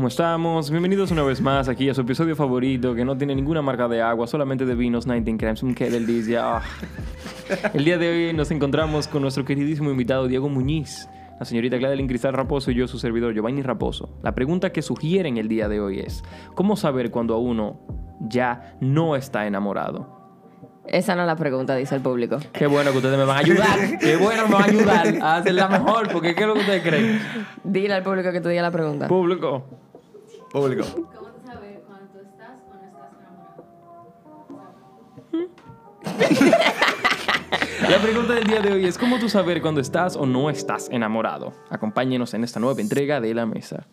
¿Cómo 0.00 0.08
estamos? 0.08 0.70
Bienvenidos 0.70 1.10
una 1.10 1.22
vez 1.24 1.42
más 1.42 1.68
aquí 1.68 1.90
a 1.90 1.92
su 1.92 2.00
episodio 2.00 2.34
favorito 2.34 2.94
que 2.94 3.04
no 3.04 3.18
tiene 3.18 3.34
ninguna 3.34 3.60
marca 3.60 3.86
de 3.86 4.00
agua, 4.00 4.26
solamente 4.26 4.64
de 4.64 4.74
vinos 4.74 5.04
19 5.04 5.36
Crimes, 5.36 5.62
un 5.62 5.74
que 5.74 5.90
del 5.90 6.06
día. 6.06 6.56
Ah. 6.56 6.62
El 7.74 7.84
día 7.84 7.98
de 7.98 8.08
hoy 8.08 8.32
nos 8.32 8.50
encontramos 8.50 9.08
con 9.08 9.20
nuestro 9.20 9.44
queridísimo 9.44 9.90
invitado 9.90 10.26
Diego 10.26 10.48
Muñiz, 10.48 11.06
la 11.38 11.44
señorita 11.44 11.76
Gladeline 11.76 12.08
Cristal 12.08 12.32
Raposo 12.32 12.70
y 12.70 12.76
yo, 12.76 12.88
su 12.88 12.98
servidor 12.98 13.34
Giovanni 13.34 13.60
Raposo. 13.60 14.18
La 14.22 14.34
pregunta 14.34 14.72
que 14.72 14.80
sugieren 14.80 15.36
el 15.36 15.48
día 15.48 15.68
de 15.68 15.80
hoy 15.82 16.00
es, 16.00 16.24
¿cómo 16.54 16.76
saber 16.76 17.10
cuando 17.10 17.34
a 17.34 17.38
uno 17.38 17.78
ya 18.20 18.78
no 18.80 19.16
está 19.16 19.46
enamorado? 19.46 20.18
Esa 20.86 21.14
no 21.14 21.20
es 21.20 21.26
la 21.26 21.36
pregunta, 21.36 21.76
dice 21.76 21.94
el 21.94 22.00
público. 22.00 22.38
Qué 22.54 22.66
bueno 22.66 22.90
que 22.90 22.96
ustedes 22.96 23.18
me 23.18 23.26
van 23.26 23.36
a 23.36 23.40
ayudar. 23.40 23.98
Qué 24.00 24.16
bueno 24.16 24.48
me 24.48 24.54
van 24.54 24.62
a 24.62 24.66
ayudar 24.66 25.18
a 25.20 25.36
hacerla 25.36 25.68
mejor, 25.68 26.10
porque 26.10 26.34
¿qué 26.34 26.40
es 26.40 26.46
lo 26.46 26.54
que 26.54 26.60
ustedes 26.60 26.82
creen? 26.82 27.20
Dile 27.64 27.92
al 27.92 28.02
público 28.02 28.32
que 28.32 28.40
te 28.40 28.48
diga 28.48 28.62
la 28.62 28.70
pregunta. 28.70 29.06
Público. 29.06 29.79
Público. 30.50 30.84
¿Cómo 30.84 31.06
tú 31.06 31.40
sabes 31.46 31.78
cuando 31.86 32.06
tú 32.12 32.18
estás 32.18 32.60
o 32.68 32.74
no 32.74 32.82
estás 32.84 33.12
enamorado? 34.42 34.78
La 37.88 37.98
pregunta 38.02 38.34
del 38.34 38.44
día 38.44 38.60
de 38.60 38.72
hoy 38.72 38.86
es 38.86 38.98
¿cómo 38.98 39.18
tú 39.18 39.28
saber 39.28 39.62
cuando 39.62 39.80
estás 39.80 40.16
o 40.16 40.26
no 40.26 40.50
estás 40.50 40.88
enamorado? 40.90 41.52
Acompáñenos 41.70 42.34
en 42.34 42.42
esta 42.44 42.58
nueva 42.58 42.80
entrega 42.80 43.20
de 43.20 43.32
La 43.32 43.46
Mesa. 43.46 43.86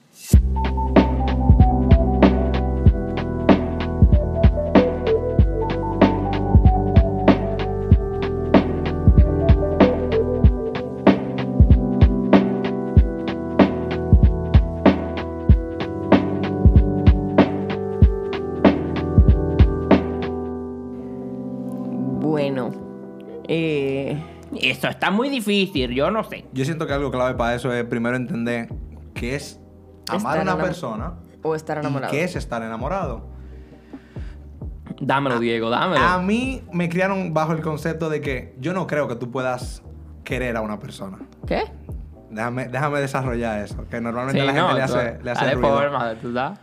Esto 24.77 24.89
está 24.89 25.09
muy 25.09 25.29
difícil, 25.29 25.89
yo 25.95 26.11
no 26.11 26.23
sé. 26.23 26.45
Yo 26.53 26.63
siento 26.63 26.85
que 26.85 26.93
algo 26.93 27.09
clave 27.09 27.33
para 27.33 27.55
eso 27.55 27.73
es 27.73 27.83
primero 27.85 28.15
entender 28.15 28.69
qué 29.15 29.33
es 29.33 29.59
amar 30.07 30.37
Estar 30.37 30.37
a 30.37 30.53
una 30.55 30.63
persona 30.63 31.13
o 31.41 31.55
estar 31.55 31.77
y 31.77 31.79
enamorado. 31.79 32.11
qué 32.11 32.23
es 32.23 32.35
estar 32.35 32.61
enamorado. 32.61 33.25
Dámelo, 35.01 35.39
Diego, 35.39 35.71
dámelo. 35.71 36.05
A 36.05 36.19
mí 36.21 36.61
me 36.71 36.89
criaron 36.89 37.33
bajo 37.33 37.53
el 37.53 37.61
concepto 37.61 38.07
de 38.09 38.21
que 38.21 38.55
yo 38.59 38.71
no 38.73 38.85
creo 38.85 39.07
que 39.07 39.15
tú 39.15 39.31
puedas 39.31 39.81
querer 40.23 40.55
a 40.57 40.61
una 40.61 40.77
persona. 40.79 41.17
¿Qué? 41.47 41.63
Déjame, 42.29 42.67
déjame 42.67 42.99
desarrollar 42.99 43.63
eso, 43.63 43.83
que 43.89 43.99
normalmente 43.99 44.39
Sí, 44.39 44.47
a 44.47 44.51
la 44.51 44.53
gente 44.53 44.73
no, 44.73 44.77
le 44.79 44.85
tú- 44.85 44.93
hace, 44.95 45.23
le 45.23 45.31
hace 45.31 45.43
dale 45.45 45.55
ruido. 45.55 45.75
forma, 45.75 46.13
¿tú 46.21 46.33
sabes? 46.33 46.59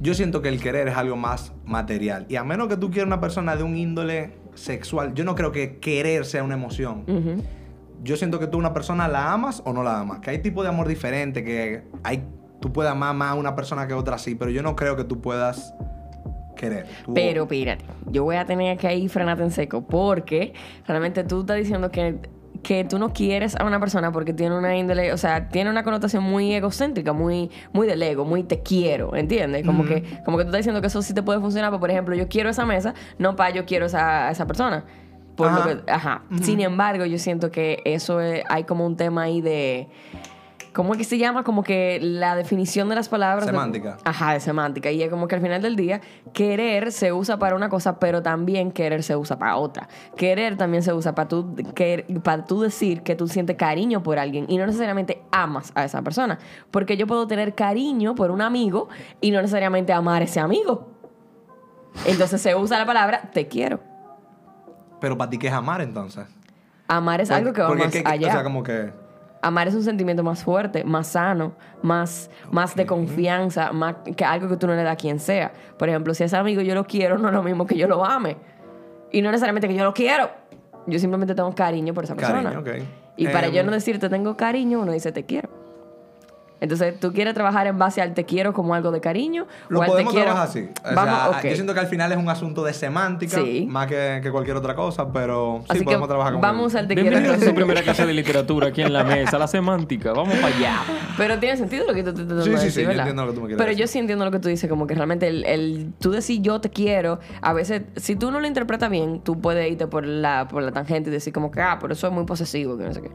Yo 0.00 0.12
siento 0.12 0.42
que 0.42 0.50
el 0.50 0.60
querer 0.60 0.88
es 0.88 0.96
algo 0.98 1.16
más 1.16 1.54
material. 1.64 2.26
Y 2.28 2.36
a 2.36 2.44
menos 2.44 2.68
que 2.68 2.76
tú 2.76 2.90
quieras 2.90 3.06
una 3.06 3.20
persona 3.20 3.56
de 3.56 3.62
un 3.62 3.74
índole 3.74 4.36
sexual, 4.54 5.14
yo 5.14 5.24
no 5.24 5.34
creo 5.34 5.52
que 5.52 5.78
querer 5.78 6.24
sea 6.24 6.42
una 6.42 6.54
emoción. 6.54 7.04
Yo 8.02 8.16
siento 8.16 8.38
que 8.40 8.46
tú 8.48 8.58
una 8.58 8.74
persona 8.74 9.06
la 9.08 9.32
amas 9.32 9.62
o 9.64 9.72
no 9.72 9.82
la 9.82 10.00
amas. 10.00 10.18
Que 10.20 10.30
hay 10.30 10.38
tipos 10.38 10.64
de 10.64 10.70
amor 10.70 10.88
diferente, 10.88 11.44
que 11.44 11.82
hay, 12.02 12.24
tú 12.60 12.72
puedes 12.72 12.90
amar 12.90 13.14
más 13.14 13.30
a 13.30 13.34
una 13.34 13.54
persona 13.54 13.86
que 13.86 13.92
a 13.94 13.96
otra 13.96 14.18
sí, 14.18 14.34
pero 14.34 14.50
yo 14.50 14.62
no 14.62 14.74
creo 14.74 14.96
que 14.96 15.04
tú 15.04 15.20
puedas 15.20 15.72
querer. 16.56 16.86
Tú- 17.04 17.14
Pero 17.14 17.42
espérate, 17.44 17.84
yo 18.10 18.24
voy 18.24 18.36
a 18.36 18.44
tener 18.44 18.76
que 18.78 18.86
ahí 18.88 19.08
frenarte 19.08 19.44
en 19.44 19.50
seco 19.52 19.86
porque 19.86 20.52
realmente 20.86 21.22
tú 21.24 21.40
estás 21.40 21.56
diciendo 21.58 21.90
que, 21.90 22.16
que 22.62 22.84
tú 22.84 22.98
no 22.98 23.12
quieres 23.12 23.56
a 23.56 23.64
una 23.64 23.80
persona 23.80 24.12
porque 24.12 24.32
tiene 24.32 24.56
una 24.56 24.76
índole, 24.76 25.12
o 25.12 25.16
sea, 25.16 25.48
tiene 25.48 25.68
una 25.70 25.82
connotación 25.82 26.22
muy 26.22 26.54
egocéntrica, 26.54 27.12
muy, 27.12 27.50
muy 27.72 27.86
del 27.86 28.02
ego, 28.02 28.24
muy 28.24 28.44
te 28.44 28.60
quiero, 28.60 29.16
¿entiendes? 29.16 29.66
Como, 29.66 29.84
que, 29.84 30.02
como 30.24 30.36
que 30.38 30.44
tú 30.44 30.48
estás 30.50 30.58
diciendo 30.60 30.80
que 30.80 30.86
eso 30.86 31.02
sí 31.02 31.12
te 31.12 31.22
puede 31.22 31.40
funcionar, 31.40 31.70
pero 31.70 31.80
por 31.80 31.90
ejemplo, 31.90 32.14
yo 32.14 32.28
quiero 32.28 32.50
esa 32.50 32.64
mesa, 32.64 32.94
no 33.18 33.34
para 33.36 33.50
yo 33.50 33.64
quiero 33.66 33.86
esa, 33.86 34.28
a 34.28 34.30
esa 34.30 34.46
persona. 34.46 34.84
Por 35.36 35.50
lo 35.50 35.60
Ajá. 35.60 35.68
que- 35.84 35.90
ajá. 35.90 36.22
Sin 36.42 36.60
embargo, 36.60 37.06
yo 37.06 37.18
siento 37.18 37.50
que 37.50 37.80
eso 37.86 38.20
es- 38.20 38.44
hay 38.50 38.64
como 38.64 38.86
un 38.86 38.96
tema 38.96 39.22
ahí 39.22 39.40
de... 39.40 39.88
¿Cómo 40.72 40.94
es 40.94 40.98
que 40.98 41.04
se 41.04 41.18
llama? 41.18 41.44
Como 41.44 41.62
que 41.62 41.98
la 42.00 42.34
definición 42.34 42.88
de 42.88 42.94
las 42.94 43.08
palabras. 43.10 43.44
de- 43.44 43.52
Semántica. 43.52 43.98
Ajá, 44.04 44.32
de 44.32 44.40
semántica. 44.40 44.90
Y 44.90 45.02
es 45.02 45.10
como 45.10 45.28
que 45.28 45.34
al 45.34 45.42
final 45.42 45.60
del 45.60 45.76
día, 45.76 46.00
querer 46.32 46.92
se 46.92 47.12
usa 47.12 47.38
para 47.38 47.54
una 47.56 47.68
cosa, 47.68 47.98
pero 47.98 48.22
también 48.22 48.72
querer 48.72 49.02
se 49.02 49.14
usa 49.14 49.38
para 49.38 49.56
otra. 49.56 49.88
Querer 50.16 50.56
también 50.56 50.82
se 50.82 50.92
usa 50.94 51.14
para 51.14 51.28
tú, 51.28 51.54
para 52.22 52.44
tú 52.46 52.62
decir 52.62 53.02
que 53.02 53.14
tú 53.14 53.28
sientes 53.28 53.56
cariño 53.56 54.02
por 54.02 54.18
alguien 54.18 54.46
y 54.48 54.56
no 54.56 54.64
necesariamente 54.64 55.20
amas 55.30 55.72
a 55.74 55.84
esa 55.84 56.00
persona. 56.00 56.38
Porque 56.70 56.96
yo 56.96 57.06
puedo 57.06 57.26
tener 57.26 57.54
cariño 57.54 58.14
por 58.14 58.30
un 58.30 58.40
amigo 58.40 58.88
y 59.20 59.30
no 59.30 59.42
necesariamente 59.42 59.92
amar 59.92 60.22
a 60.22 60.24
ese 60.24 60.40
amigo. 60.40 60.88
Entonces 62.06 62.40
se 62.40 62.54
usa 62.54 62.78
la 62.78 62.86
palabra 62.86 63.30
te 63.34 63.46
quiero. 63.46 63.80
Pero 65.00 65.18
para 65.18 65.28
ti, 65.28 65.36
¿qué 65.38 65.48
es 65.48 65.52
amar 65.52 65.82
entonces? 65.82 66.26
Amar 66.88 67.20
es 67.20 67.30
algo 67.30 67.52
que 67.52 67.60
va 67.60 67.74
más 67.74 67.92
que- 67.92 68.02
allá. 68.06 68.28
O 68.28 68.32
sea, 68.32 68.42
como 68.42 68.62
que... 68.62 69.01
Amar 69.42 69.68
es 69.68 69.74
un 69.74 69.82
sentimiento 69.82 70.22
más 70.22 70.44
fuerte, 70.44 70.84
más 70.84 71.08
sano, 71.08 71.52
más, 71.82 72.30
más 72.50 72.76
de 72.76 72.86
confianza, 72.86 73.72
más 73.72 73.96
que 74.16 74.24
algo 74.24 74.48
que 74.48 74.56
tú 74.56 74.68
no 74.68 74.74
le 74.74 74.82
das 74.82 74.92
a 74.92 74.96
quien 74.96 75.18
sea. 75.18 75.52
Por 75.76 75.88
ejemplo, 75.88 76.14
si 76.14 76.24
ese 76.24 76.36
amigo 76.36 76.62
yo 76.62 76.74
lo 76.74 76.84
quiero, 76.84 77.18
no 77.18 77.28
es 77.28 77.34
lo 77.34 77.42
mismo 77.42 77.66
que 77.66 77.76
yo 77.76 77.88
lo 77.88 78.04
ame. 78.04 78.36
Y 79.10 79.20
no 79.20 79.30
necesariamente 79.30 79.68
que 79.68 79.74
yo 79.74 79.84
lo 79.84 79.92
quiero. 79.92 80.30
Yo 80.86 80.98
simplemente 80.98 81.34
tengo 81.34 81.54
cariño 81.54 81.92
por 81.92 82.04
esa 82.04 82.14
persona. 82.14 82.62
Cariño. 82.62 82.86
Y 83.16 83.28
para 83.28 83.48
Em, 83.48 83.52
yo 83.52 83.64
no 83.64 83.72
decirte 83.72 84.08
tengo 84.08 84.36
cariño, 84.36 84.80
uno 84.80 84.92
dice 84.92 85.12
te 85.12 85.24
quiero. 85.24 85.61
Entonces, 86.62 86.98
¿tú 87.00 87.12
quieres 87.12 87.34
trabajar 87.34 87.66
en 87.66 87.76
base 87.76 88.00
al 88.00 88.14
te 88.14 88.24
quiero 88.24 88.52
como 88.52 88.72
algo 88.74 88.92
de 88.92 89.00
cariño? 89.00 89.48
Lo 89.68 89.80
o 89.80 89.82
al 89.82 89.86
te 89.88 89.92
podemos 89.92 90.12
quiero? 90.12 90.26
trabajar 90.26 90.48
así. 90.48 90.68
O 90.84 90.94
Vamos, 90.94 91.18
sea, 91.18 91.30
ok. 91.30 91.44
Yo 91.44 91.54
siento 91.56 91.74
que 91.74 91.80
al 91.80 91.86
final 91.88 92.12
es 92.12 92.18
un 92.18 92.28
asunto 92.28 92.62
de 92.62 92.72
semántica, 92.72 93.38
Sí. 93.38 93.66
más 93.68 93.88
que, 93.88 94.20
que 94.22 94.30
cualquier 94.30 94.56
otra 94.56 94.76
cosa, 94.76 95.12
pero 95.12 95.58
sí 95.62 95.66
Así 95.70 95.78
que 95.80 95.84
podemos 95.86 96.08
trabajar 96.08 96.32
con 96.34 96.40
vamos 96.40 96.74
al 96.76 96.86
te 96.86 96.94
quiero. 96.94 97.10
Bienvenidos 97.10 97.42
a 97.42 97.48
su 97.50 97.54
primera 97.54 97.82
clase 97.82 98.06
de 98.06 98.12
literatura 98.14 98.68
aquí 98.68 98.80
en 98.82 98.92
La 98.92 99.02
Mesa, 99.02 99.38
la 99.40 99.48
semántica. 99.48 100.12
Vamos 100.12 100.36
para 100.36 100.54
allá. 100.56 100.76
Pero 101.16 101.36
tiene 101.40 101.56
sentido 101.56 101.84
lo 101.84 101.94
que 101.94 102.04
tú 102.04 102.14
te 102.14 102.22
estás 102.22 102.44
Sí, 102.44 102.56
sí, 102.58 102.70
sí, 102.70 102.80
entiendo 102.82 103.24
lo 103.26 103.32
que 103.32 103.34
tú 103.34 103.40
me 103.40 103.46
quieres 103.48 103.58
Pero 103.58 103.68
decir. 103.70 103.80
yo 103.80 103.86
sí 103.88 103.98
entiendo 103.98 104.24
lo 104.24 104.30
que 104.30 104.38
tú 104.38 104.48
dices, 104.48 104.70
como 104.70 104.86
que 104.86 104.94
realmente 104.94 105.26
el, 105.26 105.44
el 105.44 105.92
tú 106.00 106.12
decir 106.12 106.40
yo 106.42 106.60
te 106.60 106.70
quiero, 106.70 107.18
a 107.40 107.52
veces, 107.52 107.82
si 107.96 108.14
tú 108.14 108.30
no 108.30 108.38
lo 108.38 108.46
interpretas 108.46 108.88
bien, 108.88 109.20
tú 109.20 109.40
puedes 109.40 109.68
irte 109.68 109.88
por 109.88 110.06
la, 110.06 110.46
por 110.46 110.62
la 110.62 110.70
tangente 110.70 111.10
y 111.10 111.12
decir 111.12 111.32
como 111.32 111.50
que, 111.50 111.60
ah, 111.60 111.78
pero 111.80 111.92
eso 111.94 112.06
es 112.06 112.12
muy 112.12 112.24
posesivo, 112.24 112.78
que 112.78 112.84
no 112.84 112.94
sé 112.94 113.02
qué. 113.02 113.10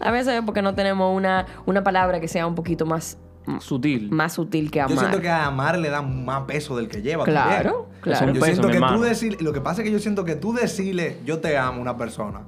A 0.00 0.10
veces 0.10 0.34
es 0.34 0.42
porque 0.42 0.62
no 0.62 0.74
tenemos 0.74 1.16
una, 1.16 1.46
una 1.64 1.84
palabra 1.84 2.18
que 2.18 2.26
sea 2.26 2.44
un 2.46 2.56
poquito 2.56 2.84
más, 2.88 3.18
Sutil. 3.60 4.10
más 4.10 4.32
sutil 4.34 4.70
que 4.70 4.78
Yo 4.80 4.84
amar. 4.86 4.98
siento 4.98 5.20
que 5.20 5.28
a 5.28 5.46
amar 5.46 5.78
le 5.78 5.88
da 5.90 6.02
más 6.02 6.42
peso 6.42 6.76
del 6.76 6.88
que 6.88 7.00
lleva. 7.02 7.24
Claro, 7.24 7.70
también. 7.72 8.00
claro. 8.02 8.26
un 8.28 8.34
Yo 8.34 8.40
peso, 8.40 8.46
siento 8.52 8.66
mi 8.68 8.72
que 8.72 8.76
hermano. 8.78 8.96
tú 8.96 9.02
decir, 9.02 9.40
lo 9.40 9.52
que 9.52 9.60
pasa 9.60 9.80
es 9.82 9.86
que 9.86 9.92
yo 9.92 9.98
siento 9.98 10.24
que 10.24 10.34
tú 10.36 10.52
decirle 10.52 11.18
yo 11.24 11.38
te 11.38 11.56
amo 11.56 11.78
a 11.78 11.80
una 11.82 11.96
persona, 11.96 12.40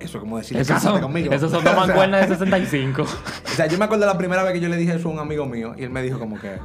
eso 0.00 0.18
es 0.18 0.20
como 0.22 0.38
decirle 0.38 0.62
Esas 0.62 0.76
cásate 0.76 0.94
son, 0.94 1.02
conmigo. 1.02 1.32
esas 1.32 1.50
son 1.50 1.64
dos 1.64 1.74
mancuernas 1.76 2.28
de 2.28 2.34
65. 2.36 3.02
O 3.02 3.06
sea, 3.48 3.66
yo 3.66 3.76
me 3.78 3.84
acuerdo 3.86 4.06
la 4.06 4.16
primera 4.18 4.42
vez 4.44 4.52
que 4.54 4.60
yo 4.60 4.68
le 4.68 4.76
dije 4.76 4.94
eso 4.94 5.08
a 5.08 5.12
un 5.12 5.18
amigo 5.18 5.46
mío 5.46 5.74
y 5.76 5.82
él 5.84 5.90
me 5.90 6.02
dijo 6.02 6.18
como 6.18 6.38
que, 6.38 6.58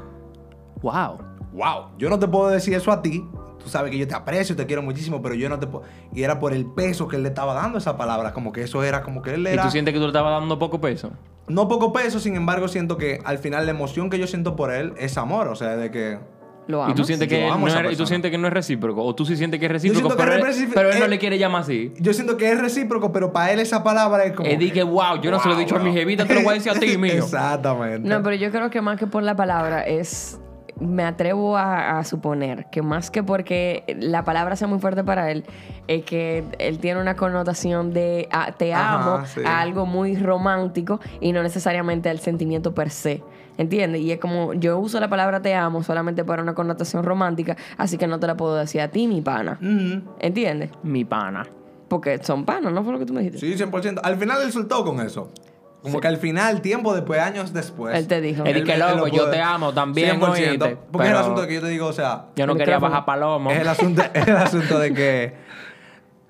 Wow. 0.81 1.17
wow, 1.51 1.89
yo 1.97 2.09
no 2.09 2.17
te 2.19 2.27
puedo 2.27 2.47
decir 2.49 2.73
eso 2.73 2.91
a 2.91 3.01
ti. 3.01 3.25
Tú 3.63 3.69
sabes 3.69 3.91
que 3.91 3.97
yo 3.97 4.07
te 4.07 4.15
aprecio, 4.15 4.55
te 4.55 4.65
quiero 4.65 4.81
muchísimo, 4.81 5.21
pero 5.21 5.35
yo 5.35 5.49
no 5.49 5.59
te 5.59 5.67
puedo. 5.67 5.83
Y 6.13 6.23
era 6.23 6.39
por 6.39 6.53
el 6.53 6.65
peso 6.65 7.07
que 7.07 7.17
él 7.17 7.23
le 7.23 7.29
estaba 7.29 7.53
dando 7.53 7.77
a 7.77 7.79
esa 7.79 7.97
palabra. 7.97 8.33
Como 8.33 8.51
que 8.51 8.63
eso 8.63 8.83
era 8.83 9.01
como 9.03 9.21
que 9.21 9.33
él 9.33 9.45
¿Y 9.45 9.49
era. 9.51 9.63
tú 9.63 9.69
sientes 9.71 9.93
que 9.93 9.99
tú 9.99 10.05
le 10.05 10.09
estabas 10.09 10.39
dando 10.39 10.57
poco 10.57 10.79
peso? 10.79 11.11
No 11.47 11.67
poco 11.67 11.91
peso, 11.91 12.19
sin 12.19 12.35
embargo, 12.35 12.67
siento 12.67 12.97
que 12.97 13.19
al 13.25 13.37
final 13.39 13.65
la 13.65 13.71
emoción 13.71 14.09
que 14.09 14.17
yo 14.19 14.27
siento 14.27 14.55
por 14.55 14.71
él 14.71 14.93
es 14.97 15.17
amor. 15.17 15.47
O 15.49 15.55
sea, 15.55 15.75
de 15.75 15.91
que. 15.91 16.19
Lo 16.67 16.87
¿Y 16.87 16.93
tú, 16.93 17.03
sientes 17.03 17.27
que 17.27 17.47
amo 17.47 17.67
no 17.67 17.79
es, 17.79 17.93
y 17.93 17.95
tú 17.95 18.05
sientes 18.05 18.29
que 18.29 18.37
no 18.37 18.45
es 18.45 18.53
recíproco? 18.53 19.03
¿O 19.03 19.15
tú 19.15 19.25
sí 19.25 19.35
sientes 19.35 19.59
que 19.59 19.65
es 19.65 19.71
recíproco, 19.71 20.07
siento 20.07 20.15
que 20.15 20.23
pero, 20.23 20.35
es 20.35 20.37
él, 20.59 20.67
recíproco- 20.67 20.75
pero 20.75 20.91
él 20.91 20.99
no 20.99 21.05
eh, 21.05 21.09
le 21.09 21.17
quiere 21.17 21.39
llamar 21.39 21.63
así? 21.63 21.91
Yo 21.97 22.13
siento 22.13 22.37
que 22.37 22.51
es 22.51 22.61
recíproco, 22.61 23.11
pero 23.11 23.33
para 23.33 23.51
él 23.51 23.59
esa 23.59 23.83
palabra 23.83 24.23
es 24.25 24.33
como. 24.33 24.47
Es 24.47 24.59
di 24.59 24.69
que, 24.69 24.83
wow, 24.83 25.19
yo 25.19 25.31
no 25.31 25.39
se 25.39 25.49
lo 25.49 25.55
he 25.55 25.57
dicho 25.57 25.75
a 25.75 25.79
mi 25.79 25.91
jevita, 25.93 26.25
te 26.27 26.35
lo 26.35 26.41
voy 26.43 26.51
a 26.51 26.53
decir 26.53 26.71
a 26.71 26.75
ti, 26.75 26.95
mío. 26.99 27.13
Exactamente. 27.13 28.07
No, 28.07 28.21
pero 28.21 28.35
yo 28.35 28.51
creo 28.51 28.69
que 28.69 28.81
más 28.81 28.99
que 28.99 29.07
por 29.07 29.23
la 29.23 29.35
palabra 29.35 29.81
es. 29.81 30.39
Me 30.79 31.03
atrevo 31.03 31.57
a, 31.57 31.99
a 31.99 32.03
suponer 32.03 32.67
que 32.71 32.81
más 32.81 33.11
que 33.11 33.21
porque 33.23 33.83
la 33.99 34.23
palabra 34.23 34.55
sea 34.55 34.67
muy 34.67 34.79
fuerte 34.79 35.03
para 35.03 35.29
él, 35.31 35.43
es 35.87 36.05
que 36.05 36.43
él 36.57 36.79
tiene 36.79 37.01
una 37.01 37.15
connotación 37.15 37.93
de 37.93 38.27
ah, 38.31 38.53
te 38.57 38.73
Ajá, 38.73 38.95
amo 39.17 39.25
sí. 39.25 39.41
a 39.45 39.59
algo 39.59 39.85
muy 39.85 40.15
romántico 40.15 40.99
y 41.19 41.31
no 41.33 41.43
necesariamente 41.43 42.09
al 42.09 42.19
sentimiento 42.19 42.73
per 42.73 42.89
se. 42.89 43.23
¿Entiendes? 43.57 43.99
Y 44.01 44.11
es 44.13 44.19
como 44.19 44.53
yo 44.53 44.79
uso 44.79 45.01
la 45.01 45.09
palabra 45.09 45.41
te 45.41 45.53
amo 45.53 45.83
solamente 45.83 46.23
para 46.23 46.41
una 46.41 46.53
connotación 46.53 47.03
romántica, 47.03 47.57
así 47.77 47.97
que 47.97 48.07
no 48.07 48.17
te 48.17 48.25
la 48.27 48.37
puedo 48.37 48.55
decir 48.55 48.79
a 48.79 48.87
ti, 48.87 49.05
mi 49.05 49.21
pana. 49.21 49.59
Ujú. 49.61 50.15
¿Entiendes? 50.19 50.71
Mi 50.81 51.03
pana. 51.03 51.45
Porque 51.89 52.23
son 52.23 52.45
panos, 52.45 52.71
¿no 52.71 52.83
fue 52.83 52.93
lo 52.93 52.99
que 52.99 53.05
tú 53.05 53.13
me 53.13 53.21
dijiste? 53.21 53.39
Sí, 53.39 53.61
100%. 53.61 53.99
Al 54.01 54.15
final 54.15 54.41
él 54.43 54.51
soltó 54.53 54.85
con 54.85 55.01
eso. 55.01 55.31
Como 55.81 56.01
que 56.01 56.07
al 56.07 56.17
final, 56.17 56.61
tiempo 56.61 56.93
después, 56.93 57.19
años 57.21 57.53
después. 57.53 57.95
Él 57.97 58.07
te 58.07 58.19
dijo. 58.19 58.43
Él 58.43 58.63
que, 58.65 58.73
él 58.73 58.79
lo 58.79 58.95
loco, 58.95 59.07
yo 59.07 59.29
te 59.29 59.41
amo 59.41 59.73
también, 59.73 60.19
100%. 60.19 60.29
oíste, 60.29 60.77
Porque 60.91 61.07
es 61.07 61.13
el 61.13 61.19
asunto 61.19 61.41
de 61.41 61.47
que 61.47 61.53
yo 61.55 61.61
te 61.61 61.67
digo, 61.69 61.87
o 61.87 61.93
sea, 61.93 62.25
Yo 62.35 62.45
no 62.47 62.55
quería 62.55 62.79
bajar 62.79 63.05
palomo. 63.05 63.49
es 63.51 63.59
el 63.61 63.67
asunto, 63.67 64.01
es 64.13 64.27
el 64.27 64.35
asunto 64.37 64.77
de 64.79 64.93
que 64.93 65.33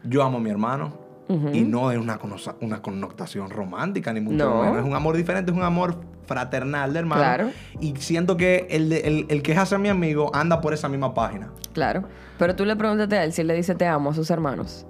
yo 0.03 0.23
amo 0.23 0.37
a 0.37 0.41
mi 0.41 0.49
hermano. 0.49 1.09
Y 1.53 1.61
no 1.61 1.91
es 1.91 1.99
una, 1.99 2.17
una 2.61 2.81
connotación 2.81 3.51
romántica, 3.51 4.11
ni 4.13 4.19
mucho 4.19 4.37
No. 4.49 4.63
menos. 4.63 4.79
Es 4.79 4.83
un 4.83 4.95
amor 4.95 5.15
diferente, 5.15 5.51
es 5.51 5.57
un 5.57 5.61
amor 5.63 5.97
fraternal 6.25 6.91
de 6.91 6.99
hermano. 6.99 7.21
Claro. 7.21 7.49
Y 7.79 7.95
siento 7.97 8.35
que 8.35 8.65
el, 8.71 8.91
el, 8.91 9.27
el 9.29 9.43
que 9.43 9.51
es 9.51 9.57
hacia 9.59 9.77
mi 9.77 9.89
amigo 9.89 10.31
anda 10.33 10.59
por 10.59 10.73
esa 10.73 10.89
misma 10.89 11.13
página. 11.13 11.51
Claro. 11.73 12.05
Pero 12.39 12.55
tú 12.55 12.65
le 12.65 12.75
preguntaste 12.75 13.15
a 13.17 13.23
él 13.23 13.31
si 13.33 13.41
él 13.41 13.47
le 13.47 13.53
dice 13.53 13.75
te 13.75 13.85
amo 13.85 14.09
a 14.09 14.13
sus 14.15 14.31
hermanos. 14.31 14.87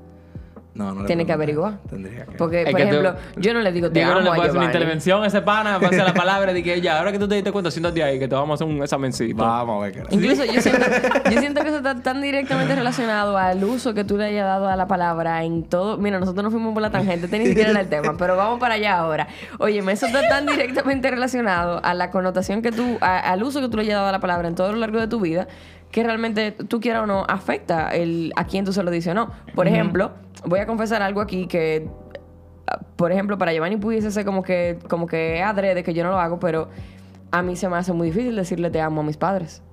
No, 0.76 0.94
no 0.94 1.02
le 1.02 1.08
Tiene 1.08 1.26
que 1.26 1.34
averiguar. 1.34 1.80
Tendría 1.90 2.26
que. 2.26 2.38
Porque, 2.38 2.62
Es 2.62 2.70
por 2.72 2.78
que 2.80 2.86
tú- 2.86 2.90
ejemplo, 3.00 3.16
yo 3.38 3.54
no 3.54 3.60
le 3.62 3.72
digo 3.72 3.90
te 3.92 4.04
amo 4.04 4.14
no 4.14 4.20
le 4.22 4.30
a 4.30 4.34
puedo 4.34 4.42
hacer 4.44 4.52
una 4.52 4.62
Giovanni. 4.66 4.78
intervención 4.78 5.24
a 5.24 5.28
ese 5.28 5.42
pana, 5.42 5.80
pase 5.80 5.98
la 5.98 6.14
palabra 6.14 6.54
de 6.54 6.64
que 6.64 6.80
ya, 6.80 7.00
ahora 7.00 7.12
que 7.12 7.20
tú 7.20 7.28
te 7.28 7.36
diste 7.36 7.52
cuenta, 7.52 7.72
siéntate 7.72 8.04
ahí, 8.04 8.20
que 8.20 8.28
te 8.28 8.36
vamos 8.36 8.52
a 8.52 8.64
hacer 8.64 8.68
un 8.76 8.82
examencito. 8.84 9.36
Vamos 9.44 9.80
a 9.82 9.86
ver 9.86 9.94
qué 9.94 10.00
era. 10.02 10.08
Incluso 10.12 10.46
yo 10.46 10.62
siento, 10.62 10.86
yo 11.32 11.40
siento 11.42 11.62
que 11.64 11.68
eso 11.70 11.78
está 11.78 12.02
tan 12.02 12.22
directamente 12.22 12.76
relacionado 12.76 13.38
al 13.38 13.62
uso 13.64 13.94
que 13.94 14.04
tú 14.04 14.18
le 14.18 14.26
hayas 14.26 14.46
dado 14.46 14.68
a 14.70 14.76
la 14.76 14.88
palabra 14.88 15.44
en 15.44 15.64
todo. 15.64 15.98
Mira, 15.98 16.20
nosotros 16.20 16.44
nos 16.44 16.54
fuimos 16.54 16.72
por 16.74 16.82
la 16.84 16.92
tangente, 16.92 17.26
este 17.26 17.40
ni 17.40 17.46
siquiera 17.48 17.72
era 17.72 17.82
el 17.82 17.90
tema, 17.90 18.16
pero 18.18 18.38
vamos 18.38 18.60
para 18.60 18.76
allá 18.76 19.00
ahora. 19.00 19.28
Oye, 19.58 19.80
eso 19.80 20.06
está 20.06 20.28
tan 20.30 20.46
directamente 20.46 21.10
relacionado 21.10 21.82
a 21.84 21.94
la 21.96 22.12
connotación 22.12 22.62
que 22.62 22.72
tú, 22.72 22.98
a- 23.02 23.20
al 23.20 23.42
uso 23.44 23.60
que 23.60 23.70
tú 23.70 23.78
le 23.78 23.84
hayas 23.84 23.96
dado 23.96 24.08
a 24.10 24.12
la 24.12 24.20
palabra 24.20 24.48
en 24.48 24.56
todo 24.56 24.72
lo 24.72 24.78
largo 24.78 25.00
de 25.00 25.08
tu 25.08 25.20
vida, 25.20 25.48
que 25.92 26.04
realmente 26.04 26.52
tú 26.52 26.80
quieras 26.80 27.04
o 27.04 27.06
no 27.08 27.26
afecta 27.28 27.90
el, 27.90 28.32
a 28.36 28.46
quién 28.46 28.66
tú 28.66 28.74
se 28.74 28.84
lo 28.84 28.92
dices 28.92 29.12
o 29.12 29.16
no. 29.16 29.32
Por 29.56 29.68
ejemplo, 29.68 30.12
voy 30.46 30.60
a 30.60 30.68
confesar 30.68 31.02
algo 31.02 31.22
aquí 31.22 31.48
que 31.48 31.88
ah, 32.68 32.80
por 32.96 33.12
ejemplo, 33.12 33.38
para 33.38 33.54
Giovanni 33.54 33.78
pudiese 33.78 34.12
ser 34.12 34.26
como 34.26 34.44
que, 34.44 34.78
como 34.88 35.08
que 35.08 35.42
adrede, 35.42 35.84
que 35.84 35.94
yo 35.94 36.04
no 36.04 36.12
lo 36.12 36.20
hago, 36.20 36.40
pero 36.40 36.70
a 37.32 37.42
mí 37.42 37.56
se 37.56 37.70
me 37.70 37.78
hace 37.78 37.94
muy 37.94 38.08
difícil 38.08 38.36
decirle 38.36 38.70
te 38.70 38.82
amo 38.82 39.02
a 39.02 39.04
mis 39.04 39.18
padres. 39.18 39.64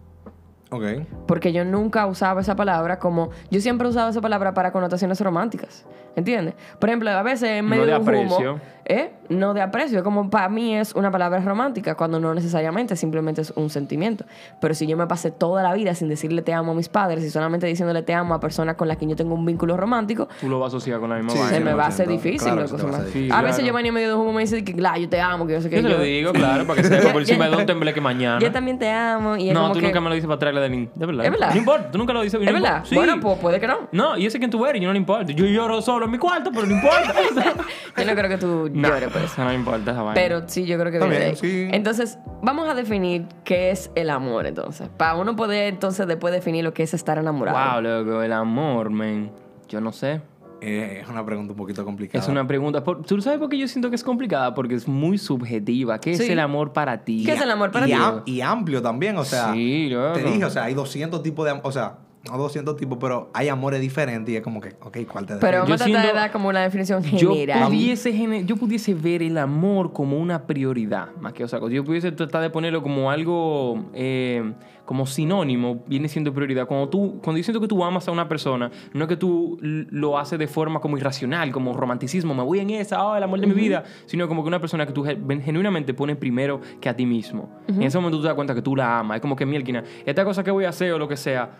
Ok. 0.70 0.82
Porque 1.26 1.52
yo 1.52 1.64
nunca 1.64 2.06
usaba 2.06 2.40
esa 2.40 2.56
palabra 2.56 2.98
como... 2.98 3.30
Yo 3.50 3.60
siempre 3.60 3.86
usaba 3.88 4.10
esa 4.10 4.20
palabra 4.20 4.52
para 4.54 4.72
connotaciones 4.72 5.20
románticas. 5.20 5.84
¿Entiendes? 6.16 6.54
Por 6.78 6.88
ejemplo, 6.88 7.10
a 7.10 7.22
veces 7.22 7.50
en 7.50 7.64
No 7.66 7.70
medio 7.70 7.84
de 7.84 7.92
de 7.92 7.98
un 7.98 8.02
humo... 8.08 8.34
aprecio. 8.34 8.60
¿eh? 8.86 9.12
No 9.28 9.52
de 9.54 9.60
aprecio. 9.60 10.02
Como 10.02 10.30
para 10.30 10.48
mí 10.48 10.74
es 10.74 10.94
una 10.94 11.10
palabra 11.10 11.40
romántica, 11.40 11.94
cuando 11.94 12.18
no 12.18 12.32
necesariamente, 12.34 12.96
simplemente 12.96 13.42
es 13.42 13.50
un 13.54 13.68
sentimiento. 13.68 14.24
Pero 14.60 14.72
si 14.74 14.86
yo 14.86 14.96
me 14.96 15.06
pasé 15.06 15.30
toda 15.30 15.62
la 15.62 15.74
vida 15.74 15.94
sin 15.94 16.08
decirle 16.08 16.40
te 16.42 16.54
amo 16.54 16.72
a 16.72 16.74
mis 16.74 16.88
padres 16.88 17.22
y 17.22 17.28
solamente 17.30 17.66
diciéndole 17.66 18.02
te 18.02 18.14
amo 18.14 18.32
a 18.34 18.40
personas 18.40 18.76
con 18.76 18.88
las 18.88 18.96
que 18.96 19.06
yo 19.06 19.14
tengo 19.14 19.34
un 19.34 19.44
vínculo 19.44 19.76
romántico, 19.76 20.26
Tú 20.40 20.48
lo 20.48 20.58
vas 20.58 20.72
a 20.72 20.76
asociar 20.78 21.00
con 21.00 21.10
la 21.10 21.16
misma 21.16 21.32
Sí, 21.32 21.38
vaina. 21.38 21.54
se 21.58 21.60
me 21.64 21.74
va 21.74 21.84
a 21.84 21.88
hacer 21.88 22.08
100%. 22.08 22.10
difícil. 22.10 22.38
Claro, 22.52 22.62
loco, 22.62 22.74
a 22.74 22.76
hacer 22.90 23.04
difícil. 23.06 23.32
a 23.32 23.42
veces 23.42 23.56
claro. 23.56 23.66
Giovanni 23.66 23.88
en 23.88 23.94
medio 23.94 24.08
de 24.08 24.14
un 24.14 24.20
humo 24.22 24.32
me 24.32 24.40
dice 24.40 24.64
que, 24.64 24.72
claro, 24.74 24.98
yo 25.00 25.08
te 25.10 25.20
amo, 25.20 25.46
que 25.46 25.52
yo 25.52 25.60
sé 25.60 25.68
que 25.68 25.76
Yo 25.82 25.88
te 25.88 25.94
lo 25.94 26.00
digo, 26.00 26.32
claro, 26.32 26.66
para 26.66 26.80
que 26.80 26.88
sepa 26.88 27.12
por 27.12 27.20
encima 27.20 27.48
de 27.48 27.56
un 27.56 27.66
tembleque 27.66 28.00
mañana. 28.00 28.38
Yo 28.40 28.50
también 28.50 28.78
te 28.78 28.90
amo. 28.90 29.36
Y 29.36 29.48
es 29.48 29.54
No, 29.54 29.62
como 29.62 29.74
tú 29.74 29.80
que- 29.80 29.86
nunca 29.86 30.00
me 30.00 30.08
lo 30.08 30.14
dices 30.14 30.26
para 30.28 30.38
de 30.60 31.06
verdad. 31.06 31.24
¿Es 31.26 31.30
verdad? 31.30 31.50
No 31.50 31.56
importa, 31.58 31.90
tú 31.90 31.98
nunca 31.98 32.12
lo 32.12 32.22
dices. 32.22 32.40
¿Es 32.40 32.52
verdad? 32.52 32.84
Sí. 32.84 32.94
Bueno, 32.94 33.20
pues 33.20 33.38
puede 33.38 33.60
que 33.60 33.66
no. 33.66 33.88
No, 33.92 34.16
y 34.16 34.28
sé 34.30 34.38
quién 34.38 34.50
tú 34.50 34.64
eres, 34.66 34.80
yo 34.80 34.88
no 34.88 34.92
le 34.92 34.98
importa. 34.98 35.32
Yo 35.32 35.46
lloro 35.46 35.80
solo 35.82 36.06
en 36.06 36.12
mi 36.12 36.18
cuarto, 36.18 36.50
pero 36.52 36.66
no 36.66 36.74
importa. 36.74 37.14
Yo 37.96 38.04
no 38.04 38.14
creo 38.14 38.28
que 38.28 38.36
tú 38.36 38.70
no, 38.74 38.88
llores 38.88 39.10
por 39.10 39.22
eso. 39.22 39.42
no 39.42 39.52
importa 39.52 39.92
esa 39.92 40.02
vaina. 40.02 40.14
Pero 40.14 40.42
sí, 40.46 40.66
yo 40.66 40.78
creo 40.78 40.92
que 40.92 40.98
viene 40.98 41.18
de 41.18 41.24
ahí. 41.24 41.36
sí. 41.36 41.68
Entonces, 41.72 42.18
vamos 42.42 42.68
a 42.68 42.74
definir 42.74 43.26
qué 43.44 43.70
es 43.70 43.90
el 43.94 44.10
amor, 44.10 44.46
entonces. 44.46 44.88
Para 44.96 45.14
uno 45.14 45.34
poder, 45.34 45.68
entonces, 45.68 46.06
después 46.06 46.32
definir 46.32 46.62
lo 46.62 46.74
que 46.74 46.82
es 46.82 46.92
estar 46.92 47.16
enamorado. 47.18 47.72
Wow, 47.72 47.82
loco, 47.82 48.22
el 48.22 48.32
amor, 48.32 48.90
man. 48.90 49.30
Yo 49.68 49.80
no 49.80 49.92
sé. 49.92 50.20
Eh, 50.60 51.00
es 51.02 51.08
una 51.08 51.24
pregunta 51.24 51.52
un 51.52 51.56
poquito 51.58 51.84
complicada. 51.84 52.22
Es 52.22 52.28
una 52.30 52.46
pregunta. 52.46 52.82
por- 52.82 53.02
¿Tú 53.02 53.20
sabes 53.20 53.38
por 53.38 53.48
qué 53.48 53.58
yo 53.58 53.68
siento 53.68 53.90
que 53.90 53.96
es 53.96 54.02
complicada? 54.04 54.54
Porque 54.54 54.74
es 54.74 54.88
muy 54.88 55.18
subjetiva. 55.18 55.98
¿Qué 56.00 56.12
es 56.12 56.20
el 56.20 56.38
amor 56.40 56.72
para 56.72 57.04
ti? 57.04 57.24
¿Qué 57.26 57.32
es 57.32 57.40
el 57.40 57.50
amor 57.50 57.70
para 57.70 57.86
y, 57.86 57.90
ti? 57.92 57.96
am- 58.00 58.22
y 58.24 58.40
amplio 58.40 58.80
también, 58.80 59.16
o 59.18 59.24
sea. 59.24 59.52
Sí, 59.52 59.88
loco. 59.90 60.14
Te 60.14 60.24
dije, 60.24 60.44
o 60.44 60.50
sea, 60.50 60.64
hay 60.64 60.74
200 60.74 61.22
tipos 61.22 61.44
de 61.44 61.60
O 61.62 61.72
sea, 61.72 61.98
no 62.30 62.38
200 62.38 62.76
tipos, 62.76 62.98
pero 63.00 63.30
hay 63.32 63.48
amores 63.48 63.80
diferentes 63.80 64.32
y 64.32 64.36
es 64.36 64.42
como 64.42 64.60
que, 64.60 64.70
ok, 64.80 64.98
¿cuál 65.10 65.26
te 65.26 65.34
Pero 65.36 65.36
define? 65.36 65.56
vamos 65.58 65.68
Yo 65.68 65.74
a 65.74 65.78
tratar 65.78 66.06
de 66.06 66.12
dar 66.12 66.32
como 66.32 66.48
una 66.48 66.62
definición 66.62 67.02
Yo 67.02 67.32
general. 67.32 67.66
pudiese, 67.68 68.12
gene- 68.12 68.44
yo 68.44 68.56
pudiese 68.56 68.94
ver 68.94 69.22
el 69.22 69.38
amor 69.38 69.92
como 69.92 70.18
una 70.18 70.46
prioridad, 70.46 71.08
más 71.20 71.32
que 71.32 71.44
otra 71.44 71.60
cosa. 71.60 71.72
Yo 71.74 71.84
pudiese 71.84 72.12
tratar 72.12 72.42
de 72.42 72.50
ponerlo 72.50 72.82
como 72.82 73.10
algo, 73.10 73.84
eh, 73.94 74.52
como 74.84 75.04
sinónimo, 75.06 75.82
viene 75.88 76.08
siendo 76.08 76.32
prioridad. 76.32 76.66
Cuando 76.66 76.88
tú, 76.88 77.20
cuando 77.22 77.38
yo 77.38 77.44
siento 77.44 77.60
que 77.60 77.66
tú 77.66 77.82
amas 77.84 78.06
a 78.06 78.12
una 78.12 78.28
persona, 78.28 78.70
no 78.92 79.04
es 79.04 79.08
que 79.08 79.16
tú 79.16 79.58
lo 79.60 80.16
haces 80.18 80.38
de 80.38 80.46
forma 80.46 80.80
como 80.80 80.96
irracional, 80.96 81.50
como 81.50 81.72
romanticismo, 81.74 82.34
me 82.34 82.42
voy 82.44 82.60
en 82.60 82.70
esa, 82.70 83.04
oh, 83.04 83.16
el 83.16 83.22
amor 83.22 83.40
de 83.40 83.46
mi 83.48 83.54
vida, 83.54 83.82
sino 84.06 84.28
como 84.28 84.42
que 84.42 84.48
una 84.48 84.60
persona 84.60 84.86
que 84.86 84.92
tú 84.92 85.02
gen- 85.04 85.42
genuinamente 85.42 85.92
pones 85.92 86.16
primero 86.16 86.60
que 86.80 86.88
a 86.88 86.94
ti 86.94 87.04
mismo. 87.04 87.50
En 87.68 87.82
ese 87.82 87.98
momento 87.98 88.18
tú 88.18 88.22
te 88.22 88.28
das 88.28 88.34
cuenta 88.36 88.54
que 88.54 88.62
tú 88.62 88.76
la 88.76 89.00
amas. 89.00 89.16
Es 89.16 89.20
como 89.22 89.34
que, 89.34 89.44
mielquina, 89.44 89.82
esta 90.04 90.24
cosa 90.24 90.44
que 90.44 90.50
voy 90.52 90.64
a 90.66 90.68
hacer 90.68 90.92
o 90.92 90.98
lo 90.98 91.08
que 91.08 91.16
sea, 91.16 91.50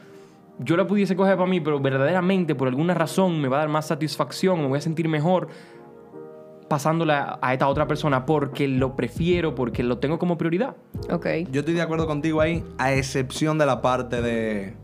yo 0.58 0.76
la 0.76 0.86
pudiese 0.86 1.16
coger 1.16 1.36
para 1.36 1.48
mí, 1.48 1.60
pero 1.60 1.80
verdaderamente 1.80 2.54
por 2.54 2.68
alguna 2.68 2.94
razón 2.94 3.40
me 3.40 3.48
va 3.48 3.56
a 3.56 3.60
dar 3.60 3.68
más 3.68 3.86
satisfacción, 3.86 4.60
me 4.60 4.66
voy 4.68 4.78
a 4.78 4.80
sentir 4.80 5.08
mejor 5.08 5.48
pasándola 6.68 7.38
a 7.42 7.52
esta 7.52 7.68
otra 7.68 7.86
persona 7.86 8.26
porque 8.26 8.66
lo 8.66 8.96
prefiero, 8.96 9.54
porque 9.54 9.82
lo 9.82 9.98
tengo 9.98 10.18
como 10.18 10.36
prioridad. 10.36 10.74
Ok. 11.10 11.26
Yo 11.52 11.60
estoy 11.60 11.74
de 11.74 11.82
acuerdo 11.82 12.06
contigo 12.06 12.40
ahí, 12.40 12.64
a 12.78 12.92
excepción 12.92 13.56
de 13.58 13.66
la 13.66 13.80
parte 13.82 14.20
de. 14.20 14.74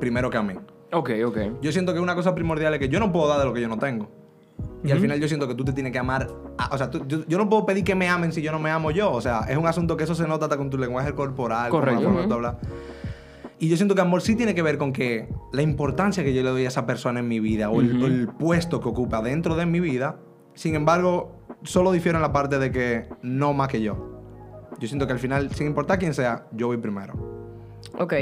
Primero 0.00 0.30
que 0.30 0.36
a 0.38 0.42
mí. 0.42 0.54
Ok, 0.92 1.10
ok. 1.26 1.38
Yo 1.60 1.72
siento 1.72 1.92
que 1.92 2.00
una 2.00 2.14
cosa 2.14 2.34
primordial 2.34 2.72
es 2.74 2.80
que 2.80 2.88
yo 2.88 3.00
no 3.00 3.12
puedo 3.12 3.28
dar 3.28 3.40
de 3.40 3.44
lo 3.44 3.52
que 3.52 3.60
yo 3.60 3.68
no 3.68 3.78
tengo. 3.78 4.08
Y 4.84 4.90
al 4.92 5.00
final 5.00 5.18
yo 5.18 5.26
siento 5.28 5.48
que 5.48 5.54
tú 5.54 5.64
te 5.64 5.72
tienes 5.72 5.92
que 5.92 5.98
amar. 5.98 6.28
a- 6.58 6.72
o 6.74 6.78
sea, 6.78 6.88
tú- 6.90 7.04
yo, 7.08 7.24
yo 7.26 7.36
no 7.38 7.48
puedo 7.48 7.66
pedir 7.66 7.82
que 7.84 7.94
me 7.94 8.08
amen 8.08 8.32
si 8.32 8.40
yo 8.40 8.52
no 8.52 8.58
me 8.60 8.70
amo 8.70 8.90
yo. 8.90 9.10
O 9.10 9.20
sea, 9.20 9.40
es 9.48 9.56
un 9.56 9.66
asunto 9.66 9.96
que 9.96 10.04
eso 10.04 10.14
se 10.14 10.26
nota 10.28 10.44
hasta 10.44 10.56
con 10.56 10.70
tu 10.70 10.78
lenguaje 10.78 11.12
corporal, 11.14 11.68
Correcto. 11.70 11.96
con 11.96 12.04
la 12.04 12.08
forma 12.10 12.22
que 12.22 12.28
tú 12.28 12.34
hablas. 12.34 12.54
Y 13.58 13.68
yo 13.68 13.76
siento 13.76 13.94
que 13.94 14.00
amor 14.00 14.20
sí 14.20 14.34
tiene 14.36 14.54
que 14.54 14.62
ver 14.62 14.78
con 14.78 14.92
que 14.92 15.28
la 15.52 15.62
importancia 15.62 16.24
que 16.24 16.34
yo 16.34 16.42
le 16.42 16.50
doy 16.50 16.64
a 16.64 16.68
esa 16.68 16.86
persona 16.86 17.20
en 17.20 17.28
mi 17.28 17.40
vida 17.40 17.70
o 17.70 17.80
el, 17.80 17.96
Ujú. 17.96 18.06
el 18.06 18.28
puesto 18.28 18.80
que 18.80 18.88
ocupa 18.88 19.22
dentro 19.22 19.54
de 19.56 19.64
mi 19.66 19.80
vida. 19.80 20.18
Sin 20.54 20.74
embargo, 20.74 21.32
solo 21.62 21.92
difiero 21.92 22.18
en 22.18 22.22
la 22.22 22.32
parte 22.32 22.58
de 22.58 22.70
que 22.70 23.08
no 23.22 23.52
más 23.52 23.68
que 23.68 23.80
yo. 23.80 24.10
Yo 24.80 24.88
siento 24.88 25.06
que 25.06 25.12
al 25.12 25.18
final, 25.18 25.50
sin 25.54 25.68
importar 25.68 25.98
quién 25.98 26.14
sea, 26.14 26.46
yo 26.52 26.66
voy 26.66 26.78
primero. 26.78 27.14
Ok. 27.98 28.12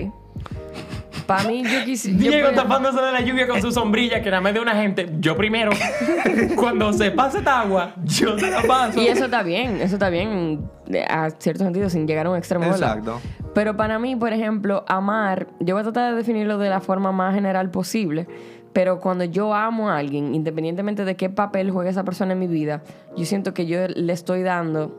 Para 1.27 1.45
mí, 1.49 1.63
yo 1.63 1.85
quisiera... 1.85 2.19
Diego 2.19 2.49
tapándose 2.55 3.01
de 3.01 3.13
la 3.13 3.21
lluvia 3.21 3.47
con 3.47 3.61
su 3.61 3.71
sombrilla, 3.73 4.23
que 4.23 4.31
nada 4.31 4.41
más 4.41 4.55
de 4.55 4.61
una 4.61 4.75
gente. 4.75 5.09
Yo 5.21 5.37
primero. 5.37 5.71
Cuando 6.57 6.93
se 6.93 7.11
pase 7.11 7.39
esta 7.39 7.61
agua, 7.61 7.95
yo 8.05 8.37
te 8.37 8.51
la 8.51 8.63
paso. 8.63 9.01
Y 9.01 9.07
eso 9.09 9.27
está 9.27 9.43
bien, 9.43 9.81
eso 9.81 9.95
está 9.97 10.09
bien 10.11 10.61
de- 10.87 11.05
a 11.05 11.31
cierto 11.39 11.65
sentido, 11.65 11.89
sin 11.91 12.07
llegar 12.07 12.27
a 12.27 12.31
un 12.31 12.37
extremo. 12.37 12.65
Exacto. 12.67 13.21
Pero 13.55 13.77
para 13.77 13.99
mí, 13.99 14.17
por 14.17 14.33
ejemplo, 14.33 14.85
amar, 14.89 15.47
yo 15.61 15.75
voy 15.75 15.81
a 15.81 15.85
tratar 15.85 16.11
de 16.11 16.17
definirlo 16.17 16.59
de 16.59 16.71
la 16.71 16.81
forma 16.81 17.13
más 17.13 17.35
general 17.35 17.71
posible, 17.71 18.27
pero 18.73 19.01
cuando 19.01 19.25
yo 19.25 19.55
amo 19.55 19.91
a 19.91 19.99
alguien, 19.99 20.35
independientemente 20.35 21.05
de 21.05 21.17
qué 21.17 21.29
papel 21.29 21.71
juegue 21.71 21.91
esa 21.91 22.05
persona 22.05 22.33
en 22.33 22.39
mi 22.39 22.47
vida, 22.47 22.83
yo 23.17 23.27
siento 23.27 23.53
que 23.53 23.67
yo 23.67 23.87
le 23.89 24.13
estoy 24.13 24.43
dando... 24.43 24.99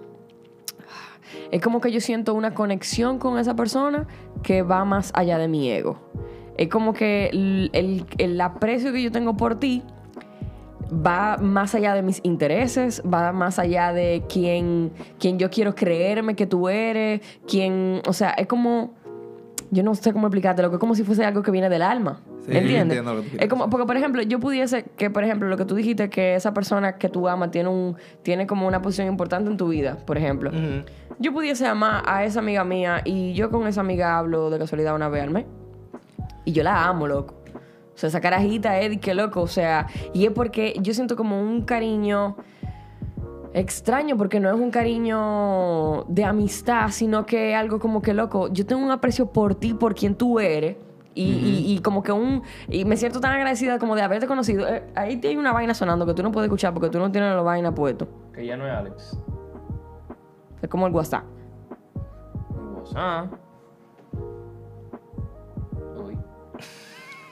Es 1.52 1.62
como 1.62 1.82
que 1.82 1.92
yo 1.92 2.00
siento 2.02 2.34
una 2.34 2.54
conexión 2.54 3.20
con 3.20 3.38
esa 3.38 3.56
persona 3.56 4.08
que 4.42 4.62
va 4.62 4.86
más 4.86 5.12
allá 5.16 5.38
de 5.38 5.48
mi 5.48 5.70
ego. 5.70 5.98
Es 6.58 6.68
como 6.70 6.94
que 6.94 7.28
el, 7.34 8.06
el- 8.18 8.42
aprecio 8.42 8.92
que 8.94 9.02
yo 9.02 9.12
tengo 9.12 9.36
por 9.38 9.60
ti 9.60 9.82
va 11.06 11.38
más 11.38 11.74
allá 11.74 11.96
de 11.96 12.04
mis 12.04 12.20
intereses, 12.24 13.02
va 13.12 13.32
más 13.32 13.58
allá 13.58 13.94
de 13.94 14.24
quién, 14.30 14.92
quién 15.20 15.40
yo 15.40 15.50
quiero 15.50 15.74
creerme 15.74 16.36
que 16.36 16.46
tú 16.46 16.70
eres, 16.70 17.22
quién, 17.48 18.02
o 18.08 18.14
sea, 18.14 18.32
es 18.32 18.46
como, 18.48 18.92
yo 19.74 19.84
no 19.84 19.96
sé 19.96 20.14
cómo 20.14 20.28
explicártelo, 20.28 20.70
que 20.70 20.76
es 20.76 20.80
como 20.80 20.96
si 20.96 21.04
fuese 21.04 21.26
algo 21.26 21.42
que 21.44 21.52
viene 21.52 21.70
del 21.70 21.82
alma, 21.82 22.22
Sí, 22.46 22.52
¿entiendes? 22.58 22.82
entiendo 22.98 23.14
lo 23.14 23.20
que 23.22 23.24
tú 23.26 23.30
quieres 23.32 23.44
Es 23.46 23.50
como, 23.50 23.70
porque 23.70 23.86
por 23.86 23.98
ejemplo, 23.98 24.22
yo 24.22 24.40
pudiese, 24.40 24.84
que 24.98 25.10
por 25.10 25.24
ejemplo, 25.24 25.48
lo 25.48 25.58
que 25.58 25.66
tú 25.66 25.76
dijiste, 25.76 26.10
que 26.10 26.36
esa 26.36 26.54
persona 26.54 26.98
que 26.98 27.10
tú 27.10 27.28
amas 27.28 27.52
tiene, 27.52 27.70
un, 27.70 27.96
tiene 28.22 28.48
como 28.48 28.68
una 28.68 28.82
posición 28.82 29.08
importante 29.08 29.50
en 29.50 29.58
tu 29.58 29.68
vida, 29.70 29.98
por 30.06 30.18
ejemplo. 30.18 30.50
Ujú. 30.52 30.86
Yo 31.20 31.32
pudiese 31.34 31.66
amar 31.68 32.04
a 32.06 32.24
esa 32.26 32.40
amiga 32.40 32.64
mía 32.64 33.02
y 33.06 33.34
yo 33.34 33.50
con 33.50 33.68
esa 33.68 33.82
amiga 33.82 34.18
hablo 34.18 34.50
de 34.50 34.60
casualidad 34.60 34.96
una 34.96 35.10
vez 35.10 35.24
al 35.24 35.30
mes. 35.30 35.46
Y 36.46 36.52
yo 36.52 36.64
la 36.64 36.86
amo, 36.86 37.08
loco. 37.08 37.36
O 37.94 37.98
sea, 37.98 38.10
esa 38.10 38.20
carajita, 38.20 38.80
Eddie, 38.80 39.00
qué 39.00 39.14
loco. 39.14 39.42
O 39.42 39.48
sea, 39.48 39.88
y 40.14 40.26
es 40.26 40.32
porque 40.32 40.74
yo 40.82 40.94
siento 40.94 41.16
como 41.16 41.40
un 41.42 41.62
cariño 41.64 42.36
extraño, 43.54 44.18
porque 44.18 44.40
no 44.40 44.50
es 44.50 44.56
un 44.60 44.72
cariño 44.72 46.04
de 46.08 46.26
amistad, 46.26 46.90
sino 46.90 47.26
que 47.26 47.52
es 47.52 47.58
algo 47.58 47.80
como 47.80 48.02
que 48.02 48.14
loco. 48.14 48.50
Yo 48.52 48.66
tengo 48.66 48.84
un 48.84 48.92
aprecio 48.92 49.28
por 49.32 49.56
ti, 49.56 49.74
por 49.74 49.96
quien 49.96 50.16
tú 50.16 50.40
eres. 50.40 50.78
Y, 51.16 51.24
y- 51.26 51.74
y 51.76 51.80
como 51.82 52.02
que 52.02 52.12
un... 52.12 52.42
Y 52.68 52.86
me 52.86 52.98
siento 52.98 53.20
tan 53.22 53.34
agradecida 53.34 53.78
como 53.78 53.96
de 53.96 54.02
haberte 54.02 54.26
conocido. 54.26 54.68
Eh, 54.68 54.84
ahí 54.96 55.22
hay 55.24 55.38
una 55.38 55.54
vaina 55.54 55.76
sonando 55.76 56.08
que 56.08 56.16
tú 56.16 56.24
no 56.24 56.32
puedes 56.32 56.48
escuchar 56.48 56.74
porque 56.74 56.90
tú 56.90 56.98
no 56.98 57.12
tienes 57.12 57.36
la 57.36 57.42
vaina 57.44 57.74
puesto. 57.76 58.08
Que 58.34 58.46
ya 58.48 58.58
no 58.58 58.66
es 58.66 58.74
Alex. 58.74 59.20
Es 60.62 60.68
como 60.70 60.88
el 60.88 60.94
WhatsApp. 60.94 61.24
WhatsApp. 62.76 63.32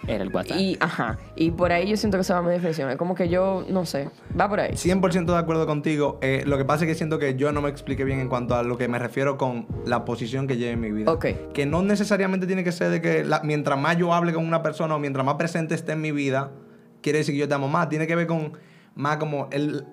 Era 0.08 0.24
el 0.24 0.34
WhatsApp. 0.34 0.58
Y, 0.58 0.77
ajá. 0.79 1.17
Y 1.36 1.51
por 1.51 1.72
ahí 1.72 1.88
yo 1.89 1.96
siento 1.98 2.17
que 2.17 2.24
se 2.24 2.34
va 2.34 2.41
mi 2.41 2.50
definición. 2.51 2.89
Es 2.89 2.98
como 2.98 3.13
que 3.15 3.29
yo, 3.29 3.63
no 3.70 3.86
sé. 3.86 4.10
Va 4.39 4.50
por 4.50 4.60
ahí. 4.60 4.72
100% 4.74 5.25
de 5.25 5.38
acuerdo 5.38 5.67
contigo. 5.67 6.17
Eh, 6.22 6.43
lo 6.46 6.58
que 6.58 6.65
pasa 6.65 6.86
es 6.86 6.89
que 6.89 6.96
siento 6.96 7.20
que 7.20 7.36
yo 7.36 7.51
no 7.51 7.62
me 7.62 7.70
expliqué 7.70 8.03
bien 8.03 8.20
en 8.20 8.27
cuanto 8.27 8.55
a 8.55 8.63
lo 8.63 8.77
que 8.77 8.88
me 8.88 8.98
refiero 9.00 9.38
con 9.38 9.67
la 9.86 10.03
posición 10.05 10.48
que 10.48 10.58
lleve 10.58 10.72
en 10.72 10.79
mi 10.81 10.91
vida. 10.91 11.12
Ok. 11.12 11.25
Que 11.53 11.65
no 11.65 11.81
necesariamente 11.84 12.48
tiene 12.48 12.63
que 12.63 12.72
ser 12.72 12.89
de 12.89 13.01
que 13.01 13.24
la- 13.24 13.41
mientras 13.43 13.79
más 13.79 13.98
yo 13.98 14.13
hable 14.13 14.34
con 14.34 14.46
una 14.46 14.63
persona 14.63 14.96
o 14.96 15.00
mientras 15.00 15.25
más 15.25 15.36
presente 15.36 15.75
esté 15.75 15.91
en 15.91 16.01
mi 16.01 16.12
vida, 16.12 16.51
quiere 17.01 17.20
decir 17.20 17.36
que 17.36 17.39
yo 17.39 17.48
te 17.48 17.53
amo 17.53 17.67
más. 17.67 17.88
Tiene 17.89 18.08
que 18.08 18.15
ver 18.15 18.25
con 18.27 18.53
más 18.96 19.17
como 19.17 19.50
el, 19.51 19.86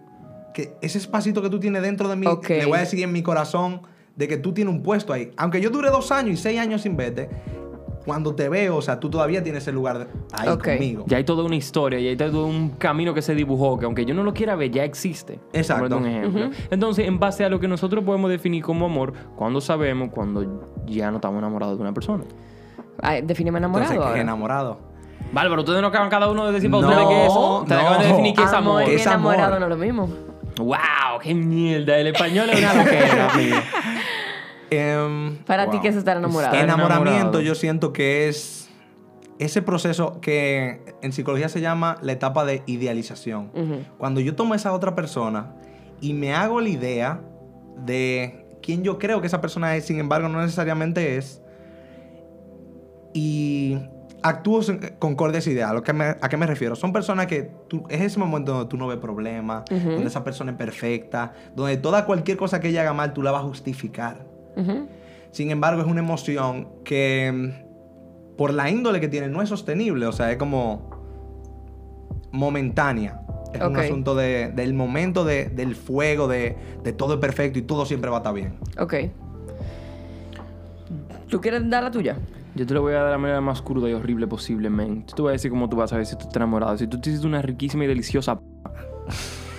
que 0.55 0.73
ese 0.81 0.99
espacito 0.99 1.43
que 1.43 1.51
tú 1.51 1.61
tienes 1.61 1.83
dentro 1.83 2.09
de 2.09 2.17
mí, 2.17 2.27
Ok. 2.27 2.49
le 2.49 2.65
voy 2.67 2.79
a 2.79 2.81
decir 2.81 3.03
en 3.03 3.13
mi 3.13 3.23
corazón, 3.23 3.83
de 4.17 4.27
que 4.27 4.37
tú 4.37 4.53
tienes 4.53 4.75
un 4.75 4.83
puesto 4.83 5.13
ahí. 5.13 5.31
Aunque 5.37 5.61
yo 5.61 5.71
dure 5.71 5.91
dos 5.91 6.11
años 6.11 6.33
y 6.35 6.37
seis 6.43 6.59
años 6.59 6.83
sin 6.83 6.97
verte, 6.97 7.29
cuando 8.05 8.35
te 8.35 8.49
veo, 8.49 8.77
o 8.77 8.83
sea, 8.83 8.99
tú 9.01 9.11
todavía 9.11 9.43
tienes 9.43 9.63
ese 9.65 9.73
lugar 9.73 9.99
de- 9.99 10.07
ahí 10.33 10.49
Ok. 10.49 10.65
conmigo. 10.65 11.05
Ya 11.07 11.17
hay 11.19 11.25
toda 11.25 11.45
una 11.45 11.57
historia, 11.57 11.99
ya 12.01 12.11
hay 12.11 12.17
todo 12.17 12.47
un 12.47 12.71
camino 12.71 13.13
que 13.15 13.23
se 13.23 13.35
dibujó, 13.35 13.79
que 13.79 13.85
aunque 13.85 14.05
yo 14.07 14.15
no 14.15 14.23
lo 14.23 14.33
quiera 14.33 14.57
ver, 14.57 14.71
ya 14.71 14.85
existe. 14.85 15.39
Exacto. 15.53 16.01
Entonces, 16.71 17.07
en 17.07 17.19
base 17.19 17.45
a 17.45 17.49
lo 17.49 17.61
que 17.61 17.69
nosotros 17.69 18.05
podemos 18.05 18.31
definir 18.31 18.63
como 18.63 18.87
amor, 18.87 19.13
cuando 19.37 19.61
sabemos 19.61 20.11
cuando 20.11 20.61
ya 20.87 21.11
no 21.11 21.17
estamos 21.17 21.39
enamorados 21.39 21.77
de 21.77 21.83
una 21.83 21.93
persona. 21.93 22.25
Ay, 23.01 23.23
defíneme 23.23 23.59
enamorado 23.59 23.93
Entonces, 23.93 24.13
¿qué 24.15 24.19
es 24.19 24.23
enamorado? 24.25 24.79
Bárbaro, 25.33 25.61
ustedes 25.61 25.83
no 25.83 25.89
acaban 25.89 26.09
cada 26.09 26.31
uno 26.31 26.47
de 26.47 26.53
decir 26.53 26.71
para 26.71 26.83
No, 26.83 26.89
ustedes 26.89 27.09
qué 27.09 27.27
es. 27.27 27.29
Ustedes 27.31 27.69
no. 27.69 27.87
acaban 27.87 28.01
de 28.01 28.07
definir 28.09 28.35
qué 28.35 28.43
es 28.43 28.53
amor. 28.53 28.81
Amor 28.83 28.93
y 28.93 28.95
Es 28.97 29.07
amor. 29.07 29.35
enamorado 29.35 29.61
no 29.61 29.67
es 29.67 29.71
lo 29.71 29.77
mismo. 29.85 30.09
¡Wow! 30.59 30.79
¡Qué 31.23 31.35
mierda! 31.35 31.99
El 31.99 32.09
español 32.09 32.49
es 32.51 32.59
una 32.61 32.75
loquera, 32.75 33.31
amigo. 33.35 33.57
Em, 34.71 35.37
Para 35.45 35.71
ti. 35.71 35.79
¿qué 35.81 35.89
es 35.89 35.97
estar 35.97 36.17
enamorado? 36.17 36.53
Estar 36.55 36.65
Enamoramiento 36.65 37.11
enamorado. 37.13 37.41
yo 37.41 37.55
siento 37.55 37.93
que 37.93 38.29
es 38.29 38.69
ese 39.39 39.63
proceso 39.63 40.21
que 40.21 40.95
en 41.01 41.13
psicología 41.13 41.49
se 41.49 41.61
llama 41.61 41.97
la 42.03 42.13
etapa 42.13 42.45
de 42.45 42.63
idealización. 42.67 43.51
Cuando 43.99 44.21
yo 44.21 44.35
tomo 44.35 44.53
a 44.55 44.57
esa 44.57 44.73
otra 44.73 44.95
persona 44.95 45.55
y 46.01 46.13
me 46.13 46.35
hago 46.35 46.61
la 46.61 46.69
idea 46.69 47.21
de 47.85 48.47
quién 48.63 48.83
yo 48.83 48.99
creo 48.99 49.21
que 49.21 49.27
esa 49.29 49.41
persona 49.41 49.77
es, 49.77 49.85
sin 49.87 50.01
embargo 50.01 50.29
no 50.29 50.41
necesariamente 50.41 51.17
es, 51.17 51.41
y 53.15 53.79
actúo 54.23 54.61
concorde 54.99 55.39
esa 55.39 55.51
idea. 55.51 55.71
¿A, 55.71 55.73
lo 55.73 55.83
que 55.83 55.93
me- 55.93 56.17
¿A 56.21 56.29
qué 56.29 56.37
me 56.37 56.47
refiero? 56.47 56.75
Son 56.77 56.93
personas 56.93 57.27
que 57.27 57.51
tú, 57.69 57.85
es 57.89 58.01
ese 58.01 58.19
momento 58.19 58.53
donde 58.53 58.69
tú 58.69 58.77
no 58.77 58.87
ves 58.87 58.99
problemas, 58.99 59.63
Ujú. 59.71 59.91
donde 59.93 60.07
esa 60.09 60.25
persona 60.25 60.53
es 60.53 60.59
perfecta, 60.59 61.33
donde 61.55 61.77
toda 61.77 62.05
cualquier 62.05 62.37
cosa 62.37 62.61
que 62.61 62.69
ella 62.69 62.83
haga 62.83 62.93
mal 62.93 63.13
tú 63.13 63.23
la 63.23 63.31
vas 63.31 63.43
a 63.43 63.47
justificar. 63.47 64.27
Sin 65.31 65.51
embargo, 65.51 65.81
es 65.83 65.87
una 65.87 66.01
emoción 66.01 66.69
que 66.85 67.31
mm, 67.33 68.37
por 68.37 68.53
la 68.55 68.71
índole 68.71 69.01
que 69.01 69.09
tiene 69.09 69.29
no 69.29 69.43
es 69.43 69.49
sostenible, 69.49 70.07
o 70.07 70.13
sea, 70.13 70.31
es 70.33 70.37
como 70.39 70.91
momentánea. 72.33 73.21
Es 73.55 73.61
un 73.63 73.75
asunto 73.87 74.15
de- 74.15 74.53
del 74.53 74.75
momento 74.75 75.25
de- 75.25 75.47
del 75.49 75.75
fuego, 75.75 76.29
de, 76.29 76.57
de 76.85 76.93
todo 76.93 77.15
es 77.15 77.21
perfecto 77.21 77.59
y 77.59 77.63
todo 77.63 77.87
siempre 77.87 78.11
va 78.11 78.17
a 78.17 78.21
estar 78.21 78.35
bien. 78.35 78.55
Ok. 78.79 78.95
¿Tú 81.29 81.41
quieres 81.41 81.69
dar 81.69 81.83
la 81.83 81.91
tuya? 81.91 82.17
Yo 82.55 82.67
te 82.67 82.75
lo 82.75 82.81
voy 82.83 82.93
a 82.93 82.97
dar 82.97 83.05
de 83.07 83.11
la 83.13 83.19
manera 83.19 83.41
más 83.41 83.63
cruda 83.63 83.89
y 83.89 83.93
horrible 83.93 84.27
posiblemente. 84.27 85.11
Yo 85.11 85.17
te 85.17 85.23
voy 85.23 85.29
a 85.31 85.33
decir 85.33 85.51
cómo 85.51 85.69
tú 85.69 85.77
vas 85.77 85.93
a 85.93 85.97
ver 85.97 86.07
si 86.07 86.15
tú 86.17 86.23
estás 86.23 86.37
enamorado. 86.37 86.77
Si 86.79 86.87
tú 86.87 87.01
te 87.01 87.11
hiciste 87.11 87.27
una 87.27 87.41
riquísima 87.43 87.85
y 87.85 87.87
deliciosa 87.87 88.39
p- 88.39 88.45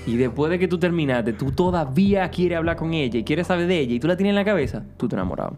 y 0.05 0.17
después 0.17 0.49
de 0.49 0.59
que 0.59 0.67
tú 0.67 0.77
terminaste, 0.79 1.33
tú 1.33 1.51
todavía 1.51 2.29
quieres 2.29 2.57
hablar 2.57 2.75
con 2.77 2.93
ella 2.93 3.19
y 3.19 3.23
quieres 3.23 3.47
saber 3.47 3.67
de 3.67 3.79
ella 3.79 3.93
y 3.95 3.99
tú 3.99 4.07
la 4.07 4.15
tienes 4.17 4.31
en 4.31 4.35
la 4.35 4.45
cabeza, 4.45 4.83
tú 4.97 5.07
te 5.07 5.15
enamorado. 5.15 5.55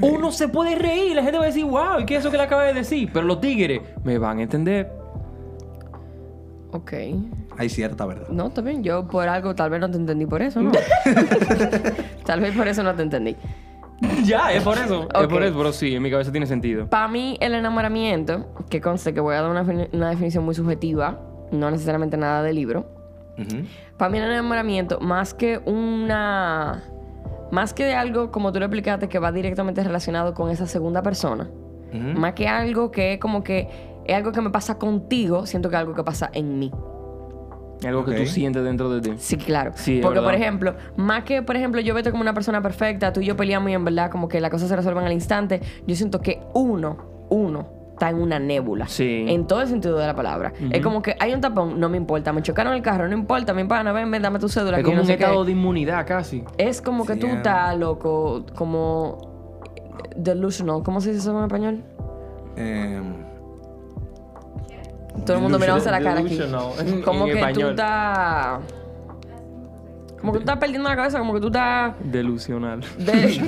Uno 0.00 0.30
se 0.32 0.48
puede 0.48 0.74
reír, 0.76 1.16
la 1.16 1.22
gente 1.22 1.38
va 1.38 1.44
a 1.44 1.46
decir, 1.46 1.64
wow, 1.64 2.00
¿y 2.00 2.04
qué 2.04 2.14
es 2.16 2.20
eso 2.20 2.30
que 2.30 2.36
le 2.36 2.42
acaba 2.44 2.64
de 2.64 2.74
decir? 2.74 3.08
Pero 3.12 3.26
los 3.26 3.40
tigres 3.40 3.80
me 4.04 4.18
van 4.18 4.38
a 4.38 4.42
entender. 4.42 4.92
Ok. 6.72 6.92
Hay 7.58 7.68
cierta 7.68 8.06
verdad. 8.06 8.28
No, 8.28 8.46
está 8.48 8.60
bien. 8.62 8.82
Yo 8.82 9.06
por 9.06 9.28
algo 9.28 9.54
tal 9.54 9.70
vez 9.70 9.80
no 9.80 9.90
te 9.90 9.96
entendí 9.98 10.26
por 10.26 10.40
eso, 10.42 10.62
¿no? 10.62 10.72
tal 12.24 12.40
vez 12.40 12.56
por 12.56 12.66
eso 12.68 12.82
no 12.82 12.94
te 12.94 13.02
entendí. 13.02 13.36
ya, 14.24 14.52
es 14.52 14.62
por 14.62 14.78
eso. 14.78 15.08
Es 15.14 15.24
Ok. 15.24 15.30
por 15.30 15.42
eso, 15.42 15.54
pero 15.56 15.72
sí, 15.72 15.94
en 15.94 16.02
mi 16.02 16.10
cabeza 16.10 16.30
tiene 16.32 16.46
sentido. 16.46 16.86
Para 16.86 17.08
mí, 17.08 17.36
el 17.40 17.54
enamoramiento, 17.54 18.46
que 18.70 18.80
conste 18.80 19.12
que 19.12 19.20
voy 19.20 19.34
a 19.34 19.42
dar 19.42 19.50
una, 19.50 19.62
una 19.92 20.10
definición 20.10 20.44
muy 20.44 20.54
subjetiva, 20.54 21.18
no 21.52 21.70
necesariamente 21.70 22.16
nada 22.16 22.42
de 22.42 22.52
libro. 22.52 22.86
Ujú. 23.38 23.64
Para 23.96 24.10
mí, 24.10 24.18
el 24.18 24.24
enamoramiento, 24.24 24.98
más 25.00 25.34
que 25.34 25.58
una. 25.58 26.82
Más 27.50 27.74
que 27.74 27.84
de 27.84 27.94
algo, 27.94 28.30
como 28.30 28.50
tú 28.52 28.58
lo 28.58 28.64
explicaste, 28.64 29.08
que 29.08 29.18
va 29.18 29.30
directamente 29.30 29.84
relacionado 29.84 30.32
con 30.34 30.50
esa 30.50 30.66
segunda 30.66 31.02
persona, 31.02 31.50
Ujú. 31.92 32.18
más 32.18 32.32
que 32.32 32.48
algo 32.48 32.90
que 32.90 33.12
es 33.14 33.18
como 33.20 33.44
que 33.44 33.68
es 34.06 34.16
algo 34.16 34.32
que 34.32 34.40
me 34.40 34.50
pasa 34.50 34.78
contigo, 34.78 35.44
siento 35.46 35.68
que 35.68 35.76
es 35.76 35.80
algo 35.80 35.94
que 35.94 36.02
pasa 36.02 36.30
en 36.32 36.58
mí. 36.58 36.72
Algo 37.86 38.04
que 38.04 38.14
tú 38.14 38.26
sientes 38.26 38.62
dentro 38.64 38.88
de 38.90 39.00
ti. 39.00 39.12
Sí, 39.18 39.36
claro. 39.36 39.72
Sí, 39.74 39.98
Porque, 40.02 40.20
por 40.20 40.34
ejemplo, 40.34 40.74
más 40.96 41.24
que, 41.24 41.42
por 41.42 41.56
ejemplo, 41.56 41.80
yo 41.80 41.94
vete 41.94 42.10
como 42.10 42.22
una 42.22 42.32
persona 42.32 42.62
perfecta, 42.62 43.12
tú 43.12 43.20
y 43.20 43.26
yo 43.26 43.36
peleamos 43.36 43.70
y 43.70 43.74
en 43.74 43.84
verdad 43.84 44.10
como 44.10 44.28
que 44.28 44.40
las 44.40 44.50
cosas 44.50 44.68
se 44.68 44.76
resuelven 44.76 45.04
al 45.04 45.12
instante, 45.12 45.60
yo 45.86 45.94
siento 45.96 46.20
que 46.20 46.40
uno, 46.54 46.96
uno, 47.28 47.66
está 48.02 48.10
en 48.10 48.20
una 48.20 48.40
nébula. 48.40 48.88
Sí. 48.88 49.24
En 49.28 49.46
todo 49.46 49.60
el 49.60 49.68
sentido 49.68 49.96
de 49.96 50.06
la 50.08 50.14
palabra. 50.14 50.52
Es 50.72 50.82
como 50.82 51.00
que 51.02 51.14
hay 51.20 51.32
un 51.32 51.40
tapón, 51.40 51.78
no 51.78 51.88
me 51.88 51.96
importa. 51.96 52.32
Me 52.32 52.42
chocaron 52.42 52.74
el 52.74 52.82
carro, 52.82 53.06
no 53.06 53.14
importa. 53.14 53.54
Mi 53.54 53.62
pana, 53.64 53.92
ven, 53.92 54.10
ven, 54.10 54.20
dame 54.20 54.40
tu 54.40 54.48
cédula. 54.48 54.78
Es 54.78 54.82
que 54.82 54.84
como 54.84 54.96
no 54.96 55.02
un 55.02 55.06
qué. 55.06 55.12
estado 55.14 55.44
de 55.44 55.52
inmunidad 55.52 56.04
casi. 56.04 56.42
Es 56.58 56.82
como 56.82 57.06
que 57.06 57.14
tú 57.14 57.28
Sí, 57.28 57.32
estás 57.32 57.78
loco, 57.78 58.44
como 58.56 59.30
delusional. 60.16 60.82
¿Cómo 60.82 61.00
se 61.00 61.10
dice 61.10 61.20
eso 61.20 61.38
en 61.38 61.44
español? 61.44 61.84
Em, 62.56 63.14
Todo 65.24 65.36
el 65.36 65.42
mundo 65.44 65.60
mirándose 65.60 65.88
la 65.92 66.00
cara 66.00 66.20
aquí. 66.22 66.36
Delusional, 66.36 66.72
en- 66.88 67.02
Como 67.04 67.26
en 67.28 67.38
que 67.46 67.52
tú 67.52 67.68
estás... 67.68 68.58
Como 70.20 70.32
que 70.32 70.38
tú 70.38 70.42
estás 70.44 70.56
perdiendo 70.58 70.88
la 70.88 70.96
cabeza, 70.96 71.18
como 71.20 71.34
que 71.34 71.40
tú 71.40 71.46
estás... 71.48 71.94
Delusional. 72.02 72.80
de- 72.98 73.40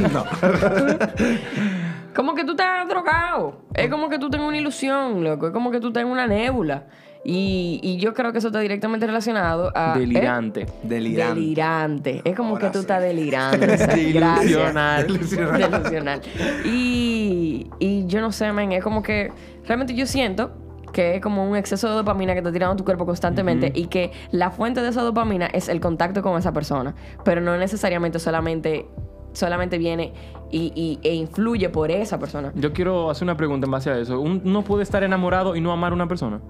como 2.15 2.35
que 2.35 2.45
tú 2.45 2.53
estás 2.53 2.89
drogado. 2.89 3.63
Es 3.75 3.91
como 3.91 4.09
que 4.09 4.19
tú 4.19 4.31
tengas 4.31 4.49
una 4.49 4.59
ilusión, 4.59 5.23
loco. 5.25 5.49
Es 5.49 5.53
como 5.53 5.71
que 5.71 5.81
tú 5.81 5.93
tengas 5.93 6.11
una 6.13 6.27
nébula. 6.27 6.85
Y, 7.27 7.81
y 7.83 7.97
yo 7.97 8.13
creo 8.13 8.33
que 8.33 8.39
eso 8.39 8.49
está 8.49 8.61
directamente 8.61 9.07
relacionado 9.07 9.73
a... 9.75 9.95
¿eh? 9.97 10.01
Delirante. 10.01 10.67
delirante. 10.83 11.41
Delirante. 11.41 12.23
Es 12.23 12.37
como 12.37 12.51
Ahora 12.51 12.67
que 12.67 12.73
tú 12.73 12.79
sí. 12.79 12.83
estás 12.83 13.03
delirando. 13.03 13.59
Gracias. 13.67 13.95
Delusional. 13.97 15.07
Delusional. 15.07 16.21
Y, 16.67 17.71
y 17.79 18.07
yo 18.07 18.21
no 18.21 18.31
sé, 18.31 18.53
men, 18.53 18.73
es 18.73 18.85
como 18.85 19.03
que 19.03 19.33
realmente 19.67 19.95
yo 19.95 20.07
siento 20.07 20.53
que 20.93 21.17
es 21.17 21.23
como 21.23 21.49
un 21.49 21.57
exceso 21.57 21.89
de 21.89 21.95
dopamina 21.95 22.35
que 22.35 22.43
te 22.43 22.53
tirando 22.53 22.77
tu 22.77 22.85
cuerpo 22.85 23.07
constantemente 23.07 23.73
y 23.75 23.87
que 23.87 24.13
la 24.31 24.51
fuente 24.51 24.81
de 24.83 24.91
esa 24.91 25.03
dopamina 25.03 25.47
es 25.47 25.69
el 25.69 25.81
contacto 25.81 26.23
con 26.23 26.39
esa 26.39 26.53
persona, 26.53 26.95
pero 27.25 27.41
no 27.41 27.57
necesariamente 27.57 28.19
solamente 28.19 28.87
solamente 29.33 29.79
viene 29.79 30.13
y, 30.57 30.73
y- 30.75 30.99
e 31.03 31.15
influye 31.15 31.69
por 31.69 31.91
esa 31.91 32.19
persona. 32.19 32.53
Yo 32.55 32.73
quiero 32.73 33.11
hacer 33.11 33.25
una 33.25 33.37
pregunta 33.37 33.65
en 33.67 33.71
base 33.73 33.91
a 33.91 33.99
eso. 33.99 34.21
¿Un- 34.21 34.43
¿Uno 34.45 34.63
puede 34.63 34.83
estar 34.85 35.03
enamorado 35.03 35.57
y 35.57 35.61
no 35.61 35.73
amar 35.73 35.93
a 35.93 35.95
una 35.95 36.07
persona? 36.07 36.41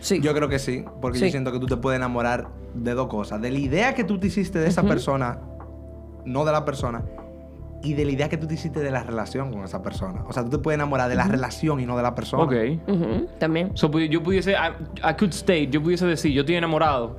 Sí. 0.00 0.20
Yo 0.20 0.34
creo 0.34 0.48
que 0.48 0.58
sí, 0.58 0.84
porque 1.00 1.18
yo 1.18 1.24
Sí. 1.26 1.30
siento 1.30 1.50
que 1.52 1.58
tú 1.58 1.66
te 1.66 1.76
puedes 1.76 1.96
enamorar 1.96 2.48
de 2.74 2.92
dos 2.94 3.08
cosas. 3.08 3.40
De 3.40 3.50
la 3.50 3.58
idea 3.58 3.94
que 3.94 4.04
tú 4.04 4.18
te 4.20 4.26
hiciste 4.28 4.58
de 4.58 4.68
esa 4.68 4.82
persona, 4.82 5.38
no 6.24 6.44
de 6.44 6.52
la 6.52 6.64
persona, 6.64 7.02
y 7.82 7.94
de 7.94 8.04
la 8.04 8.12
idea 8.12 8.28
que 8.28 8.36
tú 8.36 8.46
te 8.46 8.54
hiciste 8.54 8.80
de 8.80 8.90
la 8.90 9.02
relación 9.02 9.50
con 9.52 9.62
esa 9.64 9.82
persona. 9.82 10.24
O 10.28 10.32
sea, 10.32 10.44
tú 10.44 10.50
te 10.50 10.58
puedes 10.58 10.76
enamorar 10.76 11.08
de 11.08 11.14
la 11.14 11.26
relación 11.26 11.80
y 11.80 11.86
no 11.86 11.96
de 11.96 12.02
la 12.02 12.14
persona. 12.14 12.42
Ok. 12.44 12.52
Ujú, 12.88 13.26
también. 13.38 13.70
So, 13.74 13.90
pu- 13.90 14.08
yo 14.08 14.22
pudiese, 14.22 14.52
I, 14.52 14.72
I 15.08 15.14
could 15.18 15.30
state, 15.32 15.68
yo 15.68 15.82
pudiese 15.82 16.06
decir, 16.06 16.32
yo 16.32 16.40
estoy 16.42 16.56
enamorado. 16.56 17.16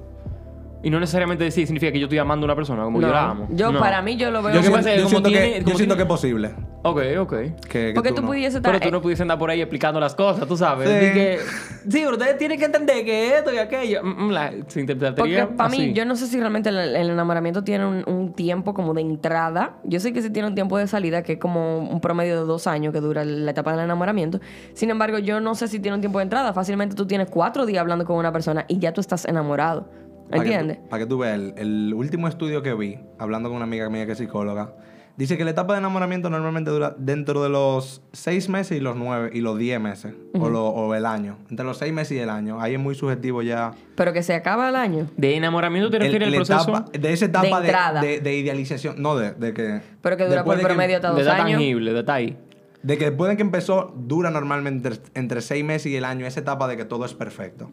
Y 0.83 0.89
no 0.91 0.99
necesariamente 0.99 1.43
decir 1.43 1.65
significa 1.65 1.91
que 1.91 1.99
yo 1.99 2.05
estoy 2.05 2.19
amando 2.19 2.45
a 2.45 2.47
una 2.47 2.55
persona, 2.55 2.83
como 2.83 3.01
yo 3.01 3.07
No. 3.07 3.13
la 3.13 3.29
amo. 3.31 3.47
Yo, 3.49 3.71
No. 3.71 3.79
para 3.79 4.01
mí, 4.03 4.15
yo 4.15 4.29
lo 4.29 4.43
veo 4.43 4.53
Yo, 4.53 4.61
que 4.61 4.69
pasa 4.69 4.91
yo 4.91 4.97
como 4.97 5.09
siento 5.09 5.29
tiene- 5.29 5.45
que, 5.45 5.51
yo 5.51 5.55
siento 5.65 5.77
tiene- 5.77 5.95
que 5.95 6.01
es 6.03 6.07
posible. 6.07 6.51
Ok, 6.83 7.01
ok. 7.19 7.29
Que, 7.31 7.51
que 7.67 7.91
Porque 7.95 8.11
tú 8.11 8.21
no. 8.21 8.27
pudieses 8.27 8.55
estar... 8.57 8.71
Pero 8.71 8.85
tú 8.85 8.91
no 8.91 9.01
pudiese 9.01 9.23
andar 9.23 9.39
por 9.39 9.49
ahí 9.49 9.59
explicando 9.59 9.99
las 9.99 10.13
cosas, 10.13 10.47
tú 10.47 10.55
sabes. 10.55 10.87
Sí. 10.87 11.13
Que, 11.13 11.39
sí, 11.89 12.01
pero 12.03 12.11
ustedes 12.11 12.37
tienen 12.37 12.59
que 12.59 12.65
entender 12.65 13.03
que 13.03 13.37
esto 13.37 13.51
y 13.51 13.57
aquello. 13.57 14.03
mm, 14.03 14.25
mm, 14.27 14.29
la- 14.31 14.51
se 14.67 14.85
Porque 15.15 15.47
para 15.57 15.69
mí, 15.69 15.93
yo 15.93 16.05
no 16.05 16.15
sé 16.15 16.27
si 16.27 16.39
realmente 16.39 16.69
el, 16.69 16.77
el 16.77 17.09
enamoramiento 17.09 17.63
tiene 17.63 17.85
un, 17.85 18.03
un 18.07 18.33
tiempo 18.33 18.73
como 18.75 18.93
de 18.93 19.01
entrada. 19.01 19.77
Yo 19.83 19.99
sé 19.99 20.13
que 20.13 20.21
sí 20.21 20.29
tiene 20.29 20.47
un 20.47 20.55
tiempo 20.55 20.77
de 20.77 20.85
salida, 20.87 21.23
que 21.23 21.33
es 21.33 21.39
como 21.39 21.79
un 21.79 21.99
promedio 21.99 22.39
de 22.39 22.45
dos 22.45 22.67
años 22.67 22.93
que 22.93 23.01
dura 23.01 23.25
la 23.25 23.49
etapa 23.51 23.71
del 23.71 23.81
enamoramiento. 23.81 24.39
Sin 24.73 24.91
embargo, 24.91 25.17
yo 25.17 25.41
no 25.41 25.55
sé 25.55 25.67
si 25.67 25.79
tiene 25.79 25.95
un 25.95 26.01
tiempo 26.01 26.19
de 26.19 26.23
entrada. 26.23 26.53
Fácilmente 26.53 26.95
tú 26.95 27.07
tienes 27.07 27.29
cuatro 27.31 27.65
días 27.65 27.81
hablando 27.81 28.05
con 28.05 28.15
una 28.17 28.31
persona 28.31 28.63
y 28.67 28.77
ya 28.77 28.93
tú 28.93 29.01
estás 29.01 29.25
enamorado. 29.25 29.89
Para 30.29 30.43
que 30.43 30.49
tú- 30.49 30.53
¿Entiendes? 30.55 30.77
Para 30.89 31.03
que 31.03 31.09
tú 31.09 31.17
veas, 31.17 31.35
el, 31.35 31.53
el 31.57 31.93
último 31.93 32.27
estudio 32.27 32.61
que 32.61 32.73
vi, 32.73 32.99
hablando 33.19 33.49
con 33.49 33.55
una 33.57 33.65
amiga 33.65 33.89
mía 33.89 34.05
que 34.05 34.11
es 34.13 34.17
psicóloga, 34.17 34.73
dice 35.15 35.37
que 35.37 35.43
la 35.45 35.51
etapa 35.51 35.73
de 35.73 35.79
enamoramiento 35.79 36.29
normalmente 36.29 36.69
dura 36.69 36.93
dentro 36.97 37.41
de 37.41 37.49
los 37.49 38.01
seis 38.11 38.49
meses 38.49 38.77
y 38.77 38.81
los 38.81 38.95
nueve 38.95 39.31
y 39.33 39.41
los 39.41 39.57
diez 39.57 39.79
meses, 39.79 40.13
o, 40.33 40.49
lo- 40.49 40.67
o 40.67 40.93
el 40.93 41.05
año. 41.05 41.37
Entre 41.49 41.65
los 41.65 41.77
seis 41.77 41.91
meses 41.93 42.17
y 42.17 42.19
el 42.19 42.29
año. 42.29 42.59
Ahí 42.61 42.73
es 42.75 42.79
muy 42.79 42.93
subjetivo 42.93 43.41
ya. 43.41 43.71
Pero 43.95 44.13
que 44.13 44.21
se 44.21 44.33
acaba 44.35 44.69
el 44.69 44.75
año. 44.75 45.07
¿De 45.17 45.35
enamoramiento 45.35 45.89
te 45.89 45.97
El- 45.97 46.03
refieres 46.03 46.27
al 46.27 46.35
proceso? 46.35 46.69
etapa- 46.71 46.91
de 46.99 47.13
esa 47.13 47.25
etapa 47.25 47.45
De 47.47 47.51
de, 47.63 47.67
entrada. 47.67 48.01
de- 48.01 48.19
de 48.19 48.37
idealización. 48.37 49.01
No, 49.01 49.15
de, 49.15 49.31
de 49.31 49.53
que. 49.53 49.81
Pero 50.01 50.17
que 50.17 50.25
dura 50.25 50.43
por 50.43 50.55
de 50.55 50.61
que- 50.61 50.67
promedio 50.67 50.95
hasta 50.97 51.07
de 51.09 51.13
dos 51.15 51.23
edad 51.23 51.35
años. 51.41 51.51
tangible, 51.59 51.93
de 51.93 52.11
ahí. 52.11 52.37
De 52.83 52.97
que 52.97 53.05
después 53.05 53.29
de 53.29 53.35
que 53.37 53.41
empezó, 53.41 53.91
dura 53.97 54.29
normalmente 54.29 54.89
entre, 54.89 55.01
entre 55.15 55.41
seis 55.41 55.65
meses 55.65 55.87
y 55.91 55.95
el 55.95 56.05
año, 56.05 56.27
esa 56.27 56.41
etapa 56.41 56.67
de 56.67 56.77
que 56.77 56.85
todo 56.85 57.05
es 57.05 57.13
perfecto. 57.15 57.71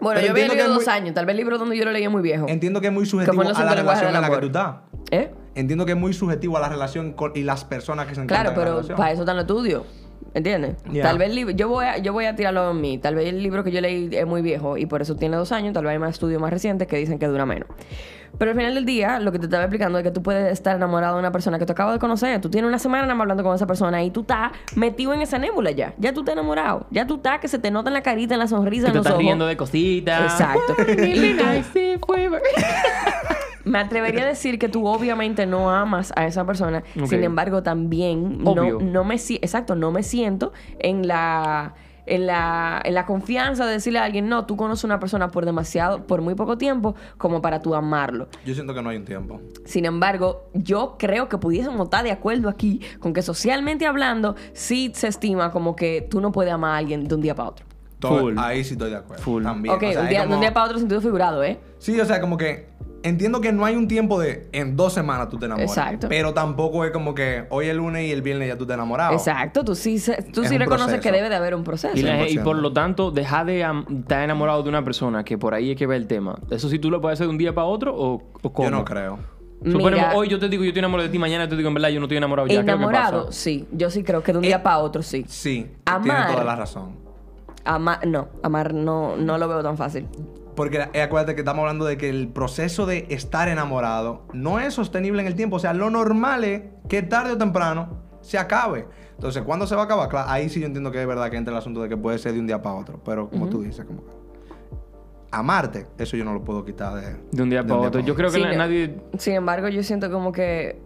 Bueno, 0.00 0.20
Pero 0.20 0.26
yo 0.26 0.32
había 0.32 0.48
leído 0.54 0.68
dos 0.74 0.84
muy- 0.84 0.92
años. 0.94 1.14
Tal 1.14 1.26
vez 1.26 1.32
el 1.32 1.38
libro 1.38 1.58
donde 1.58 1.76
yo 1.76 1.84
lo 1.84 1.92
leí 1.92 2.04
es 2.04 2.10
muy 2.10 2.22
viejo. 2.22 2.46
Entiendo 2.48 2.80
que 2.80 2.88
es 2.88 2.92
muy 2.92 3.06
subjetivo 3.06 3.42
a 3.42 3.44
la 3.64 3.74
relación 3.74 4.14
en 4.14 4.20
la 4.20 4.30
que 4.30 4.36
tú 4.38 4.46
estás. 4.46 4.76
¿Eh? 5.10 5.30
Entiendo 5.54 5.86
que 5.86 5.92
es 5.92 5.98
muy 5.98 6.12
subjetivo 6.12 6.56
a 6.56 6.60
la 6.60 6.68
relación 6.68 7.12
con- 7.14 7.32
y 7.34 7.42
las 7.42 7.64
personas 7.64 8.06
que 8.06 8.14
se 8.14 8.20
encuentran 8.20 8.54
Claro, 8.54 8.70
en 8.70 8.76
la 8.76 8.82
pero 8.82 8.96
para 8.96 9.12
eso 9.12 9.22
están 9.22 9.36
los 9.36 9.42
estudios. 9.44 9.82
¿Entiendes? 10.34 10.76
Yeah. 10.92 11.04
Tal 11.04 11.18
vez 11.18 11.30
el 11.30 11.34
libro, 11.34 11.54
yo 11.54 11.68
voy, 11.68 11.86
a, 11.86 11.98
yo 11.98 12.12
voy 12.12 12.26
a 12.26 12.36
tirarlo 12.36 12.70
en 12.70 12.80
mí. 12.80 12.98
Tal 12.98 13.14
vez 13.14 13.28
el 13.28 13.42
libro 13.42 13.64
que 13.64 13.70
yo 13.72 13.80
leí 13.80 14.08
es 14.12 14.26
muy 14.26 14.42
viejo 14.42 14.76
y 14.76 14.86
por 14.86 15.02
eso 15.02 15.16
tiene 15.16 15.36
dos 15.36 15.52
años. 15.52 15.72
Tal 15.72 15.84
vez 15.84 15.92
hay 15.92 15.98
más 15.98 16.10
estudios 16.10 16.40
más 16.40 16.52
recientes 16.52 16.86
que 16.88 16.96
dicen 16.96 17.18
que 17.18 17.26
dura 17.26 17.46
menos. 17.46 17.68
Pero 18.36 18.50
al 18.50 18.56
final 18.56 18.74
del 18.74 18.84
día, 18.84 19.18
lo 19.20 19.32
que 19.32 19.38
te 19.38 19.46
estaba 19.46 19.64
explicando 19.64 19.98
es 19.98 20.04
que 20.04 20.10
tú 20.10 20.22
puedes 20.22 20.52
estar 20.52 20.76
enamorado 20.76 21.14
de 21.14 21.20
una 21.20 21.32
persona 21.32 21.58
que 21.58 21.64
tú 21.64 21.72
acabas 21.72 21.94
de 21.94 21.98
conocer. 21.98 22.40
Tú 22.40 22.50
tienes 22.50 22.68
una 22.68 22.78
semana 22.78 23.02
nada 23.04 23.14
más 23.14 23.24
hablando 23.24 23.42
con 23.42 23.54
esa 23.54 23.66
persona 23.66 24.02
y 24.04 24.10
tú 24.10 24.20
estás 24.20 24.52
metido 24.76 25.14
en 25.14 25.22
esa 25.22 25.38
nébula 25.38 25.70
ya. 25.70 25.94
Ya 25.98 26.12
tú 26.12 26.20
estás 26.20 26.34
enamorado. 26.34 26.86
Ya 26.90 27.06
tú 27.06 27.16
estás 27.16 27.40
que 27.40 27.48
se 27.48 27.58
te 27.58 27.70
nota 27.70 27.88
en 27.88 27.94
la 27.94 28.02
carita, 28.02 28.34
en 28.34 28.40
la 28.40 28.46
sonrisa, 28.46 28.84
Que 28.84 28.88
en 28.88 28.92
te 28.92 28.98
los 28.98 29.06
estás 29.06 29.14
ojos. 29.14 29.24
riendo 29.24 29.46
de 29.46 29.56
cositas. 29.56 30.32
Exacto. 30.32 30.76
Me 33.68 33.78
atrevería 33.78 34.22
a 34.22 34.26
decir 34.26 34.58
que 34.58 34.68
tú 34.68 34.86
obviamente 34.86 35.46
no 35.46 35.70
amas 35.70 36.12
a 36.16 36.26
esa 36.26 36.44
persona. 36.46 36.82
Sin 37.06 37.22
embargo, 37.24 37.62
también 37.62 38.40
Obvio. 38.44 38.78
no, 38.80 38.86
no 38.86 39.04
me 39.04 39.18
si- 39.18 39.36
exacto, 39.36 39.74
no 39.74 39.90
me 39.92 40.02
siento 40.02 40.52
en 40.78 41.06
la 41.06 41.74
en 42.10 42.26
la, 42.26 42.80
en 42.86 42.94
la 42.94 43.04
confianza 43.04 43.66
de 43.66 43.72
decirle 43.72 43.98
a 43.98 44.04
alguien, 44.04 44.30
no, 44.30 44.46
tú 44.46 44.56
conoces 44.56 44.82
a 44.82 44.86
una 44.86 44.98
persona 44.98 45.28
por 45.30 45.44
demasiado, 45.44 46.06
por 46.06 46.22
muy 46.22 46.34
poco 46.34 46.56
tiempo, 46.56 46.94
como 47.18 47.42
para 47.42 47.60
tú 47.60 47.74
amarlo. 47.74 48.28
Yo 48.46 48.54
siento 48.54 48.72
que 48.72 48.80
no 48.80 48.88
hay 48.88 48.96
un 48.96 49.04
tiempo. 49.04 49.42
Sin 49.66 49.84
embargo, 49.84 50.48
yo 50.54 50.96
creo 50.98 51.28
que 51.28 51.36
pudiésemos 51.36 51.78
estar 51.84 52.02
de 52.02 52.10
acuerdo 52.10 52.48
aquí 52.48 52.80
con 52.98 53.12
que 53.12 53.20
socialmente 53.20 53.84
hablando, 53.84 54.36
sí 54.54 54.90
se 54.94 55.06
estima 55.08 55.50
como 55.50 55.76
que 55.76 56.00
tú 56.00 56.22
no 56.22 56.32
puedes 56.32 56.50
amar 56.50 56.70
a 56.70 56.76
alguien 56.78 57.06
de 57.06 57.14
un 57.14 57.20
día 57.20 57.34
para 57.34 57.50
otro. 57.50 57.66
Todo- 57.98 58.20
Full. 58.20 58.34
Ahí 58.38 58.64
sí 58.64 58.72
estoy 58.72 58.88
de 58.88 58.96
acuerdo. 58.96 59.22
Full. 59.22 59.42
También. 59.42 59.74
ok, 59.74 59.82
O 59.82 59.90
sea, 59.90 60.00
un 60.00 60.04
es 60.06 60.10
día, 60.10 60.26
de 60.26 60.34
un 60.34 60.40
día 60.40 60.54
para 60.54 60.64
otro 60.64 60.78
sentido 60.78 61.02
figurado, 61.02 61.44
¿eh? 61.44 61.60
Sí, 61.78 62.00
o 62.00 62.06
sea, 62.06 62.22
como 62.22 62.38
que 62.38 62.68
entiendo 63.02 63.40
que 63.40 63.52
no 63.52 63.64
hay 63.64 63.76
un 63.76 63.86
tiempo 63.88 64.18
de 64.20 64.48
en 64.52 64.76
dos 64.76 64.92
semanas 64.92 65.28
tú 65.28 65.38
te 65.38 65.46
enamoras. 65.46 65.70
Exacto. 65.70 66.08
Pero 66.08 66.34
tampoco 66.34 66.84
es 66.84 66.90
como 66.90 67.14
que 67.14 67.46
hoy 67.50 67.66
es 67.66 67.74
lunes 67.76 68.06
y 68.08 68.12
el 68.12 68.22
viernes 68.22 68.48
ya 68.48 68.58
tú 68.58 68.66
te 68.66 68.74
enamorado. 68.74 69.12
Exacto, 69.12 69.64
tú 69.64 69.74
sí, 69.74 69.98
se- 69.98 70.22
tú 70.22 70.42
Es 70.42 70.48
sí 70.48 70.58
reconoces 70.58 70.86
proceso. 70.94 71.02
que 71.02 71.12
debe 71.16 71.28
de 71.28 71.36
haber 71.36 71.54
un 71.54 71.64
proceso. 71.64 71.96
Y, 71.96 72.02
la- 72.02 72.26
y 72.28 72.34
100%. 72.38 72.44
por 72.44 72.56
lo 72.56 72.72
tanto, 72.72 73.10
deja 73.10 73.44
de 73.44 73.60
estar 74.00 74.22
enamorado 74.22 74.62
de 74.62 74.68
una 74.68 74.84
persona, 74.84 75.24
que 75.24 75.38
por 75.38 75.54
ahí 75.54 75.70
es 75.72 75.76
que 75.76 75.86
va 75.86 75.96
el 75.96 76.06
tema. 76.06 76.38
¿Eso 76.50 76.68
sí 76.68 76.78
tú 76.78 76.90
lo 76.90 77.00
puedes 77.00 77.16
hacer 77.18 77.26
de 77.26 77.30
un 77.32 77.38
día 77.38 77.54
para 77.54 77.66
otro 77.66 77.94
o, 77.94 78.22
o 78.42 78.52
cómo? 78.52 78.68
Yo 78.68 78.74
no 78.76 78.84
creo. 78.84 79.18
Suponemos, 79.64 79.90
Mira- 80.06 80.12
hoy 80.16 80.28
yo 80.28 80.38
te 80.38 80.48
digo 80.48 80.62
yo 80.62 80.68
estoy 80.68 80.78
enamorado 80.78 81.08
de 81.08 81.12
ti, 81.12 81.18
mañana 81.18 81.48
te 81.48 81.56
digo 81.56 81.68
en 81.68 81.74
verdad 81.74 81.88
yo 81.88 81.98
no 81.98 82.06
estoy 82.06 82.16
enamorado 82.18 82.46
ya. 82.46 82.52
¿qué 82.54 82.60
es 82.60 82.60
lo 82.60 82.66
que 82.66 82.72
Enamorado, 82.74 83.26
pasa? 83.26 83.38
sí. 83.40 83.66
Yo 83.72 83.90
sí 83.90 84.04
creo 84.04 84.22
que 84.22 84.30
de 84.32 84.38
un 84.38 84.42
día 84.44 84.56
Eh, 84.56 84.60
para 84.60 84.78
otro, 84.78 85.02
sí. 85.02 85.24
Sí, 85.26 85.66
Amar. 85.84 86.02
tienes 86.04 86.26
toda 86.32 86.44
la 86.44 86.54
razón. 86.56 86.92
Amar, 87.64 88.06
no. 88.06 88.28
Amar 88.42 88.72
no, 88.72 89.16
no 89.16 89.36
lo 89.36 89.48
veo 89.48 89.62
tan 89.62 89.76
fácil. 89.76 90.06
Porque 90.58 90.88
eh, 90.92 91.02
acuérdate 91.02 91.36
que 91.36 91.42
estamos 91.42 91.60
hablando 91.60 91.84
de 91.84 91.96
que 91.96 92.08
el 92.10 92.26
proceso 92.26 92.84
de 92.84 93.06
estar 93.10 93.46
enamorado 93.48 94.24
no 94.32 94.58
es 94.58 94.74
sostenible 94.74 95.20
en 95.22 95.28
el 95.28 95.36
tiempo. 95.36 95.54
O 95.54 95.58
sea, 95.60 95.72
lo 95.72 95.88
normal 95.88 96.42
es 96.42 96.62
que 96.88 97.00
tarde 97.02 97.34
o 97.34 97.38
temprano 97.38 97.90
se 98.22 98.38
acabe. 98.38 98.88
Entonces, 99.14 99.44
¿cuándo 99.44 99.68
se 99.68 99.76
va 99.76 99.82
a 99.82 99.84
acabar? 99.84 100.08
Claro, 100.08 100.28
ahí 100.28 100.48
sí 100.48 100.58
yo 100.58 100.66
entiendo 100.66 100.90
que 100.90 101.00
es 101.00 101.06
verdad 101.06 101.30
que 101.30 101.36
entra 101.36 101.52
el 101.52 101.58
asunto 101.58 101.80
de 101.80 101.88
que 101.88 101.96
puede 101.96 102.18
ser 102.18 102.32
de 102.32 102.40
un 102.40 102.48
día 102.48 102.60
para 102.60 102.74
otro. 102.74 103.00
Pero 103.04 103.30
como 103.30 103.48
tú 103.48 103.62
dices, 103.62 103.84
como 103.84 104.04
que 104.04 104.10
amarte, 105.30 105.86
eso 105.96 106.16
yo 106.16 106.24
no 106.24 106.32
lo 106.34 106.42
puedo 106.42 106.64
quitar 106.64 106.94
de, 106.96 107.16
De 107.30 107.42
un 107.44 107.50
día 107.50 107.64
para 107.64 107.80
otro. 107.80 108.00
Yo 108.00 108.16
creo 108.16 108.28
que 108.28 108.40
na- 108.40 108.50
no. 108.50 108.58
nadie... 108.58 108.96
Sin 109.16 109.34
embargo, 109.34 109.68
yo 109.68 109.84
siento 109.84 110.10
como 110.10 110.32
que. 110.32 110.82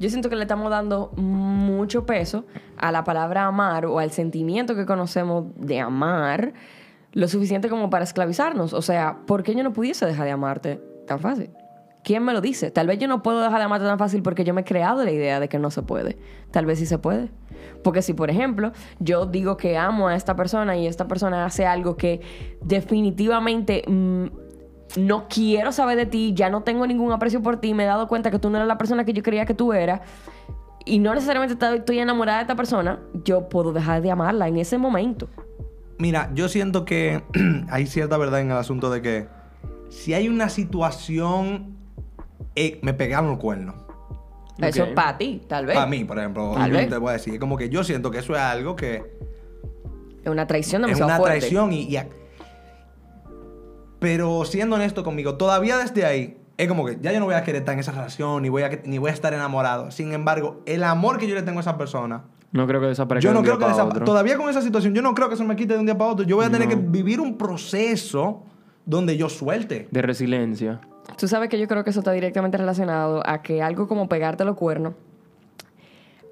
Yo 0.00 0.10
siento 0.10 0.30
que 0.30 0.34
le 0.34 0.42
estamos 0.42 0.68
dando 0.68 1.12
mucho 1.16 2.06
peso 2.06 2.44
a 2.76 2.90
la 2.90 3.04
palabra 3.04 3.44
amar 3.44 3.86
o 3.86 4.00
al 4.00 4.10
sentimiento 4.10 4.74
que 4.74 4.84
conocemos 4.84 5.44
de 5.54 5.78
amar, 5.78 6.54
lo 7.12 7.28
suficiente 7.28 7.68
como 7.68 7.90
para 7.90 8.04
esclavizarnos. 8.04 8.72
O 8.72 8.82
sea, 8.82 9.18
¿por 9.26 9.42
qué 9.42 9.54
yo 9.54 9.62
no 9.62 9.72
pudiese 9.72 10.06
dejar 10.06 10.26
de 10.26 10.32
amarte 10.32 10.80
tan 11.06 11.20
fácil? 11.20 11.50
¿Quién 12.02 12.24
me 12.24 12.32
lo 12.32 12.40
dice? 12.40 12.70
Tal 12.70 12.86
vez 12.86 12.98
yo 12.98 13.08
no 13.08 13.22
puedo 13.22 13.42
dejar 13.42 13.58
de 13.58 13.64
amarte 13.64 13.86
tan 13.86 13.98
fácil 13.98 14.22
porque 14.22 14.44
yo 14.44 14.54
me 14.54 14.62
he 14.62 14.64
creado 14.64 15.04
la 15.04 15.10
idea 15.10 15.38
de 15.38 15.48
que 15.48 15.58
no 15.58 15.70
se 15.70 15.82
puede. 15.82 16.18
Tal 16.50 16.64
vez 16.64 16.78
sí 16.78 16.86
se 16.86 16.98
puede. 16.98 17.30
Porque 17.84 18.00
si, 18.00 18.14
por 18.14 18.30
ejemplo, 18.30 18.72
yo 19.00 19.26
digo 19.26 19.56
que 19.56 19.76
amo 19.76 20.08
a 20.08 20.16
esta 20.16 20.34
persona 20.34 20.76
y 20.76 20.86
esta 20.86 21.08
persona 21.08 21.44
hace 21.44 21.66
algo 21.66 21.96
que 21.96 22.22
definitivamente 22.62 23.84
mm, 23.86 24.26
no 24.96 25.28
quiero 25.28 25.72
saber 25.72 25.96
de 25.96 26.06
ti, 26.06 26.32
ya 26.34 26.48
no 26.48 26.62
tengo 26.62 26.86
ningún 26.86 27.12
aprecio 27.12 27.42
por 27.42 27.58
ti, 27.58 27.74
me 27.74 27.84
he 27.84 27.86
dado 27.86 28.08
cuenta 28.08 28.30
que 28.30 28.38
tú 28.38 28.48
no 28.48 28.56
eres 28.56 28.68
la 28.68 28.78
persona 28.78 29.04
que 29.04 29.12
yo 29.12 29.22
creía 29.22 29.44
que 29.44 29.54
tú 29.54 29.72
eras 29.72 30.00
y 30.84 30.98
no 30.98 31.14
necesariamente 31.14 31.76
estoy 31.76 31.98
enamorada 31.98 32.38
de 32.38 32.42
esta 32.42 32.56
persona, 32.56 32.98
yo 33.24 33.48
puedo 33.48 33.72
dejar 33.72 34.02
de 34.02 34.10
amarla 34.10 34.48
en 34.48 34.56
ese 34.56 34.78
momento. 34.78 35.28
Mira, 36.00 36.30
yo 36.34 36.48
siento 36.48 36.84
que 36.84 37.22
hay 37.70 37.86
cierta 37.86 38.16
verdad 38.16 38.40
en 38.40 38.50
el 38.50 38.56
asunto 38.56 38.90
de 38.90 39.02
que 39.02 39.28
si 39.90 40.14
hay 40.14 40.28
una 40.28 40.48
situación, 40.48 41.76
eh, 42.56 42.78
me 42.82 42.94
pegaron 42.94 43.32
el 43.32 43.38
cuerno. 43.38 43.74
Eso 44.58 44.84
es 44.84 44.90
para 44.94 45.16
ti, 45.16 45.42
tal 45.48 45.66
vez. 45.66 45.74
Para 45.76 45.86
mí, 45.88 46.04
por 46.04 46.18
ejemplo, 46.18 46.52
Tal 46.54 46.70
vez. 46.70 46.88
te 46.88 46.96
voy 46.98 47.10
a 47.10 47.12
decir, 47.14 47.38
como 47.40 47.56
que 47.56 47.68
yo 47.70 47.82
siento 47.84 48.10
que 48.10 48.18
eso 48.18 48.34
es 48.34 48.40
algo 48.40 48.76
que 48.76 49.02
Es 50.22 50.30
una 50.30 50.46
traición 50.46 50.82
es 50.82 50.88
demasiado 50.88 51.08
una 51.08 51.16
fuerte. 51.16 51.38
traición 51.38 51.72
y, 51.72 51.84
y 51.84 51.96
a- 51.96 52.08
Pero 53.98 54.44
siendo 54.44 54.76
honesto 54.76 55.02
conmigo, 55.04 55.36
todavía 55.36 55.78
desde 55.78 56.04
ahí 56.04 56.36
es 56.58 56.68
como 56.68 56.84
que 56.84 56.98
ya 57.00 57.10
yo 57.12 57.20
no 57.20 57.24
voy 57.26 57.34
a 57.36 57.42
querer 57.42 57.60
estar 57.62 57.72
en 57.74 57.80
esa 57.80 57.92
relación, 57.92 58.42
ni 58.42 58.48
voy 58.50 58.62
a, 58.62 58.68
ni 58.84 58.98
voy 58.98 59.10
a 59.10 59.14
estar 59.14 59.32
enamorado. 59.32 59.90
Sin 59.90 60.12
embargo, 60.12 60.60
el 60.66 60.84
amor 60.84 61.18
que 61.18 61.26
yo 61.26 61.34
le 61.34 61.42
tengo 61.42 61.58
a 61.58 61.62
esa 61.62 61.78
persona, 61.78 62.24
No 62.52 62.66
creo 62.66 62.80
que 62.80 62.86
desaparezca 62.88 63.24
yo 63.24 63.30
de 63.30 63.34
no 63.34 63.42
día 63.42 63.52
creo 63.54 63.58
que 63.58 63.64
para 63.72 63.76
desa- 63.84 63.88
otro. 63.88 64.04
todavía 64.04 64.36
con 64.36 64.48
esa 64.50 64.60
situación, 64.62 64.92
yo 64.94 65.02
no 65.02 65.14
creo 65.14 65.28
que 65.28 65.36
se 65.36 65.44
me 65.44 65.54
quite 65.56 65.74
de 65.74 65.78
un 65.80 65.86
día 65.86 65.96
para 65.96 66.10
otro. 66.10 66.24
Yo 66.26 66.36
voy 66.36 66.46
a 66.46 66.50
tener 66.50 66.68
No. 66.68 66.74
que 66.74 66.80
vivir 66.80 67.20
un 67.20 67.38
proceso 67.38 68.42
donde 68.84 69.16
yo 69.16 69.28
suelte. 69.28 69.86
De 69.90 70.02
resiliencia. 70.02 70.80
Tú 71.16 71.28
sabes 71.28 71.48
que 71.48 71.58
yo 71.60 71.68
creo 71.68 71.84
que 71.84 71.90
eso 71.90 72.00
está 72.00 72.12
directamente 72.12 72.56
relacionado 72.58 73.22
a 73.24 73.42
que 73.42 73.62
algo 73.62 73.86
como 73.86 74.08
pegarte 74.08 74.44
los 74.44 74.56
cuernos 74.56 74.94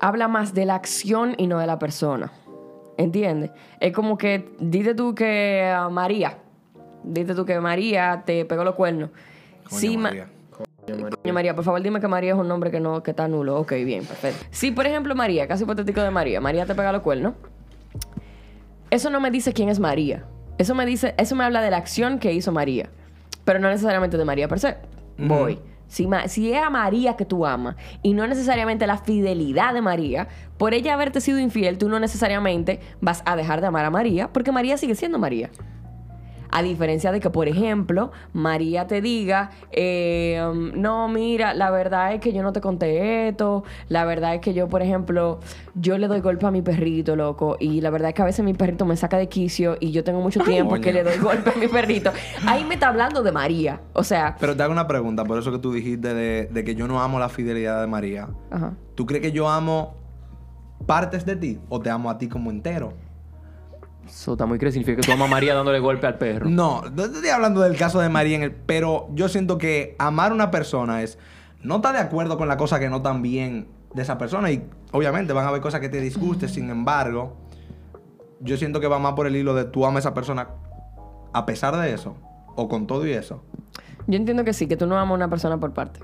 habla 0.00 0.28
más 0.28 0.54
de 0.54 0.64
la 0.64 0.74
acción 0.76 1.34
y 1.38 1.46
no 1.46 1.58
de 1.58 1.66
la 1.66 1.78
persona. 1.78 2.32
¿Entiendes? 2.96 3.50
Es 3.80 3.92
como 3.92 4.18
que, 4.18 4.50
dite 4.58 4.94
tú 4.94 5.14
que 5.14 5.70
ah, 5.72 5.88
María, 5.88 6.38
dite 7.04 7.34
tú 7.34 7.44
que 7.44 7.60
María 7.60 8.22
te 8.26 8.44
pegó 8.44 8.64
los 8.64 8.74
cuernos. 8.74 9.10
Coño, 9.68 9.78
Sí, 9.80 9.96
ma- 9.96 10.10
María. 10.96 11.32
María, 11.32 11.54
por 11.54 11.64
favor 11.64 11.82
dime 11.82 12.00
que 12.00 12.08
María 12.08 12.32
es 12.32 12.38
un 12.38 12.48
nombre 12.48 12.70
que 12.70 12.80
no 12.80 13.02
que 13.02 13.10
está 13.10 13.28
nulo. 13.28 13.58
Ok, 13.60 13.72
bien, 13.84 14.04
perfecto. 14.04 14.44
Si, 14.50 14.70
por 14.70 14.86
ejemplo, 14.86 15.14
María, 15.14 15.46
caso 15.46 15.64
hipotético 15.64 16.00
de 16.00 16.10
María, 16.10 16.40
María 16.40 16.66
te 16.66 16.74
pega 16.74 16.92
los 16.92 17.02
cuernos. 17.02 17.34
Eso 18.90 19.10
no 19.10 19.20
me 19.20 19.30
dice 19.30 19.52
quién 19.52 19.68
es 19.68 19.78
María. 19.78 20.24
Eso 20.58 20.74
me 20.74 20.86
dice, 20.86 21.14
eso 21.18 21.36
me 21.36 21.44
habla 21.44 21.60
de 21.60 21.70
la 21.70 21.76
acción 21.76 22.18
que 22.18 22.32
hizo 22.32 22.52
María. 22.52 22.88
Pero 23.44 23.58
no 23.58 23.68
necesariamente 23.68 24.16
de 24.16 24.24
María 24.24 24.48
per 24.48 24.58
se. 24.58 24.76
Voy. 25.18 25.58
Si, 25.88 26.06
si 26.26 26.52
es 26.52 26.62
a 26.62 26.68
María 26.68 27.16
que 27.16 27.24
tú 27.24 27.46
amas 27.46 27.76
y 28.02 28.12
no 28.12 28.26
necesariamente 28.26 28.86
la 28.86 28.98
fidelidad 28.98 29.72
de 29.72 29.80
María, 29.80 30.28
por 30.58 30.74
ella 30.74 30.94
haberte 30.94 31.20
sido 31.20 31.38
infiel, 31.38 31.78
tú 31.78 31.88
no 31.88 31.98
necesariamente 31.98 32.80
vas 33.00 33.22
a 33.24 33.36
dejar 33.36 33.60
de 33.60 33.68
amar 33.68 33.84
a 33.84 33.90
María 33.90 34.28
porque 34.32 34.52
María 34.52 34.76
sigue 34.76 34.94
siendo 34.94 35.18
María. 35.18 35.50
A 36.50 36.62
diferencia 36.62 37.12
de 37.12 37.20
que, 37.20 37.30
por 37.30 37.48
ejemplo, 37.48 38.10
María 38.32 38.86
te 38.86 39.00
diga, 39.00 39.50
eh, 39.70 40.42
no, 40.74 41.08
mira, 41.08 41.54
la 41.54 41.70
verdad 41.70 42.14
es 42.14 42.20
que 42.20 42.32
yo 42.32 42.42
no 42.42 42.52
te 42.52 42.60
conté 42.60 43.28
esto, 43.28 43.64
la 43.88 44.04
verdad 44.04 44.34
es 44.34 44.40
que 44.40 44.54
yo, 44.54 44.68
por 44.68 44.82
ejemplo, 44.82 45.40
yo 45.74 45.98
le 45.98 46.08
doy 46.08 46.20
golpe 46.20 46.46
a 46.46 46.50
mi 46.50 46.62
perrito, 46.62 47.16
loco, 47.16 47.56
y 47.60 47.80
la 47.80 47.90
verdad 47.90 48.08
es 48.10 48.14
que 48.14 48.22
a 48.22 48.24
veces 48.26 48.44
mi 48.44 48.54
perrito 48.54 48.84
me 48.86 48.96
saca 48.96 49.18
de 49.18 49.28
quicio 49.28 49.76
y 49.80 49.90
yo 49.92 50.04
tengo 50.04 50.20
mucho 50.20 50.40
tiempo 50.40 50.70
coño. 50.70 50.82
que 50.82 50.92
le 50.92 51.04
doy 51.04 51.18
golpe 51.18 51.50
a 51.50 51.58
mi 51.58 51.68
perrito. 51.68 52.10
Ahí 52.46 52.64
me 52.64 52.74
está 52.74 52.88
hablando 52.88 53.22
de 53.22 53.32
María. 53.32 53.80
O 53.92 54.02
sea, 54.04 54.36
Pero 54.40 54.56
te 54.56 54.62
hago 54.62 54.72
una 54.72 54.86
pregunta, 54.86 55.24
por 55.24 55.38
eso 55.38 55.52
que 55.52 55.58
tú 55.58 55.72
dijiste 55.72 56.14
de, 56.14 56.48
de 56.50 56.64
que 56.64 56.74
yo 56.74 56.88
no 56.88 57.00
amo 57.02 57.18
la 57.18 57.28
fidelidad 57.28 57.80
de 57.80 57.86
María. 57.86 58.28
ajá. 58.50 58.74
¿Tú 58.94 59.06
crees 59.06 59.22
que 59.22 59.30
yo 59.32 59.48
amo 59.48 59.94
partes 60.86 61.24
de 61.24 61.36
ti 61.36 61.60
o 61.68 61.80
te 61.80 61.90
amo 61.90 62.10
a 62.10 62.18
ti 62.18 62.28
como 62.28 62.50
entero? 62.50 62.94
Eso 64.08 64.32
está 64.32 64.46
muy 64.46 64.58
crecido. 64.58 64.84
Significa 64.84 65.02
que 65.02 65.06
tú 65.06 65.12
amas 65.12 65.28
a 65.28 65.30
María 65.30 65.54
dándole 65.54 65.78
golpe 65.78 66.06
al 66.06 66.18
perro. 66.18 66.48
No, 66.48 66.82
no 66.82 67.04
estoy 67.04 67.28
hablando 67.28 67.60
del 67.60 67.76
caso 67.76 68.00
de 68.00 68.08
María, 68.08 68.36
en 68.36 68.42
el, 68.42 68.52
pero 68.52 69.08
yo 69.14 69.28
siento 69.28 69.58
que 69.58 69.94
amar 69.98 70.32
a 70.32 70.34
una 70.34 70.50
persona 70.50 71.02
es 71.02 71.18
no 71.62 71.76
estar 71.76 71.92
de 71.94 72.00
acuerdo 72.00 72.38
con 72.38 72.48
la 72.48 72.56
cosa 72.56 72.78
que 72.78 72.88
no 72.88 73.02
tan 73.02 73.22
bien 73.22 73.68
de 73.94 74.02
esa 74.02 74.18
persona 74.18 74.50
y 74.50 74.68
obviamente 74.92 75.32
van 75.32 75.44
a 75.44 75.48
haber 75.48 75.60
cosas 75.60 75.80
que 75.80 75.88
te 75.88 76.00
disgusten, 76.00 76.48
sin 76.48 76.70
embargo, 76.70 77.36
yo 78.40 78.56
siento 78.56 78.80
que 78.80 78.86
va 78.86 78.98
más 78.98 79.14
por 79.14 79.26
el 79.26 79.36
hilo 79.36 79.54
de 79.54 79.64
tú 79.64 79.84
amas 79.84 80.04
a 80.04 80.08
esa 80.08 80.14
persona 80.14 80.48
a 81.32 81.46
pesar 81.46 81.76
de 81.76 81.92
eso 81.92 82.16
o 82.56 82.68
con 82.68 82.86
todo 82.86 83.06
y 83.06 83.12
eso. 83.12 83.42
Yo 84.06 84.16
entiendo 84.16 84.44
que 84.44 84.52
sí, 84.52 84.66
que 84.66 84.76
tú 84.76 84.86
no 84.86 84.96
amas 84.96 85.12
a 85.12 85.14
una 85.14 85.28
persona 85.28 85.58
por 85.58 85.72
parte. 85.72 86.00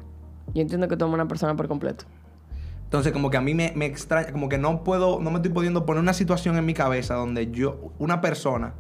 Yo 0.54 0.62
entiendo 0.62 0.88
que 0.88 0.96
tú 0.96 1.04
amas 1.04 1.14
a 1.14 1.22
una 1.22 1.28
persona 1.28 1.56
por 1.56 1.68
completo. 1.68 2.04
Entonces, 2.94 3.12
como 3.12 3.28
que 3.28 3.36
a 3.36 3.40
mí 3.40 3.54
me, 3.54 3.72
me 3.74 3.86
extraña, 3.86 4.30
como 4.30 4.48
que 4.48 4.56
no 4.56 4.84
puedo, 4.84 5.18
no 5.20 5.30
me 5.32 5.38
estoy 5.38 5.50
pudiendo 5.50 5.84
poner 5.84 6.00
una 6.00 6.12
situación 6.12 6.56
en 6.56 6.64
mi 6.64 6.74
cabeza 6.74 7.14
donde 7.14 7.50
yo, 7.50 7.90
una 7.98 8.20
persona, 8.20 8.74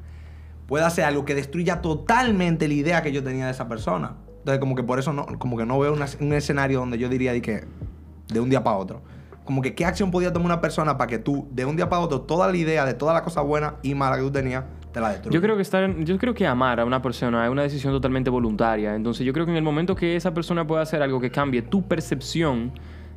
pueda 0.68 0.86
hacer 0.86 1.04
algo 1.04 1.24
que 1.24 1.34
destruya 1.34 1.82
totalmente 1.82 2.68
la 2.68 2.74
idea 2.74 3.02
que 3.02 3.10
yo 3.10 3.24
tenía 3.24 3.46
de 3.46 3.50
esa 3.50 3.66
persona. 3.66 4.14
Entonces, 4.38 4.60
como 4.60 4.76
que 4.76 4.84
por 4.84 5.00
eso 5.00 5.12
no, 5.12 5.26
como 5.40 5.56
que 5.56 5.66
no 5.66 5.80
veo 5.80 5.92
una- 5.92 6.06
un 6.20 6.32
escenario 6.32 6.78
donde 6.78 6.96
yo 6.96 7.08
diría 7.08 7.32
de 7.32 7.42
que 7.42 7.64
de 8.32 8.38
un 8.38 8.48
día 8.50 8.62
para 8.62 8.76
otro. 8.76 9.02
Como 9.44 9.62
que 9.62 9.74
qué 9.74 9.84
acción 9.84 10.12
podía 10.12 10.32
tomar 10.32 10.46
una 10.46 10.60
persona 10.60 10.96
para 10.96 11.08
que 11.08 11.18
tú, 11.18 11.48
de 11.50 11.64
un 11.64 11.74
día 11.74 11.88
para 11.88 12.00
otro, 12.00 12.20
toda 12.20 12.48
la 12.48 12.56
idea 12.56 12.84
de 12.86 12.94
toda 12.94 13.14
la 13.14 13.24
cosa 13.24 13.40
buena 13.40 13.74
y 13.82 13.96
mala 13.96 14.14
que 14.14 14.22
tú 14.22 14.30
tenías, 14.30 14.62
te 14.92 15.00
la 15.00 15.08
destruyas. 15.08 15.34
Yo 15.34 15.40
creo 15.42 15.56
que 15.56 15.62
estar, 15.62 15.92
yo 16.04 16.18
creo 16.18 16.34
que 16.34 16.46
amar 16.46 16.78
a 16.78 16.84
una 16.84 17.02
persona 17.02 17.44
es 17.44 17.50
una 17.50 17.62
decisión 17.62 17.92
totalmente 17.92 18.30
voluntaria. 18.30 18.94
Entonces 18.94 19.26
yo 19.26 19.32
creo 19.32 19.44
que 19.44 19.50
en 19.50 19.56
el 19.56 19.64
momento 19.64 19.96
que 19.96 20.14
esa 20.14 20.32
persona 20.32 20.64
pueda 20.64 20.82
hacer 20.82 21.02
algo 21.02 21.20
que 21.20 21.32
cambie 21.32 21.62
tu 21.62 21.82
percepción 21.82 22.70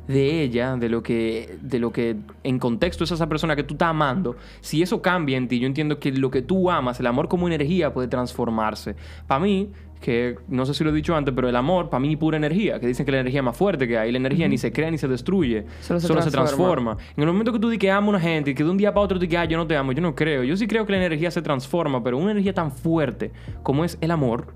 de 0.08 0.42
ella, 0.42 0.76
de 0.76 0.88
lo 0.88 1.02
que, 1.02 1.58
de 1.60 1.78
lo 1.78 1.92
que 1.92 2.16
en 2.42 2.58
contexto 2.58 3.04
es 3.04 3.12
esa 3.12 3.28
persona 3.28 3.54
que 3.54 3.62
tú 3.62 3.74
estás 3.74 3.90
amando, 3.90 4.36
si 4.60 4.82
eso 4.82 5.00
cambia 5.00 5.36
en 5.36 5.46
ti, 5.46 5.60
yo 5.60 5.66
entiendo 5.66 6.00
que 6.00 6.10
lo 6.10 6.30
que 6.30 6.42
tú 6.42 6.70
amas, 6.70 6.98
el 6.98 7.06
amor 7.06 7.28
como 7.28 7.46
energía 7.46 7.92
puede 7.92 8.08
transformarse. 8.08 8.96
Para 9.26 9.40
mí, 9.40 9.68
que 10.00 10.36
no 10.48 10.64
sé 10.66 10.74
si 10.74 10.84
lo 10.84 10.90
he 10.90 10.92
dicho 10.92 11.14
antes, 11.14 11.34
pero 11.34 11.48
el 11.48 11.56
amor, 11.56 11.90
para 11.90 12.00
mí, 12.00 12.16
pura 12.16 12.36
energía, 12.36 12.78
que 12.78 12.86
dicen 12.86 13.04
que 13.04 13.12
la 13.12 13.20
energía 13.20 13.40
es 13.40 13.44
más 13.44 13.56
fuerte 13.56 13.88
que 13.88 13.98
hay, 13.98 14.12
la 14.12 14.18
energía 14.18 14.48
ni 14.48 14.58
se 14.58 14.72
crea 14.72 14.90
ni 14.90 14.98
se 14.98 15.08
destruye, 15.08 15.64
Solo 15.80 16.00
solo, 16.00 16.22
se 16.22 16.30
se 16.30 16.32
transforma. 16.32 16.96
En 17.16 17.22
el 17.22 17.26
momento 17.28 17.52
que 17.52 17.58
tú 17.58 17.68
dices 17.68 17.80
que 17.80 17.90
amo 17.90 18.08
a 18.08 18.10
una 18.10 18.20
gente 18.20 18.50
y 18.50 18.54
que 18.54 18.64
de 18.64 18.70
un 18.70 18.76
día 18.76 18.92
para 18.92 19.04
otro 19.04 19.18
tú 19.18 19.24
dices, 19.24 19.38
ah, 19.38 19.44
yo 19.44 19.56
no 19.56 19.66
te 19.66 19.76
amo, 19.76 19.92
yo 19.92 20.00
no 20.00 20.14
creo. 20.14 20.44
Yo 20.44 20.56
sí 20.56 20.66
creo 20.66 20.86
que 20.86 20.92
la 20.92 20.98
energía 20.98 21.30
se 21.30 21.42
transforma, 21.42 22.02
pero 22.02 22.18
una 22.18 22.32
energía 22.32 22.54
tan 22.54 22.72
fuerte 22.72 23.32
como 23.62 23.84
es 23.84 23.98
el 24.00 24.10
amor, 24.10 24.46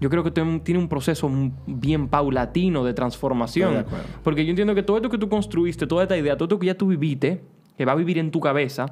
yo 0.00 0.10
creo 0.10 0.24
que 0.24 0.32
tiene 0.32 0.80
un 0.80 0.88
proceso 0.88 1.30
bien 1.66 2.08
paulatino 2.08 2.82
de 2.84 2.94
transformación. 2.94 3.74
De. 3.74 3.84
Porque 4.24 4.44
yo 4.44 4.50
entiendo 4.50 4.74
que 4.74 4.82
todo 4.82 4.96
esto 4.96 5.08
que 5.08 5.18
tú 5.18 5.28
construiste, 5.28 5.86
toda 5.86 6.02
esta 6.02 6.16
idea, 6.16 6.36
todo 6.36 6.46
esto 6.46 6.58
que 6.58 6.66
ya 6.66 6.74
tú 6.74 6.88
viviste, 6.88 7.40
que 7.76 7.84
va 7.84 7.92
a 7.92 7.94
vivir 7.94 8.18
en 8.18 8.32
tu 8.32 8.40
cabeza, 8.40 8.86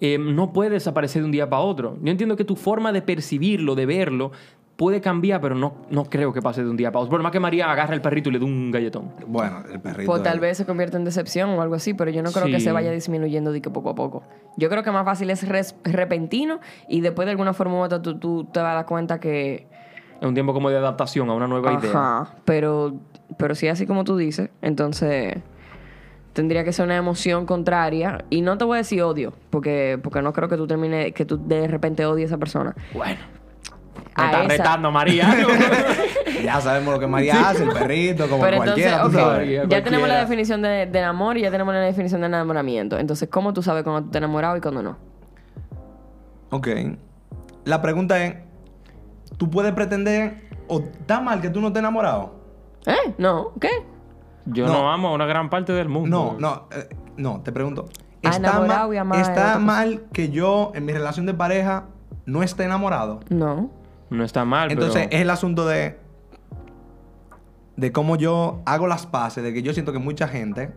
eh, 0.00 0.18
no 0.18 0.52
puede 0.52 0.70
desaparecer 0.70 1.22
de 1.22 1.26
un 1.26 1.32
día 1.32 1.50
para 1.50 1.62
otro. 1.62 1.98
Yo 2.02 2.10
entiendo 2.10 2.36
que 2.36 2.44
tu 2.44 2.56
forma 2.56 2.92
de 2.92 3.02
percibirlo, 3.02 3.74
de 3.74 3.86
verlo, 3.86 4.32
puede 4.80 5.02
cambiar, 5.02 5.42
pero 5.42 5.54
no, 5.54 5.74
no 5.90 6.04
creo 6.06 6.32
que 6.32 6.40
pase 6.40 6.64
de 6.64 6.70
un 6.70 6.76
día 6.78 6.90
para 6.90 7.00
otro. 7.02 7.10
Por 7.10 7.22
más 7.22 7.32
que 7.32 7.38
María 7.38 7.70
agarre 7.70 7.94
el 7.94 8.00
perrito 8.00 8.30
y 8.30 8.32
le 8.32 8.38
dé 8.38 8.46
un 8.46 8.70
galletón. 8.70 9.12
Bueno, 9.26 9.58
el 9.70 9.78
perrito. 9.78 10.10
Pues 10.10 10.22
tal 10.22 10.40
vez 10.40 10.56
se 10.56 10.64
convierta 10.64 10.96
en 10.96 11.04
decepción 11.04 11.50
o 11.50 11.60
algo 11.60 11.74
así, 11.74 11.92
pero 11.92 12.10
yo 12.10 12.22
no 12.22 12.32
creo 12.32 12.46
que 12.46 12.60
se 12.60 12.72
vaya 12.72 12.90
disminuyendo 12.90 13.52
de 13.52 13.60
que 13.60 13.68
poco 13.68 13.90
a 13.90 13.94
poco. 13.94 14.22
Yo 14.56 14.70
creo 14.70 14.82
que 14.82 14.90
más 14.90 15.04
fácil 15.04 15.28
es 15.28 15.46
res- 15.46 15.74
repentino 15.84 16.60
y 16.88 17.02
después 17.02 17.26
de 17.26 17.32
alguna 17.32 17.52
forma 17.52 17.74
u 17.74 17.80
otra 17.82 18.00
tú, 18.00 18.18
tú 18.18 18.44
te 18.44 18.58
vas 18.60 18.70
a 18.72 18.74
dar 18.76 18.86
cuenta 18.86 19.20
que... 19.20 19.66
Es 20.18 20.26
un 20.26 20.32
tiempo 20.32 20.54
como 20.54 20.70
de 20.70 20.78
adaptación 20.78 21.28
a 21.28 21.34
una 21.34 21.46
nueva 21.46 21.74
idea. 21.74 21.90
Ajá, 21.90 22.34
pero, 22.46 22.94
pero 23.36 23.54
si 23.54 23.66
es 23.66 23.74
así 23.74 23.86
como 23.86 24.04
tú 24.04 24.16
dices, 24.16 24.48
entonces 24.62 25.34
tendría 26.32 26.64
que 26.64 26.72
ser 26.72 26.86
una 26.86 26.96
emoción 26.96 27.44
contraria. 27.44 28.24
Y 28.30 28.40
no 28.40 28.56
te 28.56 28.64
voy 28.64 28.76
a 28.76 28.78
decir 28.78 29.02
odio, 29.02 29.34
porque, 29.50 29.98
porque 30.02 30.22
no 30.22 30.32
creo 30.32 30.48
que 30.48 30.56
tú 30.56 30.66
termines, 30.66 31.12
que 31.12 31.26
tú 31.26 31.38
de 31.46 31.68
repente 31.68 32.06
odies 32.06 32.30
a 32.30 32.34
esa 32.34 32.38
persona. 32.38 32.74
Bueno. 32.94 33.20
Me 34.20 34.26
está 34.26 34.38
esa- 34.44 34.48
retando, 34.48 34.90
María. 34.90 35.28
Ya 36.44 36.58
sabemos 36.60 36.94
lo 36.94 36.98
que 37.00 37.06
María 37.06 37.50
hace, 37.50 37.64
el 37.64 37.68
perrito, 37.70 38.26
como 38.26 38.42
Pero 38.42 38.56
entonces, 38.56 38.86
cualquiera, 38.90 39.02
tú 39.02 39.10
sabes. 39.12 39.50
Ya 39.50 39.56
cualquiera. 39.58 39.84
tenemos 39.84 40.08
la 40.08 40.20
definición 40.20 40.62
de, 40.62 40.86
del 40.86 41.04
amor 41.04 41.36
y 41.36 41.42
ya 41.42 41.50
tenemos 41.50 41.74
la 41.74 41.80
definición 41.80 42.22
de 42.22 42.28
enamoramiento. 42.28 42.98
Entonces, 42.98 43.28
¿cómo 43.28 43.52
tú 43.52 43.62
sabes 43.62 43.82
cuando 43.84 44.00
tú 44.02 44.06
estás 44.06 44.20
enamorado 44.20 44.56
y 44.56 44.60
cuando 44.62 44.82
no? 44.82 44.96
Ok. 46.50 46.68
La 47.64 47.82
pregunta 47.82 48.24
es: 48.24 48.36
¿tú 49.36 49.50
puedes 49.50 49.72
pretender 49.74 50.48
o 50.66 50.80
está 50.80 51.20
mal 51.20 51.40
que 51.42 51.50
tú 51.50 51.60
no 51.60 51.66
estés 51.68 51.80
enamorado? 51.80 52.34
¿Eh? 52.86 53.14
No, 53.18 53.52
¿qué? 53.60 53.68
Yo 54.46 54.66
No. 54.66 54.72
no. 54.72 54.92
amo 54.92 55.08
a 55.08 55.12
una 55.12 55.26
gran 55.26 55.50
parte 55.50 55.74
del 55.74 55.90
mundo. 55.90 56.36
No, 56.38 56.40
no, 56.40 56.68
eh, 56.74 56.88
no, 57.18 57.42
te 57.42 57.52
pregunto. 57.52 57.86
¿Está, 58.22 58.60
mal, 58.60 58.90
y 59.16 59.20
¿está 59.20 59.58
mal 59.58 60.04
que 60.12 60.30
yo 60.30 60.72
en 60.74 60.84
mi 60.86 60.92
relación 60.92 61.26
de 61.26 61.34
pareja 61.34 61.84
no 62.26 62.42
esté 62.42 62.64
enamorado? 62.64 63.20
No. 63.30 63.70
No 64.10 64.24
está 64.24 64.44
mal, 64.44 64.70
Entonces 64.72 65.08
es 65.10 65.20
el 65.20 65.30
asunto 65.30 65.66
de 65.66 65.98
de 67.76 67.92
cómo 67.92 68.16
yo 68.16 68.60
hago 68.66 68.86
las 68.86 69.06
paces, 69.06 69.42
de 69.42 69.54
que 69.54 69.62
yo 69.62 69.72
siento 69.72 69.92
que 69.92 69.98
mucha 69.98 70.28
gente 70.28 70.70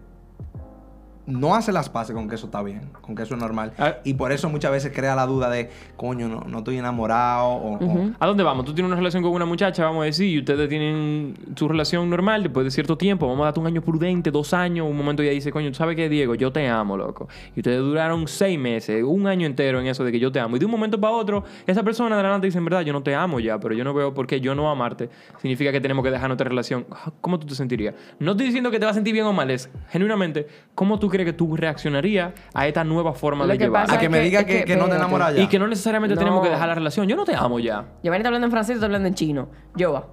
no 1.25 1.55
hace 1.55 1.71
las 1.71 1.89
paces 1.89 2.15
con 2.15 2.27
que 2.27 2.35
eso 2.35 2.47
está 2.47 2.61
bien, 2.61 2.89
con 3.01 3.15
que 3.15 3.23
eso 3.23 3.35
es 3.35 3.39
normal. 3.39 3.71
Ah. 3.77 3.95
Y 4.03 4.13
por 4.15 4.31
eso 4.31 4.49
muchas 4.49 4.71
veces 4.71 4.91
crea 4.93 5.15
la 5.15 5.25
duda 5.25 5.49
de, 5.49 5.69
coño, 5.95 6.27
no, 6.27 6.41
no 6.41 6.57
estoy 6.59 6.77
enamorado 6.77 7.47
o, 7.47 7.73
o- 7.75 8.09
¿A 8.19 8.27
dónde 8.27 8.43
vamos? 8.43 8.65
Tú 8.65 8.73
tienes 8.73 8.87
una 8.87 8.97
relación 8.97 9.23
con 9.23 9.31
una 9.31 9.45
muchacha, 9.45 9.85
vamos 9.85 10.01
a 10.03 10.05
decir, 10.05 10.27
y 10.29 10.39
ustedes 10.39 10.67
tienen 10.69 11.33
su 11.55 11.67
relación 11.67 12.09
normal 12.09 12.43
después 12.43 12.65
de 12.65 12.71
cierto 12.71 12.97
tiempo. 12.97 13.27
Vamos 13.27 13.41
a 13.43 13.45
darte 13.45 13.59
un 13.61 13.67
año 13.67 13.81
prudente, 13.81 14.31
dos 14.31 14.53
años. 14.53 14.85
Un 14.89 14.97
momento 14.97 15.23
ella 15.23 15.31
dice, 15.31 15.51
coño, 15.51 15.69
¿tú 15.69 15.75
sabes 15.75 15.95
qué, 15.95 16.09
Diego? 16.09 16.35
Yo 16.35 16.51
te 16.51 16.67
amo, 16.67 16.97
loco. 16.97 17.27
Y 17.55 17.59
ustedes 17.61 17.79
duraron 17.79 18.27
seis 18.27 18.59
meses, 18.59 19.03
un 19.05 19.25
año 19.27 19.45
entero 19.47 19.79
en 19.79 19.87
eso 19.87 20.03
de 20.03 20.11
que 20.11 20.19
yo 20.19 20.31
te 20.31 20.39
amo. 20.39 20.57
Y 20.57 20.59
de 20.59 20.65
un 20.65 20.71
momento 20.71 20.99
para 20.99 21.13
otro, 21.13 21.43
esa 21.65 21.83
persona 21.83 22.17
de 22.17 22.23
la 22.23 22.29
nada 22.29 22.39
dice, 22.39 22.57
en 22.57 22.65
verdad, 22.65 22.81
yo 22.81 22.91
no 22.93 23.01
te 23.01 23.15
amo 23.15 23.39
ya, 23.39 23.59
pero 23.59 23.73
yo 23.73 23.83
no 23.83 23.93
veo 23.93 24.13
por 24.13 24.27
qué 24.27 24.41
yo 24.41 24.55
no 24.55 24.69
amarte. 24.69 25.09
Significa 25.41 25.71
que 25.71 25.79
tenemos 25.79 26.03
que 26.03 26.11
dejar 26.11 26.27
nuestra 26.27 26.49
relación. 26.49 26.85
Ah, 26.91 27.11
¿Cómo 27.21 27.39
tú 27.39 27.47
te 27.47 27.55
sentirías? 27.55 27.95
No 28.19 28.31
estoy 28.31 28.47
diciendo 28.47 28.69
que 28.71 28.79
te 28.79 28.85
vas 28.85 28.91
a 28.91 28.95
sentir 28.95 29.13
bien 29.13 29.25
o 29.25 29.31
mal, 29.33 29.49
es 29.51 29.69
genuinamente, 29.89 30.47
¿cómo 30.75 30.99
tú 30.99 31.09
crees 31.13 31.25
que 31.27 31.33
tú 31.33 31.55
reaccionarías 31.55 32.33
a 32.53 32.67
esta 32.67 32.83
nueva 32.83 33.13
forma 33.13 33.45
Lo 33.45 33.51
de 33.53 33.57
que 33.57 33.63
llevar? 33.65 33.85
pasa 33.85 33.95
a 33.95 33.99
que 33.99 34.09
me 34.09 34.19
diga 34.19 34.41
es 34.41 34.45
que, 34.45 34.59
que- 34.59 34.65
que 34.65 34.73
no 34.75 34.85
te 34.85 34.91
espérate. 34.91 35.03
enamoras 35.05 35.35
ya. 35.35 35.41
Y 35.43 35.47
que 35.47 35.59
no 35.59 35.67
necesariamente 35.67 36.15
tenemos 36.17 36.43
que 36.43 36.49
dejar 36.49 36.67
la 36.67 36.75
relación. 36.75 37.07
Yo 37.07 37.15
no 37.15 37.23
te 37.25 37.35
amo 37.35 37.59
ya. 37.59 37.85
Giovanni 38.03 38.19
está 38.21 38.27
hablando 38.29 38.45
en 38.47 38.51
francés 38.51 38.71
y 38.71 38.73
está 38.75 38.85
hablando 38.87 39.07
en 39.07 39.13
chino. 39.15 39.49
Yo 39.75 39.93
va. 39.93 40.07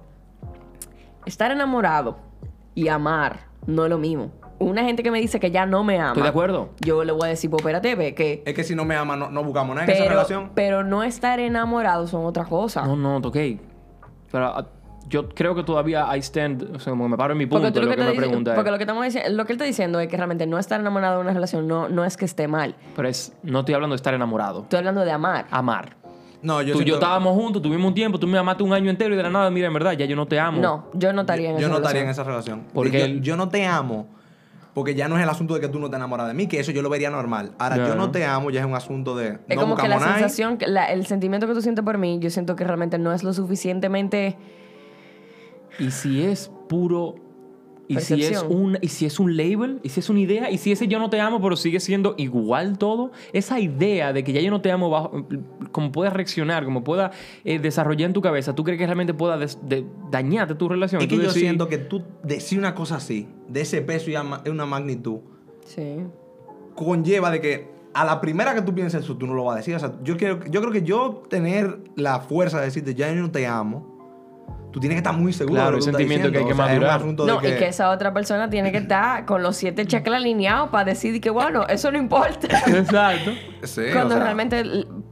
Estar 1.25 1.51
enamorado 1.51 2.17
y 2.73 2.87
amar 2.87 3.47
no 3.67 3.83
es 3.83 3.89
lo 3.89 3.97
mismo. 3.97 4.31
Una 4.59 4.83
gente 4.83 5.01
que 5.01 5.09
me 5.11 5.19
dice 5.19 5.39
que 5.39 5.49
ya 5.51 5.65
no 5.65 5.83
me 5.83 5.97
ama. 5.99 6.09
Estoy 6.09 6.23
de 6.23 6.29
acuerdo. 6.29 6.69
Yo 6.81 7.03
le 7.03 7.11
voy 7.11 7.25
a 7.25 7.29
decir, 7.29 7.49
pues 7.49 7.61
espérate, 7.61 7.95
ve 7.95 8.13
que. 8.13 8.43
Es 8.45 8.53
que 8.53 8.63
si 8.63 8.75
no 8.75 8.85
me 8.85 8.95
ama, 8.95 9.15
no, 9.15 9.29
no 9.31 9.43
buscamos 9.43 9.75
nada 9.75 9.85
en 9.85 9.89
esa 9.91 10.03
Pero, 10.03 10.11
relación. 10.13 10.51
pero 10.53 10.83
no 10.83 11.01
estar 11.03 11.39
enamorado 11.39 12.05
son 12.07 12.25
otra 12.25 12.45
cosa. 12.45 12.85
No, 12.85 12.95
no, 12.95 13.17
ok. 13.17 13.37
Pero 14.31 14.45
ah, 14.45 14.67
yo 15.09 15.27
creo 15.29 15.55
que 15.55 15.63
todavía 15.63 16.07
I 16.15 16.19
stand, 16.19 16.75
o 16.75 16.79
sea, 16.79 16.91
como 16.91 17.09
me 17.09 17.17
paro 17.17 17.33
en 17.33 17.37
mi 17.39 17.45
punto 17.45 17.63
Porque, 17.67 17.73
tú 17.73 17.79
lo 17.81 17.85
lo 17.85 17.91
que, 17.91 17.97
que, 17.97 18.03
me 18.03 18.11
dice- 18.11 18.21
pregunta. 18.21 18.55
porque 18.55 18.69
es- 18.69 18.71
lo 18.71 18.77
que 18.77 18.83
estamos 18.83 19.03
diciendo, 19.03 19.29
lo 19.31 19.45
que 19.45 19.51
él 19.53 19.55
está 19.57 19.65
diciendo 19.65 19.99
es 19.99 20.07
que 20.07 20.15
realmente 20.17 20.45
no 20.47 20.57
estar 20.59 20.79
enamorado 20.79 21.15
de 21.17 21.21
una 21.21 21.33
relación 21.33 21.67
no, 21.67 21.89
no 21.89 22.05
es 22.05 22.15
que 22.17 22.25
esté 22.25 22.47
mal. 22.47 22.75
Pero 22.95 23.07
es, 23.07 23.33
no 23.43 23.59
estoy 23.59 23.75
hablando 23.75 23.93
de 23.93 23.97
estar 23.97 24.13
enamorado. 24.13 24.61
Estoy 24.63 24.77
hablando 24.79 25.03
de 25.05 25.11
amar. 25.11 25.45
Amar. 25.51 25.97
No, 26.41 26.61
yo 26.61 26.73
tú 26.73 26.81
y 26.81 26.85
yo 26.85 26.95
estábamos 26.95 27.35
juntos, 27.35 27.61
tuvimos 27.61 27.87
un 27.87 27.93
tiempo, 27.93 28.17
tú 28.19 28.25
me 28.25 28.37
amaste 28.37 28.63
un 28.63 28.73
año 28.73 28.89
entero 28.89 29.13
y 29.13 29.17
de 29.17 29.23
la 29.23 29.29
nada, 29.29 29.51
mira, 29.51 29.67
en 29.67 29.73
verdad, 29.73 29.91
ya 29.93 30.05
yo 30.05 30.15
no 30.15 30.25
te 30.27 30.39
amo. 30.39 30.59
No, 30.59 30.85
yo 30.93 31.13
no 31.13 31.21
estaría 31.21 31.49
en 31.51 31.55
yo 31.57 31.67
esa 31.67 31.69
no 31.69 31.75
estaría 31.77 32.01
en 32.01 32.09
esa 32.09 32.23
relación. 32.23 32.63
Porque 32.73 32.97
yo, 32.99 33.05
el- 33.05 33.21
yo 33.21 33.37
no 33.37 33.49
te 33.49 33.65
amo. 33.65 34.07
Porque 34.73 34.95
ya 34.95 35.09
no 35.09 35.17
es 35.17 35.23
el 35.23 35.27
asunto 35.29 35.53
de 35.53 35.59
que 35.59 35.67
tú 35.67 35.79
no 35.79 35.89
te 35.89 35.97
enamoras 35.97 36.27
de 36.27 36.33
mí, 36.33 36.47
que 36.47 36.57
eso 36.57 36.71
yo 36.71 36.81
lo 36.81 36.89
vería 36.89 37.09
normal. 37.11 37.51
Ahora, 37.59 37.75
yo 37.75 37.93
no 37.95 38.09
te 38.09 38.25
amo, 38.25 38.51
ya 38.51 38.61
es 38.61 38.65
un 38.65 38.73
asunto 38.73 39.17
de. 39.17 39.37
Es 39.49 39.55
no 39.57 39.61
como 39.63 39.75
que 39.75 39.89
la 39.89 39.99
sensación, 39.99 40.57
que 40.57 40.65
la- 40.65 40.85
el 40.85 41.05
sentimiento 41.05 41.45
que 41.45 41.53
tú 41.53 41.61
sientes 41.61 41.83
por 41.83 41.97
mí, 41.97 42.19
yo 42.21 42.29
siento 42.29 42.55
que 42.55 42.63
realmente 42.63 42.97
no 42.97 43.11
es 43.13 43.21
lo 43.23 43.33
suficientemente... 43.33 44.37
Y 45.81 45.91
si 45.91 46.23
es 46.23 46.51
puro. 46.69 47.15
Y 47.87 47.99
si, 47.99 48.23
es 48.23 48.41
un, 48.43 48.77
y 48.81 48.87
si 48.87 49.05
es 49.05 49.19
un 49.19 49.35
label, 49.35 49.81
y 49.83 49.89
si 49.89 49.99
es 49.99 50.09
una 50.09 50.21
idea, 50.21 50.49
y 50.49 50.57
si 50.57 50.71
ese 50.71 50.87
yo 50.87 50.97
no 50.97 51.09
te 51.09 51.19
amo, 51.19 51.41
pero 51.41 51.57
sigue 51.57 51.81
siendo 51.81 52.15
igual 52.17 52.77
todo, 52.77 53.11
esa 53.33 53.59
idea 53.59 54.13
de 54.13 54.23
que 54.23 54.31
ya 54.31 54.39
yo 54.39 54.49
no 54.49 54.61
te 54.61 54.71
amo, 54.71 54.89
bajo, 54.89 55.25
como 55.73 55.91
puedas 55.91 56.13
reaccionar, 56.13 56.63
como 56.63 56.85
pueda 56.85 57.11
eh, 57.43 57.59
desarrollar 57.59 58.07
en 58.07 58.13
tu 58.13 58.21
cabeza, 58.21 58.55
¿tú 58.55 58.63
crees 58.63 58.79
que 58.79 58.85
realmente 58.85 59.13
pueda 59.13 59.37
des- 59.37 59.59
de- 59.67 59.85
dañarte 60.09 60.55
tu 60.55 60.69
relación? 60.69 61.01
Es 61.01 61.07
que 61.09 61.15
Tú 61.15 61.21
yo 61.21 61.27
decir, 61.27 61.41
siento 61.41 61.67
que 61.67 61.79
tú 61.79 62.01
decir 62.23 62.59
una 62.59 62.73
cosa 62.75 62.95
así, 62.95 63.27
de 63.49 63.59
ese 63.59 63.81
peso 63.81 64.09
y 64.09 64.15
una 64.49 64.65
magnitud, 64.65 65.17
Sí. 65.65 65.97
conlleva 66.75 67.29
de 67.29 67.41
que 67.41 67.71
a 67.93 68.05
la 68.05 68.21
primera 68.21 68.55
que 68.55 68.61
tú 68.61 68.73
pienses 68.73 69.03
eso, 69.03 69.17
tú 69.17 69.27
no 69.27 69.33
lo 69.33 69.43
vas 69.43 69.55
a 69.55 69.57
decir. 69.57 69.75
O 69.75 69.79
sea, 69.79 69.95
yo, 70.01 70.15
quiero, 70.15 70.39
yo 70.45 70.61
creo 70.61 70.71
que 70.71 70.83
yo 70.83 71.23
tener 71.29 71.79
la 71.97 72.21
fuerza 72.21 72.57
de 72.59 72.67
decirte, 72.67 72.95
ya 72.95 73.09
yo 73.13 73.19
no 73.21 73.31
te 73.31 73.45
amo, 73.47 73.90
tú 74.71 74.79
tienes 74.79 74.95
que 74.95 74.99
estar 74.99 75.13
muy 75.13 75.33
seguro 75.33 75.55
Claro, 75.55 75.71
de 75.71 75.71
lo 75.71 75.77
el 75.77 75.83
que 75.83 75.91
tú 75.91 75.97
estás 75.97 75.99
sentimiento 75.99 76.31
que 76.31 76.37
hay 76.37 76.43
diciendo. 76.43 76.47
que 76.47 76.53
O 76.53 76.55
sea, 76.55 76.65
madurar. 76.65 77.05
No, 77.27 77.41
de 77.41 77.55
y 77.55 77.57
que 77.59 77.67
esa 77.67 77.89
otra 77.89 78.13
persona 78.13 78.49
tiene 78.49 78.71
que 78.71 78.77
estar 78.79 79.25
con 79.25 79.43
los 79.43 79.55
siete 79.57 79.85
cheques 79.85 80.13
alineados 80.13 80.69
para 80.69 80.85
decir 80.85 81.19
que, 81.21 81.29
bueno, 81.29 81.65
eso 81.67 81.91
no 81.91 81.97
importa. 81.97 82.47
Exacto. 82.67 83.31
Sí, 83.63 83.81
Cuando 83.93 84.15
o 84.15 84.17
sea, 84.17 84.23
realmente, 84.23 84.63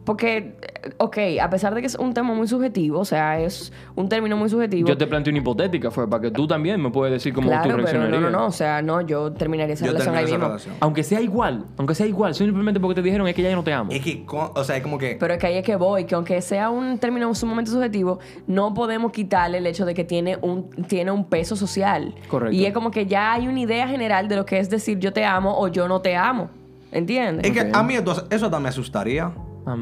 porque, 0.06 0.38
eh, 0.38 0.92
ok, 0.98 1.18
a 1.42 1.50
pesar 1.50 1.76
de 1.76 1.82
que 1.82 1.88
es 1.88 1.96
un 1.96 2.14
tema 2.14 2.34
muy 2.34 2.48
subjetivo, 2.48 3.00
o 3.00 3.06
sea, 3.06 3.40
es 3.40 3.72
un 3.96 4.10
término 4.10 4.38
muy 4.38 4.50
subjetivo. 4.50 4.88
Yo 4.88 4.98
te 4.98 5.06
planteo 5.08 5.32
una 5.32 5.40
hipotética, 5.40 5.92
fue 5.92 6.10
para 6.10 6.22
que 6.24 6.32
tú 6.32 6.48
también 6.48 6.82
me 6.82 6.90
puedas 6.90 7.12
decir 7.12 7.34
cómo 7.34 7.48
claro, 7.48 7.64
tú 7.64 7.70
pero 7.70 7.78
reaccionarías. 7.78 8.22
no, 8.22 8.30
no, 8.30 8.40
no, 8.40 8.46
o 8.48 8.52
sea, 8.52 8.82
no, 8.82 9.02
yo 9.02 9.32
terminaría 9.34 9.74
esa 9.74 9.86
yo 9.86 9.92
relación 9.92 10.16
ahí 10.16 10.24
esa 10.24 10.34
mismo. 10.34 10.48
relación. 10.48 10.76
Aunque 10.80 11.04
sea 11.04 11.22
igual, 11.22 11.66
aunque 11.78 11.96
sea 11.96 12.08
igual, 12.08 12.34
simplemente 12.34 12.80
porque 12.80 12.96
te 12.96 13.02
dijeron 13.02 13.28
es 13.28 13.36
que 13.36 13.42
ya 13.42 13.50
yo 13.50 13.56
no 13.56 13.64
te 13.64 13.74
amo. 13.74 13.92
Es 13.92 14.02
que, 14.02 14.26
o 14.28 14.64
sea, 14.64 14.78
es 14.78 14.84
como 14.84 14.98
que... 14.98 15.18
Pero 15.20 15.34
es 15.34 15.40
que 15.40 15.48
ahí 15.48 15.58
es 15.58 15.64
que 15.64 15.76
voy, 15.76 16.06
que 16.06 16.16
aunque 16.16 16.42
sea 16.42 16.70
un 16.70 16.98
término 16.98 17.34
sumamente 17.36 17.72
subjetivo, 17.72 18.20
no 18.48 18.74
podemos 18.74 19.12
quitarle 19.12 19.60
el 19.60 19.68
hecho 19.68 19.86
de 19.86 19.94
que 19.94 20.06
tiene 20.06 20.38
un, 20.42 20.70
tiene 20.88 21.12
un 21.12 21.26
peso 21.26 21.56
social. 21.56 22.16
Correcto. 22.30 22.56
Y 22.56 22.66
es 22.66 22.74
como 22.74 22.92
que 22.92 23.06
ya 23.06 23.34
hay 23.34 23.48
una 23.48 23.60
idea 23.60 23.88
general 23.88 24.28
de 24.28 24.38
lo 24.38 24.46
que 24.46 24.60
es 24.60 24.70
decir 24.70 25.00
yo 25.00 25.14
te 25.14 25.26
amo 25.26 25.60
o 25.60 25.68
yo 25.68 25.88
no 25.88 26.02
te 26.02 26.16
amo. 26.16 26.50
¿Entiendes? 26.92 27.46
Es 27.46 27.52
que 27.52 27.70
a 27.72 27.84
mí 27.84 27.94
eso, 27.94 28.26
eso 28.32 28.46
hasta 28.46 28.60
me 28.60 28.70
asustaría. 28.70 29.32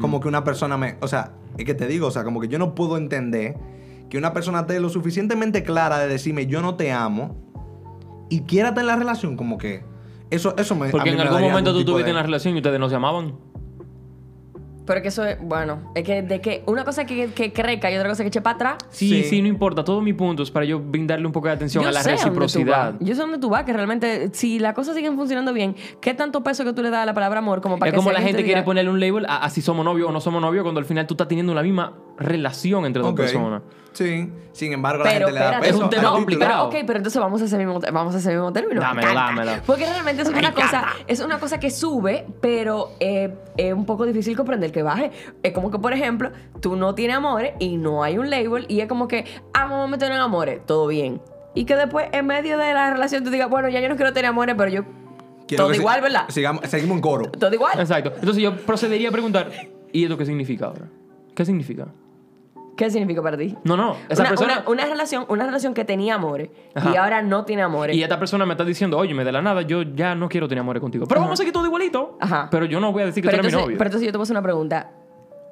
Como 0.00 0.20
que 0.20 0.28
una 0.28 0.44
persona 0.44 0.76
me... 0.76 0.96
O 1.00 1.08
sea, 1.08 1.32
es 1.56 1.64
que 1.64 1.74
te 1.74 1.86
digo, 1.86 2.06
o 2.08 2.10
sea, 2.10 2.24
como 2.24 2.40
que 2.40 2.48
yo 2.48 2.58
no 2.58 2.74
puedo 2.74 2.96
entender 2.96 3.56
que 4.10 4.18
una 4.18 4.32
persona 4.32 4.60
esté 4.60 4.80
lo 4.80 4.88
suficientemente 4.88 5.62
clara 5.62 5.98
de 5.98 6.08
decirme 6.08 6.46
yo 6.46 6.62
no 6.62 6.74
te 6.76 6.92
amo 6.92 7.36
y 8.30 8.40
quiera 8.42 8.70
tener 8.74 8.86
la 8.86 8.96
relación 8.96 9.36
como 9.36 9.58
que... 9.58 9.84
Eso, 10.30 10.54
eso 10.58 10.74
me... 10.74 10.90
Porque 10.90 11.10
en 11.10 11.16
me 11.16 11.22
algún 11.22 11.40
momento 11.40 11.72
tú 11.72 11.78
tipo 11.78 11.90
estuviste 11.92 12.04
de- 12.04 12.10
en 12.10 12.16
la 12.16 12.22
relación 12.22 12.54
y 12.54 12.58
ustedes 12.58 12.78
no 12.78 12.88
se 12.90 12.94
amaban. 12.96 13.34
Pero 14.88 15.02
que 15.02 15.08
eso 15.08 15.24
es, 15.24 15.38
bueno, 15.40 15.92
es 15.94 16.02
que 16.02 16.22
de 16.22 16.40
que 16.40 16.64
una 16.66 16.82
cosa 16.84 17.04
que, 17.04 17.26
que 17.32 17.52
crezca 17.52 17.90
y 17.92 17.96
otra 17.96 18.08
cosa 18.08 18.24
que 18.24 18.28
eche 18.28 18.40
para 18.40 18.54
atrás. 18.56 18.76
Sí, 18.88 19.08
sí, 19.22 19.22
Sí. 19.24 19.42
no 19.42 19.46
importa. 19.48 19.84
Todos 19.84 20.02
mis 20.02 20.14
puntos 20.14 20.50
para 20.50 20.64
yo 20.64 20.80
brindarle 20.80 21.26
un 21.26 21.32
poco 21.32 21.46
de 21.48 21.52
atención 21.54 21.82
Yo 21.84 21.90
a 21.90 21.92
la 21.92 22.02
sé 22.02 22.10
a 22.12 22.16
dónde 22.16 22.30
tú 22.34 22.40
reciprocidad. 22.40 22.92
vas. 22.94 23.00
Yo 23.00 23.14
sé 23.14 23.20
dónde 23.20 23.38
tú 23.38 23.50
vas, 23.50 23.64
que 23.64 23.72
realmente, 23.74 24.30
si 24.32 24.58
las 24.58 24.72
cosas 24.74 24.96
siguen 24.96 25.14
funcionando 25.16 25.52
bien, 25.52 25.76
¿qué 26.00 26.14
tanto 26.14 26.42
peso 26.42 26.64
que 26.64 26.72
tú 26.72 26.82
le 26.82 26.90
das 26.90 27.02
a 27.02 27.06
la 27.06 27.14
palabra 27.14 27.38
amor 27.40 27.60
como 27.60 27.78
para 27.78 27.90
Es 27.90 27.92
que 27.92 27.96
como 27.98 28.10
la 28.10 28.20
gente 28.20 28.38
te 28.38 28.44
quiere 28.44 28.62
diga- 28.62 28.64
ponerle 28.64 28.90
un 28.90 28.98
label 28.98 29.26
a, 29.26 29.44
a 29.44 29.50
si 29.50 29.60
somos 29.60 29.84
novios 29.84 30.08
o 30.08 30.12
no 30.12 30.20
somos 30.20 30.40
novios 30.40 30.62
cuando 30.62 30.80
al 30.80 30.86
final 30.86 31.06
tú 31.06 31.14
estás 31.14 31.28
teniendo 31.28 31.54
la 31.54 31.62
misma 31.62 31.92
relación 32.18 32.86
entre 32.86 33.02
dos 33.02 33.12
personas. 33.14 33.62
Sí. 33.98 34.30
Sin 34.52 34.72
embargo, 34.72 35.02
la 35.02 35.10
Pero, 35.10 35.26
gente 35.26 35.40
le 35.40 35.44
da 35.44 35.60
peso. 35.60 35.76
Es 35.76 35.82
un 35.82 35.90
tema 35.90 36.12
complicado. 36.12 36.68
Pero, 36.70 36.80
ok, 36.82 36.86
pero 36.86 36.98
entonces 36.98 37.20
vamos 37.20 37.42
a 37.42 37.46
ese 37.46 37.58
mismo, 37.58 37.80
vamos 37.92 38.14
a 38.14 38.18
ese 38.18 38.30
mismo 38.30 38.52
término. 38.52 38.80
Dámelo, 38.80 39.12
dámelo. 39.12 39.52
Porque 39.66 39.86
realmente 39.86 40.22
es 40.22 40.28
una 40.28 40.52
cosa, 40.54 40.86
es 41.08 41.18
una 41.20 41.40
cosa 41.40 41.58
que 41.58 41.70
sube, 41.70 42.24
pero 42.40 42.92
eh, 43.00 43.34
es 43.56 43.72
un 43.74 43.84
poco 43.86 44.06
difícil 44.06 44.36
comprender 44.36 44.70
que 44.70 44.84
baje. 44.84 45.10
Es 45.42 45.52
como 45.52 45.72
que, 45.72 45.80
por 45.80 45.92
ejemplo, 45.92 46.30
tú 46.60 46.76
no 46.76 46.94
tienes 46.94 47.16
amores 47.16 47.54
y 47.58 47.76
no 47.76 48.04
hay 48.04 48.18
un 48.18 48.30
label 48.30 48.66
y 48.68 48.80
es 48.82 48.86
como 48.88 49.08
que, 49.08 49.24
ah, 49.52 49.64
vamos 49.64 49.88
a 49.88 49.90
meter 49.90 50.12
en 50.12 50.18
amores, 50.18 50.64
todo 50.64 50.86
bien. 50.86 51.20
Y 51.54 51.64
que 51.64 51.74
después, 51.74 52.06
en 52.12 52.24
medio 52.26 52.56
de 52.56 52.72
la 52.72 52.92
relación, 52.92 53.24
tú 53.24 53.30
digas, 53.30 53.50
bueno, 53.50 53.68
ya 53.68 53.80
yo 53.80 53.88
no 53.88 53.96
quiero 53.96 54.12
tener 54.12 54.28
amores, 54.30 54.54
pero 54.56 54.70
yo. 54.70 54.82
Quiero 55.48 55.64
todo 55.64 55.74
si- 55.74 55.80
igual, 55.80 56.02
¿verdad? 56.02 56.26
sigamos- 56.28 56.64
seguimos 56.68 56.94
en 56.96 57.00
coro. 57.00 57.30
Todo 57.32 57.52
igual. 57.52 57.80
Exacto. 57.80 58.12
Entonces 58.14 58.40
yo 58.44 58.54
procedería 58.58 59.08
a 59.08 59.12
preguntar, 59.12 59.50
¿y 59.92 60.04
esto 60.04 60.16
qué 60.16 60.24
significa 60.24 60.66
ahora? 60.66 60.86
¿Qué 61.34 61.44
significa? 61.44 61.88
¿Qué 62.78 62.88
significa 62.90 63.20
para 63.20 63.36
ti? 63.36 63.56
No, 63.64 63.76
no. 63.76 63.96
Esa 64.08 64.22
una, 64.22 64.28
persona... 64.30 64.52
una- 64.60 64.70
una 64.70 64.84
relación, 64.86 65.24
una 65.28 65.44
relación 65.44 65.74
que 65.74 65.84
tenía 65.84 66.14
amores 66.14 66.48
y 66.92 66.96
ahora 66.96 67.22
no 67.22 67.44
tiene 67.44 67.62
amores. 67.62 67.96
Y 67.96 68.02
esta 68.04 68.20
persona 68.20 68.46
me 68.46 68.52
está 68.54 68.64
diciendo, 68.64 68.96
oye, 68.96 69.14
me 69.14 69.24
de 69.24 69.32
la 69.32 69.42
nada, 69.42 69.62
yo 69.62 69.82
ya 69.82 70.14
no 70.14 70.28
quiero 70.28 70.46
tener 70.46 70.60
amores 70.60 70.80
contigo. 70.80 71.04
Pero 71.08 71.18
Ajá. 71.18 71.24
vamos 71.26 71.38
a 71.38 71.42
seguir 71.42 71.52
todo 71.52 71.66
igualito. 71.66 72.16
Ajá. 72.20 72.46
Pero 72.52 72.66
yo 72.66 72.78
no 72.78 72.92
voy 72.92 73.02
a 73.02 73.06
decir 73.06 73.22
que 73.24 73.30
pero, 73.30 73.42
tú 73.42 73.48
eres 73.48 73.56
mi 73.56 73.62
novio. 73.62 73.76
pero 73.78 73.88
entonces 73.88 74.06
yo 74.06 74.12
te 74.12 74.16
voy 74.18 74.22
a 74.22 74.26
hacer 74.26 74.34
una 74.36 74.42
pregunta. 74.42 74.92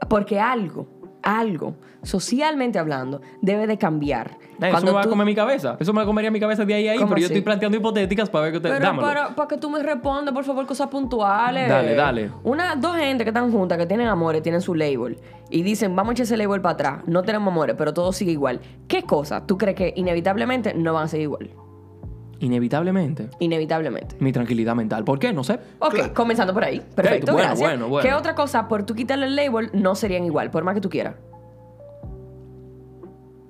Porque 0.09 0.39
algo, 0.39 0.87
algo, 1.22 1.76
socialmente 2.02 2.79
hablando, 2.79 3.20
debe 3.42 3.66
de 3.66 3.79
cambiar. 3.79 4.38
Eso 4.61 4.87
me 4.87 4.92
va 4.92 5.02
a 5.02 5.07
comer 5.07 5.26
mi 5.26 5.35
cabeza. 5.35 5.76
Eso 5.79 5.92
me 5.92 6.05
comería 6.05 6.31
mi 6.31 6.40
cabeza 6.40 6.64
de 6.64 6.74
ahí 6.74 6.88
a 6.88 6.92
ahí. 6.92 6.98
¿Cómo 6.98 7.11
Pero 7.11 7.20
yo 7.20 7.26
estoy 7.26 7.42
planteando 7.42 7.76
hipotéticas 7.76 8.31
para 8.31 8.44
ver 8.44 8.52
qué 8.55 8.61
te... 8.61 8.68
Pero 8.68 8.85
Dámelo. 8.85 9.07
para, 9.07 9.35
para 9.35 9.48
que 9.48 9.59
tú 9.59 9.68
me 9.68 9.83
respondas, 9.83 10.33
por 10.33 10.44
favor, 10.44 10.66
cosas 10.66 10.88
puntuales. 10.88 11.68
Dale, 11.68 11.94
dale. 11.94 12.31
Una, 12.44 12.76
dos 12.76 12.96
gente 12.96 13.24
que 13.24 13.31
están 13.31 13.52
juntas, 13.52 13.76
que 13.76 13.87
tienen 13.87 14.09
amores, 14.09 14.42
tienen 14.42 14.61
su 14.61 14.74
label, 14.74 15.18
y 15.50 15.62
dicen, 15.62 15.94
vamos 15.94 16.11
a 16.11 16.12
echar 16.14 16.24
ese 16.24 16.37
label 16.37 16.61
para 16.61 16.72
atrás, 16.74 17.02
no 17.07 17.22
tenemos 17.22 17.52
amores, 17.52 17.76
pero 17.76 17.92
todo 17.92 18.12
sigue 18.12 18.33
igual. 18.33 18.61
¿Qué 18.88 19.02
cosa 19.02 19.46
tú 19.46 19.59
crees 19.59 19.76
que 19.76 19.92
inevitablemente 19.96 20.74
no 20.74 20.94
van 20.94 21.05
a 21.05 21.09
seguir 21.09 21.24
igual? 21.24 21.50
Inevitablemente. 22.40 23.29
Inevitablemente. 23.38 24.16
Mi 24.20 24.31
tranquilidad 24.33 24.75
mental. 24.75 25.05
¿Por 25.05 25.18
qué? 25.18 25.33
No 25.33 25.42
sé. 25.44 25.59
Ok, 25.79 25.94
Claro. 25.94 26.14
comenzando 26.14 26.53
por 26.53 26.64
ahí. 26.64 26.83
Perfecto, 26.94 27.33
bueno, 27.33 27.49
gracias. 27.49 27.68
bueno, 27.70 27.88
bueno. 27.88 28.09
¿Qué 28.09 28.14
otra 28.14 28.35
cosa, 28.35 28.68
por 28.68 28.85
tú 28.85 28.94
quitarle 28.94 29.27
el 29.27 29.37
label, 29.37 29.70
no 29.72 29.94
serían 29.94 30.25
igual, 30.25 30.51
por 30.51 30.62
más 30.64 30.75
que 30.75 30.81
tú 30.81 30.90
quieras? 30.90 31.14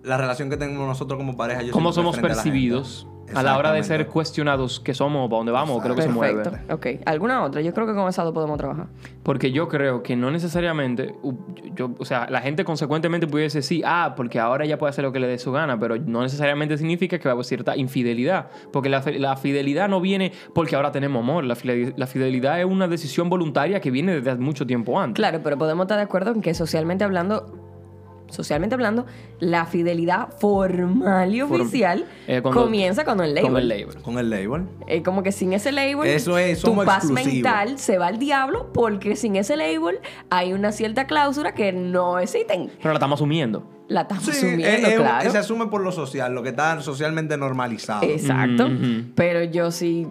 La 0.03 0.17
relación 0.17 0.49
que 0.51 0.57
tenemos 0.57 0.87
nosotros 0.87 1.19
como 1.19 1.37
pareja. 1.37 1.63
Yo 1.63 1.73
¿Cómo 1.73 1.93
somos 1.93 2.15
frente 2.15 2.33
a 2.33 2.37
la 2.37 2.43
gente. 2.43 2.51
percibidos 2.53 3.09
a 3.35 3.43
la 3.43 3.59
hora 3.59 3.73
de 3.73 3.83
ser 3.83 4.07
cuestionados 4.07 4.81
qué 4.81 4.95
somos, 4.95 5.29
para 5.29 5.39
dónde 5.39 5.53
vamos? 5.53 5.83
Creo 5.83 5.95
que 5.95 6.03
se 6.03 6.09
mueve. 6.09 6.43
Perfecto. 6.43 6.75
Ok. 6.75 6.87
¿Alguna 7.05 7.45
otra? 7.45 7.61
Yo 7.61 7.73
creo 7.75 7.87
que 7.87 7.95
con 7.95 8.09
esa 8.09 8.23
dos 8.23 8.33
podemos 8.33 8.59
trabajar. 8.59 8.87
Porque 9.23 9.53
yo 9.53 9.69
creo 9.69 10.03
que 10.03 10.17
no 10.17 10.31
necesariamente, 10.31 11.15
yo, 11.75 11.91
o 11.99 12.05
sea, 12.05 12.27
la 12.31 12.41
gente 12.41 12.65
consecuentemente 12.65 13.27
pudiese 13.27 13.59
decir, 13.59 13.83
ah, 13.85 14.15
porque 14.17 14.39
ahora 14.39 14.65
ella 14.65 14.79
puede 14.79 14.91
hacer 14.91 15.05
lo 15.05 15.13
que 15.13 15.21
le 15.21 15.27
dé 15.27 15.39
su 15.39 15.53
gana, 15.53 15.79
pero 15.79 15.97
no 15.97 16.23
necesariamente 16.23 16.79
significa 16.79 17.19
que 17.19 17.25
va 17.25 17.33
a 17.33 17.35
haber 17.35 17.45
cierta 17.45 17.77
infidelidad. 17.77 18.49
Porque 18.73 18.89
la, 18.89 19.03
la 19.19 19.37
fidelidad 19.37 19.89
no 19.89 20.01
viene 20.01 20.33
porque 20.55 20.77
ahora 20.77 20.93
tenemos 20.93 21.23
amor. 21.23 21.45
La 21.45 21.57
fidelidad 21.57 22.61
es 22.61 22.67
una 22.67 22.89
decisión 22.89 23.29
voluntaria 23.29 23.81
que 23.81 23.91
viene 23.91 24.21
desde 24.21 24.37
mucho 24.37 24.67
tiempo 24.67 24.99
antes. 25.01 25.17
Claro, 25.17 25.41
pero 25.43 25.59
podemos 25.59 25.85
estar 25.85 25.99
de 25.99 26.05
acuerdo 26.05 26.33
en 26.33 26.43
que 26.43 26.55
socialmente 26.55 27.05
hablando, 27.05 27.66
socialmente 28.29 28.75
hablando, 28.75 29.07
la 29.41 29.67
fidelidad 29.67 30.29
formal 30.39 31.35
y 31.35 31.41
Form- 31.41 31.61
oficial 31.63 32.07
Eh, 32.27 32.41
cuando- 32.43 32.63
comienza 32.65 33.05
con 33.05 33.21
el 33.21 33.35
label. 33.35 33.51
Con 33.53 33.61
el 33.61 33.69
label. 33.69 33.97
Con 34.03 34.19
el 34.19 34.31
label. 34.31 34.67
Eh, 34.87 35.03
como 35.03 35.23
que 35.23 35.33
sin 35.33 35.53
ese 35.53 35.73
label, 35.73 36.07
Eso 36.09 36.37
es, 36.39 36.61
tu 36.61 36.75
paz 36.85 37.11
mental 37.11 37.79
se 37.79 37.99
va 37.99 38.09
al 38.09 38.19
diablo 38.19 38.73
porque 38.73 39.17
sin 39.17 39.37
ese 39.37 39.57
label 39.57 40.01
hay 40.31 40.53
una 40.53 40.73
cierta 40.73 41.07
cláusula 41.07 41.55
que 41.55 41.73
no 41.73 42.19
existen. 42.19 42.71
Pero 42.79 42.91
la 42.91 42.95
estamos 42.95 43.19
asumiendo. 43.19 43.63
La 43.89 44.01
estamos 44.03 44.25
Sí, 44.25 44.31
asumiendo, 44.33 44.67
es- 44.67 44.85
es- 44.95 44.99
claro. 44.99 45.31
se 45.31 45.39
asume 45.39 45.67
por 45.69 45.81
lo 45.81 45.93
social, 45.93 46.35
lo 46.35 46.43
que 46.43 46.49
está 46.49 46.81
socialmente 46.81 47.37
normalizado. 47.37 48.03
Exacto. 48.05 48.69
Pero 49.15 49.45
yo 49.45 49.71
sí. 49.71 50.09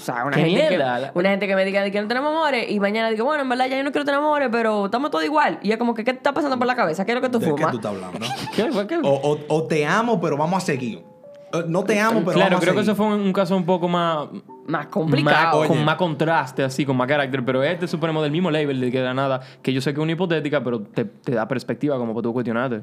O 0.00 0.04
sea, 0.04 0.24
una 0.24 0.36
¡Qué 0.36 0.44
gente, 0.44 0.60
que, 0.62 0.68
mierda! 0.70 1.10
una 1.14 1.30
gente 1.30 1.46
que 1.46 1.54
me 1.54 1.64
diga 1.64 1.82
de 1.82 1.92
que 1.92 2.00
no 2.00 2.08
tenemos 2.08 2.30
amores 2.30 2.70
y 2.70 2.80
mañana 2.80 3.10
diga, 3.10 3.22
bueno, 3.24 3.42
en 3.42 3.48
verdad 3.50 3.66
ya 3.68 3.76
yo 3.76 3.84
no 3.84 3.92
quiero 3.92 4.04
tener 4.04 4.18
amores, 4.20 4.48
pero 4.50 4.86
estamos 4.86 5.10
todos 5.10 5.24
igual. 5.24 5.58
Y 5.62 5.72
es 5.72 5.76
como 5.76 5.94
que, 5.94 6.04
¿qué 6.04 6.12
te 6.12 6.18
está 6.18 6.32
pasando 6.32 6.56
por 6.58 6.66
la 6.66 6.74
cabeza? 6.74 7.04
¿Qué 7.04 7.12
es 7.12 7.16
lo 7.16 7.20
que 7.22 7.28
tú 7.28 7.38
¿De 7.38 7.54
qué 7.54 7.66
tú 7.70 7.76
estás 7.76 7.92
hablando? 7.94 8.18
¿Qué? 8.56 8.70
¿Qué? 8.88 8.96
o, 9.02 9.10
o- 9.10 9.38
o 9.48 9.62
te 9.64 9.84
amo, 9.86 10.20
pero 10.20 10.36
vamos 10.36 10.62
a 10.62 10.66
seguir. 10.66 11.02
Eh, 11.52 11.64
No 11.66 11.82
te 11.84 11.98
amo, 12.00 12.20
pero 12.20 12.32
claro, 12.32 12.50
vamos 12.56 12.60
creo 12.60 12.72
a 12.72 12.76
que 12.76 12.80
seguir. 12.82 12.82
eso 12.82 12.94
fue 12.94 13.06
un, 13.06 13.20
un 13.20 13.32
caso 13.32 13.56
un 13.56 13.64
poco 13.66 13.88
más... 13.88 14.28
Más 14.66 14.86
complicado. 14.86 15.58
más- 15.60 15.68
con 15.68 15.84
más 15.84 15.96
contraste, 15.96 16.62
así, 16.62 16.86
con 16.86 16.96
más 16.96 17.08
carácter. 17.08 17.44
Pero 17.44 17.62
este 17.64 17.88
suponemos 17.88 18.22
del 18.22 18.30
mismo 18.30 18.50
label 18.52 18.80
de 18.80 18.92
que 18.92 19.00
da 19.00 19.12
nada, 19.12 19.40
que 19.62 19.72
yo 19.72 19.80
sé 19.80 19.92
que 19.92 19.98
es 19.98 20.02
una 20.02 20.12
hipotética, 20.12 20.62
pero 20.62 20.80
te, 20.80 21.04
te 21.04 21.32
da 21.32 21.48
perspectiva 21.48 21.98
como 21.98 22.14
para 22.14 22.22
tú 22.22 22.32
cuestionarte. 22.32 22.82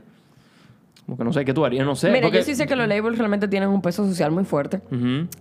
Como 1.07 1.17
que 1.17 1.23
no 1.23 1.31
sé 1.33 1.43
qué 1.45 1.53
tú 1.53 1.63
harías, 1.65 1.85
no 1.85 1.95
sé. 1.95 2.09
Mira, 2.11 2.23
porque- 2.27 2.37
yo 2.39 2.43
sí 2.43 2.53
sé 2.53 2.67
que 2.67 2.75
los 2.75 2.85
labels 2.87 3.17
realmente 3.17 3.47
tienen 3.47 3.69
un 3.69 3.81
peso 3.81 4.05
social 4.05 4.29
muy 4.29 4.43
fuerte. 4.43 4.81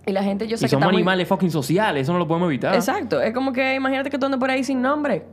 Y 0.05 0.11
la 0.13 0.23
gente, 0.23 0.47
yo 0.47 0.57
sé 0.57 0.63
Y 0.63 0.65
que 0.65 0.69
somos 0.69 0.83
está 0.83 0.91
muy- 0.91 0.95
animales 1.01 1.27
fucking 1.27 1.51
sociales, 1.51 2.03
eso 2.03 2.13
no 2.13 2.19
lo 2.19 2.27
podemos 2.27 2.47
evitar. 2.47 2.73
Exacto. 2.73 3.21
Es 3.21 3.33
como 3.33 3.51
que 3.53 3.75
imagínate 3.75 4.09
que 4.09 4.17
tú 4.17 4.25
andas 4.25 4.39
por 4.39 4.49
ahí 4.49 4.63
sin 4.63 4.81
nombre. 4.81 5.25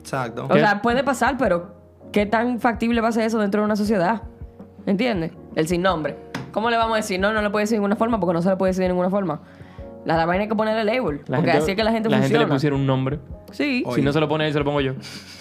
Exacto. 0.00 0.46
O 0.50 0.54
sea, 0.54 0.82
puede 0.82 1.04
pasar, 1.04 1.36
pero 1.38 1.74
¿qué 2.12 2.26
tan 2.26 2.58
factible 2.60 3.00
va 3.00 3.08
a 3.08 3.12
ser 3.12 3.24
eso 3.24 3.38
dentro 3.38 3.60
de 3.60 3.66
una 3.66 3.76
sociedad? 3.76 4.22
¿Entiendes? 4.86 5.32
El 5.54 5.68
sin 5.68 5.82
nombre. 5.82 6.16
¿Cómo 6.52 6.68
le 6.70 6.76
vamos 6.76 6.94
a 6.94 6.96
decir? 6.96 7.20
No, 7.20 7.32
no 7.32 7.42
le 7.42 7.50
puede 7.50 7.64
decir 7.64 7.76
de 7.76 7.78
ninguna 7.80 7.96
forma 7.96 8.18
porque 8.18 8.32
no 8.34 8.42
se 8.42 8.48
le 8.48 8.56
puede 8.56 8.70
decir 8.70 8.82
de 8.82 8.88
ninguna 8.88 9.10
forma. 9.10 9.40
La, 10.04 10.16
la 10.16 10.24
vaina 10.26 10.42
hay 10.44 10.48
que 10.48 10.54
ponerle 10.54 10.84
label. 10.84 11.20
La 11.26 11.36
porque 11.38 11.50
gente- 11.50 11.62
así 11.62 11.70
es 11.72 11.76
que 11.76 11.84
la 11.84 11.92
gente 11.92 12.08
La 12.08 12.16
funciona. 12.18 12.38
gente 12.40 12.48
le 12.50 12.54
pusieron 12.54 12.80
un 12.80 12.86
nombre. 12.86 13.18
Sí, 13.52 13.82
Oye. 13.84 13.96
Si 13.96 14.02
no 14.02 14.12
se 14.12 14.20
lo 14.20 14.28
pone 14.28 14.46
él, 14.46 14.52
se 14.52 14.58
lo 14.60 14.64
pongo 14.64 14.80
yo. 14.80 14.92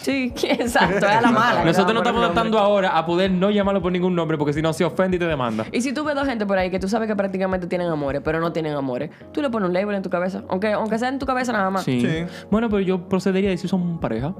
sí, 0.01 0.33
exacto. 0.43 0.97
Es 0.97 1.03
a 1.03 1.21
la 1.21 1.31
mala. 1.31 1.59
que 1.61 1.65
le 1.67 1.71
Nosotros 1.71 1.85
vamos 1.87 1.93
no 1.93 1.99
estamos 1.99 2.23
adaptando 2.23 2.59
ahora 2.59 2.97
a 2.97 3.05
poder 3.05 3.29
no 3.31 3.51
llamarlo 3.51 3.81
por 3.81 3.91
ningún 3.91 4.15
nombre 4.15 4.37
porque 4.37 4.51
si 4.51 4.61
no 4.61 4.73
se 4.73 4.83
ofende 4.83 5.17
y 5.17 5.19
te 5.19 5.27
demanda. 5.27 5.65
Y 5.71 5.81
si 5.81 5.93
tú 5.93 6.03
ves 6.03 6.15
dos 6.15 6.27
gente 6.27 6.45
por 6.45 6.57
ahí 6.57 6.69
que 6.71 6.79
tú 6.79 6.87
sabes 6.89 7.07
que 7.07 7.15
prácticamente 7.15 7.67
tienen 7.67 7.87
amores, 7.87 8.21
pero 8.25 8.39
no 8.39 8.51
tienen 8.51 8.73
amores, 8.73 9.11
tú 9.31 9.41
le 9.41 9.49
pones 9.49 9.67
un 9.69 9.73
label 9.73 9.95
en 9.95 10.01
tu 10.01 10.09
cabeza. 10.09 10.43
Aunque, 10.49 10.73
aunque 10.73 10.97
sea 10.99 11.09
en 11.09 11.19
tu 11.19 11.25
cabeza 11.25 11.51
nada 11.53 11.69
más. 11.69 11.83
Sí. 11.83 12.01
Sí. 12.01 12.25
Bueno, 12.49 12.67
pero 12.69 12.81
yo 12.81 13.07
procedería 13.07 13.49
a 13.49 13.51
decir 13.51 13.69
son 13.69 13.99
pareja. 13.99 14.33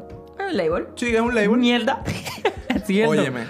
El 0.49 0.57
label. 0.57 0.87
Sí, 0.95 1.15
es 1.15 1.21
un 1.21 1.33
label. 1.35 1.57
Mierda. 1.57 2.03
Es 2.69 2.83
cierto. 2.85 3.11
Óyeme, 3.11 3.41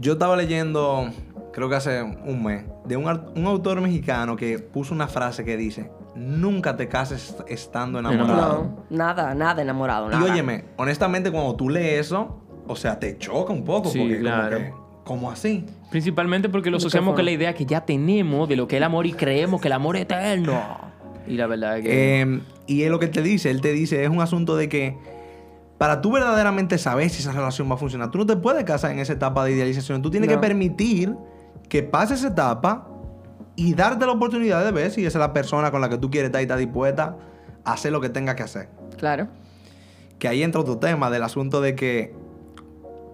yo 0.00 0.12
estaba 0.14 0.36
leyendo, 0.36 1.10
creo 1.52 1.68
que 1.68 1.74
hace 1.76 2.02
un 2.02 2.42
mes, 2.42 2.64
de 2.86 2.96
un, 2.96 3.04
un 3.34 3.46
autor 3.46 3.80
mexicano 3.80 4.36
que 4.36 4.58
puso 4.58 4.94
una 4.94 5.08
frase 5.08 5.44
que 5.44 5.56
dice, 5.56 5.90
nunca 6.14 6.76
te 6.76 6.88
cases 6.88 7.36
estando 7.48 7.98
enamorado. 7.98 8.62
No, 8.90 8.96
nada, 8.96 9.34
nada 9.34 9.62
enamorado, 9.62 10.10
Y 10.10 10.22
óyeme, 10.22 10.64
honestamente 10.76 11.30
cuando 11.30 11.54
tú 11.56 11.68
lees 11.68 12.06
eso, 12.06 12.40
o 12.66 12.76
sea, 12.76 12.98
te 12.98 13.16
choca 13.18 13.52
un 13.52 13.64
poco. 13.64 13.90
Sí, 13.90 13.98
porque 13.98 14.18
claro. 14.20 14.56
como 14.56 14.64
que, 14.64 14.74
¿cómo 15.04 15.30
así? 15.30 15.64
Principalmente 15.90 16.48
porque 16.48 16.70
lo 16.70 16.78
¿De 16.78 16.82
qué 16.82 16.86
asociamos 16.86 17.14
con 17.14 17.24
la 17.24 17.30
idea 17.30 17.54
que 17.54 17.64
ya 17.66 17.84
tenemos 17.84 18.48
de 18.48 18.56
lo 18.56 18.66
que 18.66 18.76
es 18.76 18.78
el 18.78 18.84
amor 18.84 19.06
y 19.06 19.12
creemos 19.12 19.60
que 19.60 19.68
el 19.68 19.72
amor 19.72 19.96
es 19.96 20.02
eterno. 20.02 20.60
Y 21.28 21.34
la 21.36 21.46
verdad 21.46 21.78
es 21.78 21.84
que... 21.84 22.22
Eh, 22.22 22.40
y 22.68 22.82
es 22.82 22.90
lo 22.90 22.98
que 22.98 23.06
él 23.06 23.10
te 23.12 23.22
dice, 23.22 23.50
él 23.50 23.60
te 23.60 23.72
dice, 23.72 24.02
es 24.02 24.10
un 24.10 24.20
asunto 24.20 24.56
de 24.56 24.68
que 24.68 24.96
para 25.78 26.00
tú 26.00 26.10
verdaderamente 26.12 26.78
saber 26.78 27.10
si 27.10 27.20
esa 27.20 27.32
relación 27.32 27.68
va 27.70 27.74
a 27.74 27.78
funcionar, 27.78 28.10
tú 28.10 28.18
no 28.18 28.26
te 28.26 28.36
puedes 28.36 28.64
casar 28.64 28.90
en 28.92 28.98
esa 28.98 29.12
etapa 29.12 29.44
de 29.44 29.52
idealización, 29.52 30.02
tú 30.02 30.10
tienes 30.10 30.28
No. 30.28 30.34
que 30.36 30.40
permitir 30.40 31.14
que 31.68 31.82
pase 31.82 32.14
esa 32.14 32.28
etapa 32.28 32.88
y 33.56 33.74
darte 33.74 34.06
la 34.06 34.12
oportunidad 34.12 34.64
de 34.64 34.70
ver 34.70 34.90
si 34.90 35.04
esa 35.06 35.18
es 35.18 35.20
la 35.20 35.32
persona 35.32 35.70
con 35.70 35.80
la 35.80 35.88
que 35.88 35.98
tú 35.98 36.10
quieres 36.10 36.28
estar 36.28 36.40
y 36.40 36.44
está 36.44 36.56
dispuesta 36.56 37.16
a 37.64 37.72
hacer 37.72 37.92
lo 37.92 38.00
que 38.00 38.08
tenga 38.08 38.36
que 38.36 38.42
hacer. 38.42 38.68
Claro. 38.96 39.28
Que 40.18 40.28
ahí 40.28 40.42
entra 40.42 40.60
otro 40.60 40.78
tema 40.78 41.10
del 41.10 41.22
asunto 41.22 41.60
de 41.60 41.74
que 41.74 42.14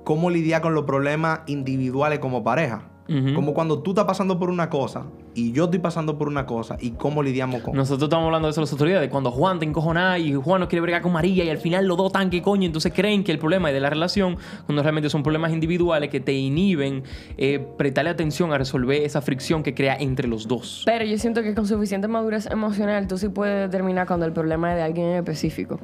cómo 0.05 0.31
lidiar 0.31 0.63
con 0.63 0.75
los 0.75 0.85
problemas 0.85 1.41
individuales 1.47 2.19
como 2.19 2.43
pareja. 2.43 2.92
Como 3.35 3.55
cuando 3.55 3.81
tú 3.81 3.91
estás 3.91 4.05
pasando 4.05 4.39
por 4.39 4.51
una 4.51 4.71
cosa 4.71 5.07
y 5.35 5.53
yo 5.53 5.65
estoy 5.65 5.81
pasando 5.81 6.19
por 6.19 6.29
una 6.29 6.47
cosa 6.47 6.77
y 6.81 6.93
cómo 6.93 7.23
lidiamos 7.23 7.63
con... 7.63 7.75
Nosotros 7.75 8.05
estamos 8.05 8.27
hablando 8.27 8.49
de 8.49 8.53
eso 8.53 8.85
días, 8.85 9.01
de 9.01 9.09
cuando 9.09 9.31
Juan 9.31 9.59
te 9.59 9.65
encojona 9.65 10.19
y 10.19 10.35
Juan 10.35 10.61
no 10.61 10.69
quiere 10.69 10.81
bregar 10.81 11.03
con 11.03 11.13
María 11.13 11.45
y 11.45 11.51
al 11.51 11.59
final 11.59 11.87
los 11.87 11.97
dos 11.97 12.13
tan 12.13 12.31
que 12.31 12.43
coño, 12.43 12.67
entonces 12.67 12.93
creen 12.95 13.25
que 13.25 13.33
el 13.33 13.39
problema 13.39 13.69
es 13.69 13.75
de 13.75 13.81
la 13.81 13.91
relación, 13.91 14.37
cuando 14.67 14.83
realmente 14.83 15.11
son 15.11 15.23
problemas 15.23 15.53
individuales 15.53 16.11
que 16.11 16.21
te 16.21 16.33
inhiben 16.33 17.03
eh, 17.37 17.65
prestarle 17.77 18.11
atención 18.11 18.53
a 18.53 18.59
resolver 18.59 19.03
esa 19.03 19.21
fricción 19.21 19.63
que 19.63 19.75
crea 19.75 19.97
entre 19.97 20.29
los 20.29 20.49
dos. 20.49 20.83
Pero 20.87 21.05
yo 21.05 21.19
siento 21.19 21.43
que 21.43 21.55
con 21.55 21.67
suficiente 21.67 22.09
madurez 22.09 22.47
emocional 22.47 23.07
tú 23.07 23.19
sí 23.19 23.29
puedes 23.29 23.71
determinar 23.71 24.07
cuando 24.07 24.27
el 24.27 24.33
problema 24.33 24.71
es 24.73 24.77
de 24.77 24.83
alguien 24.83 25.07
en 25.09 25.17
específico. 25.17 25.81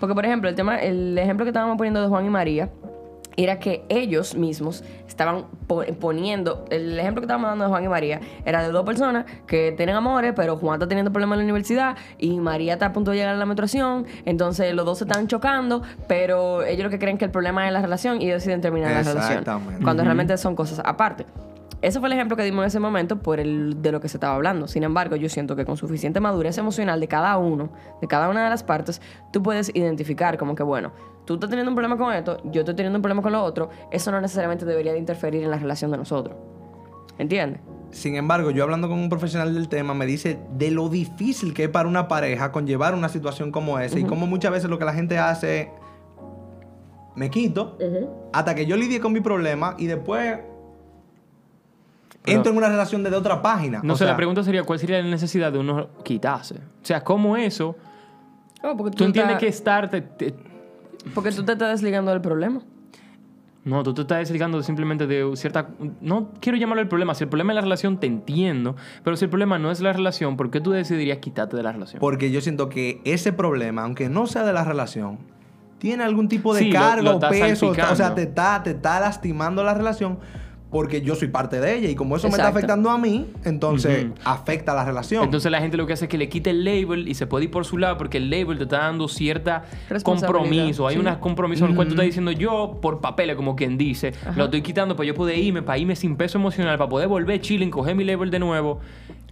Porque, 0.00 0.14
por 0.14 0.24
ejemplo, 0.24 0.48
el 0.48 0.56
tema, 0.56 0.78
el 0.78 1.16
ejemplo 1.16 1.44
que 1.44 1.50
estábamos 1.50 1.76
poniendo 1.76 2.02
de 2.02 2.08
Juan 2.08 2.26
y 2.26 2.30
María 2.30 2.70
era 3.36 3.58
que 3.58 3.84
ellos 3.88 4.34
mismos 4.34 4.84
estaban 5.08 5.46
po- 5.66 5.84
poniendo, 6.00 6.64
el 6.70 6.98
ejemplo 6.98 7.20
que 7.20 7.26
estábamos 7.26 7.50
dando 7.50 7.64
de 7.64 7.70
Juan 7.70 7.84
y 7.84 7.88
María 7.88 8.20
era 8.44 8.62
de 8.62 8.70
dos 8.70 8.84
personas 8.84 9.26
que 9.46 9.72
tienen 9.72 9.94
amores, 9.94 10.32
pero 10.34 10.56
Juan 10.56 10.76
está 10.76 10.88
teniendo 10.88 11.12
problemas 11.12 11.36
en 11.36 11.40
la 11.40 11.44
universidad 11.44 11.96
y 12.18 12.40
María 12.40 12.74
está 12.74 12.86
a 12.86 12.92
punto 12.92 13.10
de 13.10 13.18
llegar 13.18 13.34
a 13.34 13.38
la 13.38 13.46
menstruación, 13.46 14.06
entonces 14.24 14.74
los 14.74 14.84
dos 14.86 14.98
se 14.98 15.04
están 15.04 15.26
chocando, 15.28 15.82
pero 16.08 16.62
ellos 16.62 16.84
lo 16.84 16.90
que 16.90 16.98
creen 16.98 17.18
que 17.18 17.24
el 17.26 17.30
problema 17.30 17.66
es 17.66 17.72
la 17.72 17.82
relación 17.82 18.22
y 18.22 18.28
deciden 18.28 18.60
terminar 18.60 18.90
la 18.90 19.02
relación. 19.14 19.44
Cuando 19.82 20.02
realmente 20.04 20.36
son 20.38 20.56
cosas 20.56 20.80
aparte. 20.84 21.26
Ese 21.82 21.98
fue 21.98 22.08
el 22.08 22.12
ejemplo 22.12 22.36
que 22.36 22.44
dimos 22.44 22.62
en 22.62 22.68
ese 22.68 22.78
momento 22.78 23.18
por 23.18 23.40
el 23.40 23.82
de 23.82 23.90
lo 23.90 24.00
que 24.00 24.08
se 24.08 24.16
estaba 24.16 24.36
hablando. 24.36 24.68
Sin 24.68 24.84
embargo, 24.84 25.16
yo 25.16 25.28
siento 25.28 25.56
que 25.56 25.64
con 25.64 25.76
suficiente 25.76 26.20
madurez 26.20 26.56
emocional 26.56 27.00
de 27.00 27.08
cada 27.08 27.36
uno, 27.38 27.70
de 28.00 28.06
cada 28.06 28.28
una 28.28 28.44
de 28.44 28.50
las 28.50 28.62
partes, 28.62 29.02
tú 29.32 29.42
puedes 29.42 29.74
identificar 29.74 30.38
como 30.38 30.54
que, 30.54 30.62
bueno, 30.62 30.92
tú 31.24 31.34
estás 31.34 31.50
teniendo 31.50 31.70
un 31.70 31.74
problema 31.74 31.96
con 31.96 32.14
esto, 32.14 32.40
yo 32.44 32.60
estoy 32.60 32.76
teniendo 32.76 32.98
un 32.98 33.02
problema 33.02 33.20
con 33.20 33.32
lo 33.32 33.42
otro, 33.42 33.68
eso 33.90 34.12
no 34.12 34.20
necesariamente 34.20 34.64
debería 34.64 34.92
de 34.92 34.98
interferir 34.98 35.42
en 35.42 35.50
la 35.50 35.58
relación 35.58 35.90
de 35.90 35.96
nosotros. 35.96 36.36
¿Entiendes? 37.18 37.60
Sin 37.90 38.14
embargo, 38.14 38.52
yo 38.52 38.62
hablando 38.62 38.88
con 38.88 39.00
un 39.00 39.08
profesional 39.08 39.52
del 39.52 39.68
tema, 39.68 39.92
me 39.92 40.06
dice 40.06 40.38
de 40.56 40.70
lo 40.70 40.88
difícil 40.88 41.52
que 41.52 41.64
es 41.64 41.68
para 41.68 41.88
una 41.88 42.06
pareja 42.06 42.52
conllevar 42.52 42.94
una 42.94 43.08
situación 43.08 43.50
como 43.50 43.78
esa 43.80 43.98
y 43.98 44.04
como 44.04 44.26
muchas 44.28 44.52
veces 44.52 44.70
lo 44.70 44.78
que 44.78 44.84
la 44.84 44.94
gente 44.94 45.18
hace 45.18 45.60
es, 45.60 45.68
me 47.16 47.28
quito 47.28 47.76
hasta 48.32 48.54
que 48.54 48.66
yo 48.66 48.76
lidie 48.76 49.00
con 49.00 49.12
mi 49.12 49.20
problema 49.20 49.74
y 49.78 49.86
después 49.86 50.38
Pero- 52.24 52.36
entro 52.36 52.52
en 52.52 52.58
una 52.58 52.68
relación 52.68 53.02
desde 53.02 53.16
otra 53.16 53.42
página. 53.42 53.80
No 53.82 53.94
O 53.94 53.96
sé, 53.96 54.04
sea, 54.04 54.12
la 54.12 54.16
pregunta 54.16 54.42
sería, 54.44 54.62
¿cuál 54.62 54.78
sería 54.78 55.00
la 55.02 55.08
necesidad 55.08 55.52
de 55.52 55.58
uno 55.58 55.88
quitarse? 56.04 56.54
O 56.56 56.84
sea, 56.84 57.02
¿cómo 57.02 57.36
eso? 57.36 57.76
Oh, 58.62 58.76
porque 58.76 58.96
Tú 58.96 59.04
entiendes 59.04 59.34
estás- 59.36 59.40
que 59.40 59.48
estar... 59.48 59.90
te- 59.90 60.00
te- 60.02 60.34
Porque 61.14 61.32
tú 61.32 61.42
te 61.44 61.52
estás 61.52 61.70
desligando 61.70 62.12
del 62.12 62.20
problema. 62.20 62.60
no, 63.64 63.82
tú 63.84 63.92
te 63.94 64.02
estás 64.02 64.18
desligando 64.18 64.60
simplemente 64.62 65.06
de 65.06 65.30
cierta... 65.36 65.68
No 66.00 66.30
quiero 66.40 66.58
llamarlo 66.58 66.80
el 66.82 66.88
problema. 66.88 67.14
Si 67.14 67.22
el 67.24 67.28
problema 67.30 67.52
es 67.52 67.56
la 67.56 67.60
relación, 67.60 67.98
te 67.98 68.06
entiendo. 68.08 68.74
Pero 69.04 69.16
si 69.16 69.24
el 69.24 69.30
problema 69.30 69.58
no 69.58 69.70
es 69.70 69.80
la 69.80 69.92
relación, 69.92 70.36
¿por 70.36 70.50
qué 70.50 70.60
tú 70.60 70.70
decidirías 70.72 71.18
quitarte 71.18 71.56
de 71.56 71.62
la 71.64 71.70
relación? 71.72 71.98
Porque 72.00 72.30
yo 72.32 72.40
siento 72.40 72.68
que 72.68 73.00
ese 73.04 73.32
problema, 73.32 73.82
aunque 73.82 74.08
no 74.08 74.26
sea 74.28 74.44
de 74.44 74.52
la 74.52 74.64
relación, 74.64 75.18
tiene 75.78 76.02
algún 76.04 76.28
tipo 76.28 76.54
de 76.54 76.60
Sí, 76.60 76.72
lo- 76.72 76.78
carga 76.80 77.02
lo 77.02 77.10
o 77.10 77.14
está 77.14 77.28
peso. 77.30 77.68
O 77.68 77.96
sea, 77.96 78.14
te 78.14 78.22
está, 78.22 78.62
te 78.62 78.70
está 78.70 78.98
lastimando 79.00 79.62
la 79.64 79.74
relación 79.74 80.18
porque 80.72 81.02
yo 81.02 81.14
soy 81.14 81.28
parte 81.28 81.60
de 81.60 81.76
ella. 81.76 81.90
Y 81.90 81.94
como 81.94 82.16
eso 82.16 82.28
me 82.28 82.32
está 82.32 82.48
afectando 82.48 82.90
a 82.90 82.98
mí, 82.98 83.30
entonces 83.44 84.06
afecta 84.24 84.72
a 84.72 84.74
la 84.74 84.84
relación. 84.84 85.22
Entonces 85.22 85.52
la 85.52 85.60
gente 85.60 85.76
lo 85.76 85.86
que 85.86 85.92
hace 85.92 86.06
es 86.06 86.08
que 86.08 86.16
le 86.18 86.30
quite 86.30 86.50
el 86.50 86.64
label 86.64 87.06
y 87.06 87.14
se 87.14 87.26
puede 87.26 87.44
ir 87.44 87.50
por 87.50 87.66
su 87.66 87.76
lado 87.76 87.98
porque 87.98 88.16
el 88.16 88.30
label 88.30 88.56
te 88.56 88.64
está 88.64 88.78
dando 88.78 89.06
cierta 89.06 89.64
compromiso. 90.02 90.88
Hay 90.88 90.96
sí. 90.96 91.00
un 91.00 91.14
compromiso 91.16 91.66
en 91.66 91.72
el 91.72 91.76
cual 91.76 91.88
tú 91.88 91.94
estás 91.94 92.06
diciendo 92.06 92.32
yo 92.32 92.78
por 92.80 93.00
papeles, 93.00 93.36
como 93.36 93.54
quien 93.54 93.76
dice, 93.76 94.14
lo 94.34 94.44
estoy 94.44 94.62
quitando 94.62 94.96
para 94.96 95.06
yo 95.06 95.14
poder 95.14 95.38
irme, 95.38 95.60
para 95.62 95.76
irme 95.76 95.94
sin 95.94 96.16
peso 96.16 96.38
emocional, 96.38 96.78
para 96.78 96.88
poder 96.88 97.06
volver 97.06 97.40
chilling, 97.40 97.70
coger 97.70 97.94
mi 97.94 98.04
label 98.04 98.30
de 98.30 98.38
nuevo 98.38 98.80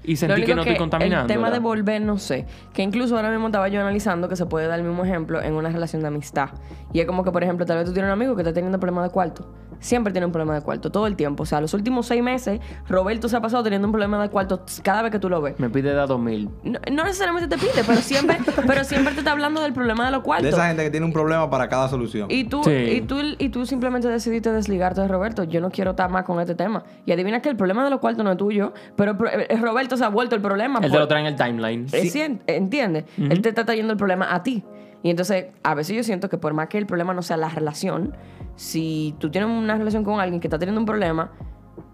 y 0.02 0.12
único 0.24 0.46
que 0.46 0.54
no 0.54 0.62
estoy 0.62 0.76
contaminando. 0.76 1.22
El 1.22 1.26
tema 1.26 1.50
de 1.50 1.58
volver, 1.58 2.00
no 2.00 2.18
sé. 2.18 2.46
Que 2.72 2.82
incluso 2.82 3.16
ahora 3.16 3.30
mismo 3.30 3.46
estaba 3.46 3.68
yo 3.68 3.80
analizando 3.80 4.28
que 4.28 4.36
se 4.36 4.46
puede 4.46 4.66
dar 4.66 4.78
el 4.78 4.84
mismo 4.86 5.04
ejemplo 5.04 5.42
en 5.42 5.54
una 5.54 5.68
relación 5.68 6.02
de 6.02 6.08
amistad. 6.08 6.50
Y 6.92 7.00
es 7.00 7.06
como 7.06 7.22
que, 7.22 7.30
por 7.30 7.42
ejemplo, 7.42 7.66
tal 7.66 7.76
vez 7.78 7.86
tú 7.86 7.92
tienes 7.92 8.08
un 8.08 8.12
amigo 8.12 8.34
que 8.34 8.42
está 8.42 8.52
teniendo 8.52 8.78
problemas 8.80 9.04
de 9.04 9.10
cuarto. 9.10 9.46
Siempre 9.78 10.12
tiene 10.12 10.26
un 10.26 10.32
problema 10.32 10.54
de 10.54 10.60
cuarto, 10.60 10.90
todo 10.90 11.06
el 11.06 11.16
tiempo. 11.16 11.44
O 11.44 11.46
sea, 11.46 11.60
los 11.60 11.72
últimos 11.72 12.06
seis 12.06 12.22
meses, 12.22 12.60
Roberto 12.86 13.28
se 13.30 13.36
ha 13.36 13.40
pasado 13.40 13.62
teniendo 13.62 13.88
un 13.88 13.92
problema 13.92 14.20
de 14.20 14.28
cuarto 14.28 14.62
cada 14.82 15.00
vez 15.02 15.10
que 15.10 15.18
tú 15.18 15.30
lo 15.30 15.40
ves. 15.40 15.58
Me 15.58 15.70
pide 15.70 15.94
da 15.94 16.06
2000. 16.06 16.50
No, 16.64 16.78
no 16.92 17.04
necesariamente 17.04 17.48
te 17.48 17.56
pide, 17.58 17.82
pero 17.86 17.98
siempre, 18.00 18.36
pero 18.66 18.84
siempre 18.84 19.14
te 19.14 19.20
está 19.20 19.32
hablando 19.32 19.62
del 19.62 19.72
problema 19.72 20.04
de 20.04 20.10
los 20.10 20.20
de 20.20 20.24
cuartos. 20.24 20.48
esa 20.52 20.66
gente 20.66 20.82
que 20.84 20.90
tiene 20.90 21.06
un 21.06 21.12
problema 21.14 21.48
para 21.48 21.68
cada 21.68 21.88
solución. 21.88 22.26
Y 22.30 22.44
tú, 22.44 22.62
Sí. 22.64 22.70
y, 22.72 23.00
tú, 23.02 23.20
y 23.38 23.48
tú 23.48 23.64
simplemente 23.64 24.08
decidiste 24.08 24.52
desligarte 24.52 25.00
de 25.00 25.08
Roberto. 25.08 25.44
Yo 25.44 25.60
no 25.62 25.70
quiero 25.70 25.92
estar 25.92 26.10
más 26.10 26.24
con 26.24 26.38
este 26.40 26.54
tema. 26.54 26.84
Y 27.06 27.12
adivina 27.12 27.40
que 27.40 27.48
el 27.48 27.56
problema 27.56 27.82
de 27.84 27.88
los 27.90 28.00
cuartos 28.00 28.22
no 28.22 28.32
es 28.32 28.36
tuyo, 28.36 28.74
pero 28.96 29.16
eh, 29.32 29.56
Roberto 29.62 29.89
se 29.96 30.04
ha 30.04 30.08
vuelto 30.08 30.34
el 30.36 30.42
problema. 30.42 30.80
Él 30.82 30.90
te 30.90 30.98
lo 30.98 31.06
trae 31.08 31.20
en 31.20 31.26
el 31.26 31.36
timeline. 31.36 31.88
Sí, 31.88 32.20
en- 32.20 32.42
entiende. 32.46 33.04
Él 33.18 33.40
te 33.42 33.48
está 33.50 33.64
trayendo 33.64 33.92
el 33.92 33.98
problema 33.98 34.34
a 34.34 34.42
ti. 34.42 34.64
Y 35.02 35.08
entonces, 35.10 35.46
a 35.62 35.74
veces 35.74 35.96
yo 35.96 36.02
siento 36.04 36.28
que 36.28 36.36
por 36.36 36.52
más 36.52 36.68
que 36.68 36.76
el 36.78 36.86
problema 36.86 37.14
no 37.14 37.22
sea 37.22 37.36
la 37.38 37.48
relación, 37.48 38.14
si 38.56 39.14
tú 39.18 39.30
tienes 39.30 39.48
una 39.50 39.76
relación 39.78 40.04
con 40.04 40.20
alguien 40.20 40.40
que 40.40 40.46
está 40.48 40.58
teniendo 40.58 40.80
un 40.80 40.86
problema, 40.86 41.32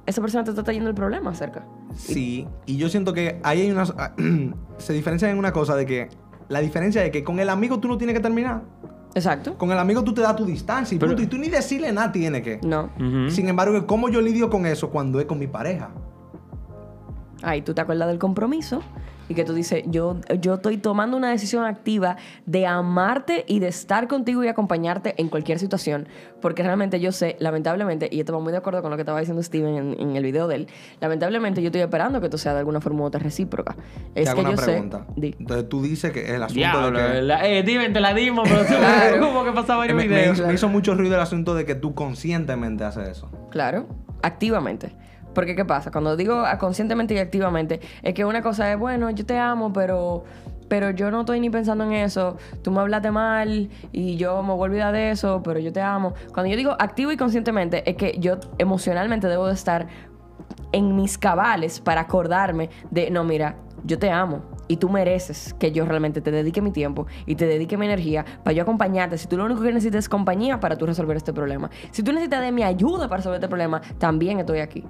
esa 0.06 0.20
persona 0.20 0.42
te 0.44 0.50
está 0.50 0.62
trayendo 0.64 0.88
el 0.90 0.94
problema 0.96 1.32
cerca. 1.34 1.64
Sí, 1.94 2.46
y 2.66 2.76
yo 2.76 2.88
siento 2.88 3.12
que 3.12 3.38
ahí 3.44 3.60
hay 3.62 3.70
unas. 3.70 3.94
se 4.78 4.92
diferencia 4.92 5.30
en 5.30 5.38
una 5.38 5.52
cosa 5.52 5.76
de 5.76 5.86
que. 5.86 6.08
La 6.48 6.60
diferencia 6.60 7.04
es 7.04 7.10
que 7.10 7.24
con 7.24 7.40
el 7.40 7.48
amigo 7.48 7.80
tú 7.80 7.88
no 7.88 7.98
tienes 7.98 8.14
que 8.14 8.20
terminar. 8.20 8.62
Exacto. 9.14 9.56
Con 9.58 9.72
el 9.72 9.78
amigo 9.78 10.04
tú 10.04 10.12
te 10.14 10.20
das 10.20 10.36
tu 10.36 10.44
distancia 10.44 10.94
y, 10.94 10.98
Pero- 10.98 11.10
punto, 11.12 11.22
y 11.22 11.26
tú 11.26 11.38
ni 11.38 11.48
decirle 11.48 11.90
nada 11.92 12.12
tienes 12.12 12.42
que. 12.42 12.60
No. 12.62 12.90
Sin 13.30 13.48
embargo, 13.48 13.84
¿cómo 13.86 14.08
yo 14.08 14.20
lidio 14.20 14.48
con 14.50 14.64
eso 14.66 14.90
cuando 14.90 15.18
es 15.18 15.26
con 15.26 15.38
mi 15.38 15.46
pareja? 15.46 15.90
Ahí 17.42 17.62
tú 17.62 17.74
te 17.74 17.80
acuerdas 17.82 18.08
del 18.08 18.18
compromiso 18.18 18.82
y 19.28 19.34
que 19.34 19.44
tú 19.44 19.54
dices, 19.54 19.82
yo, 19.88 20.16
yo 20.40 20.54
estoy 20.54 20.78
tomando 20.78 21.16
una 21.16 21.30
decisión 21.30 21.64
activa 21.64 22.16
de 22.46 22.64
amarte 22.64 23.44
y 23.48 23.58
de 23.58 23.66
estar 23.66 24.06
contigo 24.06 24.44
y 24.44 24.48
acompañarte 24.48 25.14
en 25.20 25.28
cualquier 25.28 25.58
situación. 25.58 26.06
Porque 26.40 26.62
realmente 26.62 27.00
yo 27.00 27.10
sé, 27.10 27.34
lamentablemente, 27.40 28.08
y 28.10 28.20
estaba 28.20 28.38
muy 28.38 28.52
de 28.52 28.58
acuerdo 28.58 28.82
con 28.82 28.90
lo 28.92 28.96
que 28.96 29.02
estaba 29.02 29.18
diciendo 29.18 29.42
Steven 29.42 29.74
en, 29.76 30.00
en 30.00 30.16
el 30.16 30.22
video 30.22 30.46
de 30.46 30.54
él, 30.54 30.68
lamentablemente 31.00 31.60
yo 31.60 31.66
estoy 31.68 31.80
esperando 31.80 32.20
que 32.20 32.26
esto 32.26 32.38
sea 32.38 32.52
de 32.52 32.60
alguna 32.60 32.80
forma 32.80 33.02
u 33.02 33.04
otra 33.06 33.18
recíproca. 33.18 33.74
Te 34.14 34.22
Es 34.22 34.28
hago 34.28 34.42
que 34.42 34.46
una 34.48 34.56
yo 34.56 34.62
pregunta. 34.64 35.06
sé... 35.08 35.20
Di. 35.20 35.34
Entonces 35.40 35.68
tú 35.68 35.82
dices 35.82 36.12
que 36.12 36.32
el 36.34 36.42
asunto 36.44 36.60
Diablo, 36.60 36.98
de 37.00 37.12
que. 37.14 37.22
la- 37.22 37.48
eh, 37.48 37.62
dime, 37.64 37.88
te 37.90 37.98
la 38.00 38.14
dimos, 38.14 38.48
pero 38.48 38.60
tú 38.64 38.74
Claro. 38.78 39.20
como 39.26 39.44
que 39.44 39.50
pasaba 39.50 39.78
varios 39.80 39.96
me, 39.96 40.04
me 40.04 40.08
videos. 40.20 40.40
me 40.40 40.54
hizo 40.54 40.68
mucho 40.68 40.94
ruido 40.94 41.16
el 41.16 41.20
asunto 41.20 41.56
de 41.56 41.66
que 41.66 41.74
tú 41.74 41.94
conscientemente 41.96 42.84
haces 42.84 43.08
eso. 43.08 43.28
Claro, 43.50 43.88
activamente. 44.22 44.92
Porque 45.36 45.54
¿qué 45.54 45.66
pasa? 45.66 45.90
Cuando 45.90 46.16
digo 46.16 46.44
conscientemente 46.58 47.12
y 47.12 47.18
activamente, 47.18 47.78
es 48.02 48.14
que 48.14 48.24
una 48.24 48.40
cosa 48.40 48.72
es, 48.72 48.78
bueno, 48.78 49.10
yo 49.10 49.26
te 49.26 49.38
amo, 49.38 49.70
pero, 49.70 50.24
pero 50.66 50.92
yo 50.92 51.10
no 51.10 51.20
estoy 51.20 51.40
ni 51.40 51.50
pensando 51.50 51.84
en 51.84 51.92
eso. 51.92 52.38
Tú 52.62 52.70
me 52.70 52.80
hablaste 52.80 53.10
mal 53.10 53.68
y 53.92 54.16
yo 54.16 54.42
me 54.42 54.54
voy 54.54 54.60
a 54.60 54.62
olvidar 54.62 54.94
de 54.94 55.10
eso, 55.10 55.42
pero 55.44 55.60
yo 55.60 55.74
te 55.74 55.82
amo. 55.82 56.14
Cuando 56.32 56.50
yo 56.50 56.56
digo 56.56 56.74
activo 56.78 57.12
y 57.12 57.18
conscientemente, 57.18 57.82
es 57.88 57.96
que 57.96 58.16
yo 58.18 58.38
emocionalmente 58.56 59.28
debo 59.28 59.46
de 59.46 59.52
estar 59.52 59.88
en 60.72 60.96
mis 60.96 61.18
cabales 61.18 61.80
para 61.80 62.00
acordarme 62.00 62.70
de, 62.90 63.10
no, 63.10 63.22
mira, 63.22 63.56
yo 63.84 63.98
te 63.98 64.10
amo. 64.10 64.40
Y 64.68 64.78
tú 64.78 64.88
mereces 64.88 65.54
que 65.58 65.70
yo 65.70 65.84
realmente 65.84 66.22
te 66.22 66.30
dedique 66.30 66.62
mi 66.62 66.70
tiempo 66.70 67.06
y 67.26 67.34
te 67.34 67.44
dedique 67.44 67.76
mi 67.76 67.84
energía 67.84 68.24
para 68.42 68.54
yo 68.54 68.62
acompañarte. 68.62 69.18
Si 69.18 69.28
tú 69.28 69.36
lo 69.36 69.44
único 69.44 69.60
que 69.60 69.68
necesitas 69.68 69.98
es 69.98 70.08
compañía 70.08 70.60
para 70.60 70.78
tú 70.78 70.86
resolver 70.86 71.18
este 71.18 71.34
problema. 71.34 71.68
Si 71.90 72.02
tú 72.02 72.10
necesitas 72.12 72.40
de 72.40 72.52
mi 72.52 72.62
ayuda 72.62 73.06
para 73.06 73.18
resolver 73.18 73.36
este 73.36 73.48
problema, 73.48 73.82
también 73.98 74.40
estoy 74.40 74.60
aquí. 74.60 74.82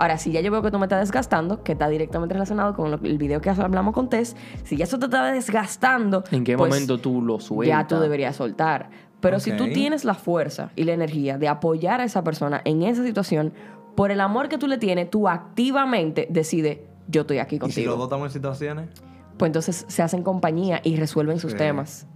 Ahora, 0.00 0.16
si 0.16 0.32
ya 0.32 0.40
yo 0.40 0.50
veo 0.50 0.62
que 0.62 0.70
tú 0.70 0.78
me 0.78 0.86
estás 0.86 1.00
desgastando, 1.00 1.62
que 1.62 1.72
está 1.72 1.86
directamente 1.90 2.32
relacionado 2.32 2.74
con 2.74 2.90
lo- 2.90 2.98
el 3.02 3.18
video 3.18 3.42
que 3.42 3.50
hablamos 3.50 3.92
con 3.92 4.08
Tess, 4.08 4.34
si 4.64 4.78
ya 4.78 4.84
eso 4.84 4.98
te 4.98 5.04
está 5.04 5.30
desgastando... 5.30 6.24
¿En 6.30 6.42
qué 6.42 6.56
pues, 6.56 6.70
momento 6.70 6.96
tú 6.98 7.20
lo 7.20 7.38
sueltas? 7.38 7.78
ya 7.82 7.86
tú 7.86 8.00
deberías 8.00 8.34
soltar. 8.34 8.88
Pero 9.20 9.40
si 9.40 9.52
tú 9.52 9.68
tienes 9.68 10.06
la 10.06 10.14
fuerza 10.14 10.70
y 10.74 10.84
la 10.84 10.94
energía 10.94 11.36
de 11.36 11.48
apoyar 11.48 12.00
a 12.00 12.04
esa 12.04 12.24
persona 12.24 12.62
en 12.64 12.82
esa 12.82 13.04
situación, 13.04 13.52
por 13.94 14.10
el 14.10 14.22
amor 14.22 14.48
que 14.48 14.56
tú 14.56 14.66
le 14.68 14.78
tienes, 14.78 15.10
tú 15.10 15.28
activamente 15.28 16.26
decides, 16.30 16.78
yo 17.06 17.20
estoy 17.20 17.36
aquí 17.36 17.56
Y 17.56 17.58
si 17.58 17.60
los 17.60 17.74
contigo. 17.74 17.96
dos 17.96 18.04
estamos 18.04 18.26
en 18.28 18.32
situaciones. 18.32 18.88
Pues 19.36 19.50
entonces 19.50 19.84
se 19.86 20.02
hacen 20.02 20.22
compañía 20.22 20.80
y 20.82 20.96
resuelven 20.96 21.38
sus 21.38 21.52
Sí. 21.52 21.58
temas. 21.58 22.06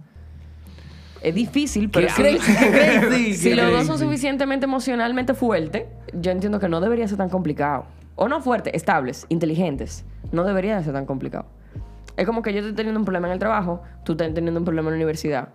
Es 1.25 1.33
difícil, 1.33 1.89
pero 1.89 2.07
si- 2.09 2.21
crazy, 2.21 3.53
los 3.55 3.71
dos 3.71 3.87
son 3.87 3.97
suficientemente 3.97 4.65
emocionalmente 4.65 5.33
fuertes, 5.33 5.85
yo 6.13 6.29
entiendo 6.31 6.59
que 6.59 6.69
no 6.69 6.79
debería 6.81 7.07
ser 7.07 7.17
tan 7.17 7.29
complicado. 7.29 7.85
O 8.15 8.27
no 8.27 8.41
fuertes, 8.41 8.73
estables, 8.75 9.25
inteligentes. 9.29 10.05
No 10.31 10.43
debería 10.43 10.77
de 10.77 10.83
ser 10.83 10.93
tan 10.93 11.05
complicado. 11.05 11.45
Es 12.15 12.25
como 12.25 12.41
que 12.43 12.53
yo 12.53 12.59
estoy 12.59 12.73
teniendo 12.73 12.99
un 12.99 13.05
problema 13.05 13.27
en 13.27 13.33
el 13.33 13.39
trabajo, 13.39 13.81
tú 14.03 14.11
estás 14.13 14.33
teniendo 14.33 14.59
un 14.59 14.65
problema 14.65 14.89
en 14.89 14.93
la 14.93 14.97
universidad. 14.97 15.49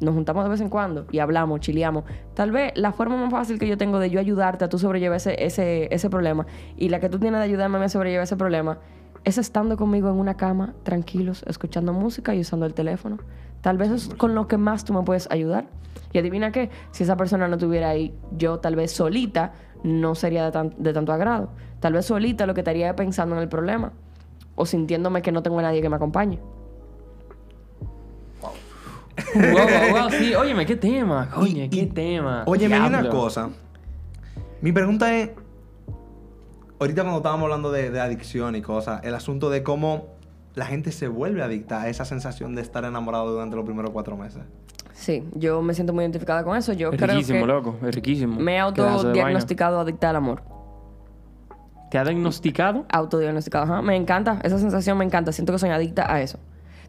Nos 0.00 0.14
juntamos 0.14 0.42
de 0.44 0.50
vez 0.50 0.60
en 0.60 0.68
cuando 0.70 1.06
y 1.12 1.18
hablamos, 1.20 1.60
chileamos. 1.60 2.04
Tal 2.34 2.50
vez 2.50 2.72
la 2.74 2.92
forma 2.92 3.16
más 3.16 3.30
fácil 3.30 3.58
que 3.58 3.68
yo 3.68 3.76
tengo 3.78 3.98
de 3.98 4.08
yo 4.10 4.18
ayudarte 4.20 4.64
a 4.64 4.68
tú 4.68 4.78
sobrellevar 4.78 5.18
ese, 5.18 5.44
ese, 5.44 5.88
ese 5.94 6.10
problema 6.10 6.46
y 6.76 6.88
la 6.88 6.98
que 6.98 7.08
tú 7.08 7.18
tienes 7.18 7.38
de 7.40 7.44
ayudarme 7.44 7.76
a 7.76 7.80
mí 7.80 7.84
a 7.86 7.88
sobrellevar 7.88 8.24
ese 8.24 8.36
problema 8.36 8.78
es 9.24 9.38
estando 9.38 9.76
conmigo 9.76 10.08
en 10.10 10.16
una 10.16 10.36
cama, 10.36 10.74
tranquilos, 10.82 11.44
escuchando 11.46 11.92
música 11.92 12.34
y 12.34 12.40
usando 12.40 12.66
el 12.66 12.74
teléfono. 12.74 13.18
Tal 13.62 13.78
vez 13.78 13.90
es 13.90 14.08
con 14.16 14.34
lo 14.34 14.46
que 14.46 14.58
más 14.58 14.84
tú 14.84 14.92
me 14.92 15.02
puedes 15.02 15.28
ayudar. 15.30 15.66
Y 16.12 16.18
adivina 16.18 16.52
qué, 16.52 16.70
si 16.90 17.02
esa 17.04 17.16
persona 17.16 17.48
no 17.48 17.54
estuviera 17.54 17.88
ahí, 17.88 18.14
yo 18.36 18.58
tal 18.60 18.76
vez 18.76 18.92
solita 18.92 19.52
no 19.82 20.14
sería 20.14 20.44
de, 20.44 20.52
tan- 20.52 20.74
de 20.78 20.92
tanto 20.92 21.12
agrado. 21.12 21.48
Tal 21.80 21.92
vez 21.94 22.06
solita 22.06 22.46
lo 22.46 22.54
que 22.54 22.60
estaría 22.60 22.94
pensando 22.96 23.34
en 23.36 23.42
el 23.42 23.48
problema 23.48 23.92
o 24.54 24.66
sintiéndome 24.66 25.22
que 25.22 25.32
no 25.32 25.42
tengo 25.42 25.58
a 25.58 25.62
nadie 25.62 25.80
que 25.82 25.88
me 25.88 25.96
acompañe. 25.96 26.38
Wow, 28.42 29.52
wow, 29.52 30.00
wow, 30.02 30.10
sí. 30.18 30.34
Óyeme, 30.34 30.66
qué 30.66 30.76
tema, 30.76 31.30
coño, 31.30 31.64
Y- 31.64 31.68
qué 31.70 31.82
y- 31.82 31.86
tema. 31.86 32.44
Oye, 32.46 32.66
hay 32.72 32.88
una 32.88 33.08
cosa. 33.08 33.50
Mi 34.60 34.72
pregunta 34.72 35.14
es. 35.16 35.30
Ahorita 36.84 37.00
cuando 37.00 37.16
estábamos 37.20 37.44
hablando 37.44 37.72
de, 37.72 37.90
de 37.90 37.98
adicción 37.98 38.56
y 38.56 38.60
cosas, 38.60 39.02
el 39.04 39.14
asunto 39.14 39.48
de 39.48 39.62
cómo 39.62 40.08
la 40.54 40.66
gente 40.66 40.92
se 40.92 41.08
vuelve 41.08 41.42
adicta 41.42 41.80
a 41.80 41.88
esa 41.88 42.04
sensación 42.04 42.54
de 42.54 42.60
estar 42.60 42.84
enamorado 42.84 43.32
durante 43.32 43.56
los 43.56 43.64
primeros 43.64 43.90
cuatro 43.90 44.18
meses. 44.18 44.42
Sí, 44.92 45.24
yo 45.34 45.62
me 45.62 45.72
siento 45.72 45.94
muy 45.94 46.04
identificada 46.04 46.44
con 46.44 46.58
eso. 46.58 46.74
Yo 46.74 46.90
Es 46.92 46.98
creo 46.98 47.12
riquísimo, 47.14 47.40
que 47.40 47.46
loco, 47.46 47.76
es 47.86 47.94
riquísimo. 47.94 48.38
me 48.38 48.56
he 48.56 48.58
autodiagnosticado 48.58 49.80
adicta 49.80 50.10
al 50.10 50.16
amor. 50.16 50.42
¿Te 51.90 51.96
ha 51.96 52.04
diagnosticado? 52.04 52.84
Autodiagnosticado, 52.92 53.64
ajá. 53.64 53.80
Me 53.80 53.96
encanta, 53.96 54.38
esa 54.42 54.58
sensación 54.58 54.98
me 54.98 55.06
encanta. 55.06 55.32
Siento 55.32 55.54
que 55.54 55.58
soy 55.58 55.70
adicta 55.70 56.12
a 56.12 56.20
eso. 56.20 56.38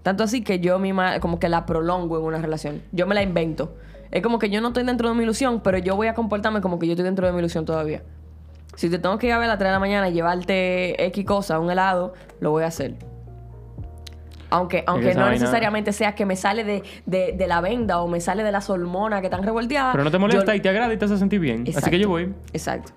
Tanto 0.03 0.25
así 0.25 0.43
que 0.43 0.59
yo 0.59 0.77
misma 0.77 1.21
como 1.21 1.39
que 1.39 1.47
la 1.47 1.65
prolongo 1.65 2.19
en 2.19 2.25
una 2.25 2.39
relación. 2.39 2.81
Yo 2.91 3.07
me 3.07 3.15
la 3.15 3.23
invento. 3.23 3.77
Es 4.11 4.21
como 4.21 4.39
que 4.39 4.49
yo 4.49 4.59
no 4.59 4.67
estoy 4.67 4.83
dentro 4.83 5.07
de 5.07 5.15
mi 5.15 5.23
ilusión, 5.23 5.61
pero 5.61 5.77
yo 5.77 5.95
voy 5.95 6.07
a 6.07 6.13
comportarme 6.15 6.59
como 6.59 6.79
que 6.79 6.85
yo 6.85 6.91
estoy 6.93 7.05
dentro 7.05 7.25
de 7.25 7.31
mi 7.31 7.39
ilusión 7.39 7.63
todavía. 7.63 8.03
Si 8.75 8.89
te 8.89 8.99
tengo 8.99 9.17
que 9.17 9.27
ir 9.27 9.33
a 9.33 9.37
ver 9.37 9.45
a 9.45 9.49
las 9.53 9.57
3 9.57 9.69
de 9.69 9.73
la 9.73 9.79
mañana 9.79 10.09
y 10.09 10.13
llevarte 10.13 11.03
X 11.07 11.25
cosa, 11.25 11.59
un 11.59 11.71
helado, 11.71 12.13
lo 12.39 12.51
voy 12.51 12.63
a 12.63 12.67
hacer. 12.67 12.95
Aunque, 14.51 14.83
aunque 14.87 15.07
no 15.15 15.29
necesariamente 15.31 15.91
sea 15.91 16.13
que 16.15 16.25
me 16.25 16.35
sale 16.35 16.63
de, 16.63 16.83
de- 17.05 17.33
de 17.33 17.47
la 17.47 17.61
venda 17.61 17.99
o 18.01 18.07
me 18.07 18.21
sale 18.21 18.43
de 18.43 18.51
las 18.51 18.69
hormonas 18.69 19.19
que 19.21 19.27
están 19.27 19.43
revolteadas. 19.43 19.93
Pero 19.93 20.03
no 20.03 20.11
te 20.11 20.17
molesta 20.19 20.53
yo- 20.53 20.57
y 20.57 20.61
te 20.61 20.69
agrada 20.69 20.93
y 20.93 20.97
te 20.97 21.05
hace 21.05 21.17
sentir 21.17 21.39
bien. 21.39 21.65
Así 21.75 21.89
que 21.89 21.99
yo 21.99 22.09
voy. 22.09 22.33
Exacto. 22.53 22.91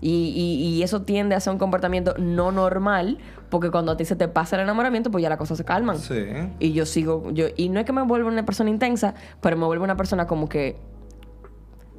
Y, 0.00 0.10
y- 0.34 0.66
y 0.78 0.82
eso 0.82 1.02
tiende 1.02 1.34
a 1.34 1.40
ser 1.40 1.52
un 1.52 1.58
comportamiento 1.58 2.14
no 2.18 2.52
normal, 2.52 3.18
porque 3.50 3.70
cuando 3.70 3.92
a 3.92 3.96
ti 3.96 4.04
se 4.04 4.16
te 4.16 4.28
pasa 4.28 4.56
el 4.56 4.62
enamoramiento, 4.62 5.10
pues 5.10 5.20
ya 5.22 5.28
las 5.28 5.36
cosas 5.38 5.58
se 5.58 5.64
calman. 5.64 5.98
Sí. 5.98 6.24
Y 6.58 6.72
yo 6.72 6.86
sigo, 6.86 7.30
yo, 7.32 7.46
y 7.56 7.68
no 7.70 7.80
es 7.80 7.86
que 7.86 7.92
me 7.92 8.02
vuelva 8.02 8.28
una 8.30 8.44
persona 8.46 8.70
intensa, 8.70 9.14
pero 9.40 9.56
me 9.56 9.66
vuelve 9.66 9.84
una 9.84 9.96
persona 9.96 10.26
como 10.26 10.48
que 10.48 10.76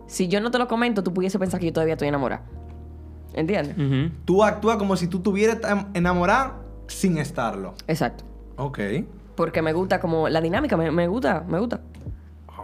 si 0.08 0.28
yo 0.30 0.40
no 0.42 0.52
te 0.52 0.58
lo 0.58 0.68
comento, 0.68 1.04
tú 1.04 1.14
pudiese 1.14 1.38
pensar 1.38 1.60
que 1.60 1.68
yo 1.68 1.74
todavía 1.74 1.94
estoy 1.96 2.08
enamorada. 2.08 2.44
¿Entiendes? 3.36 3.76
Tú 4.26 4.44
actúas 4.44 4.78
como 4.78 4.96
si 4.96 5.08
tú 5.08 5.18
estuvieras 5.18 5.58
em- 5.70 5.86
enamorada 5.94 6.56
sin 6.88 7.18
estarlo. 7.18 7.76
Exacto. 7.88 8.24
Ok. 8.56 8.80
Porque 9.36 9.62
me 9.62 9.74
gusta 9.74 10.00
como 10.00 10.30
la 10.30 10.40
dinámica, 10.42 10.78
me, 10.78 10.90
me 10.92 11.08
gusta, 11.08 11.44
me 11.48 11.60
gusta. 11.60 11.82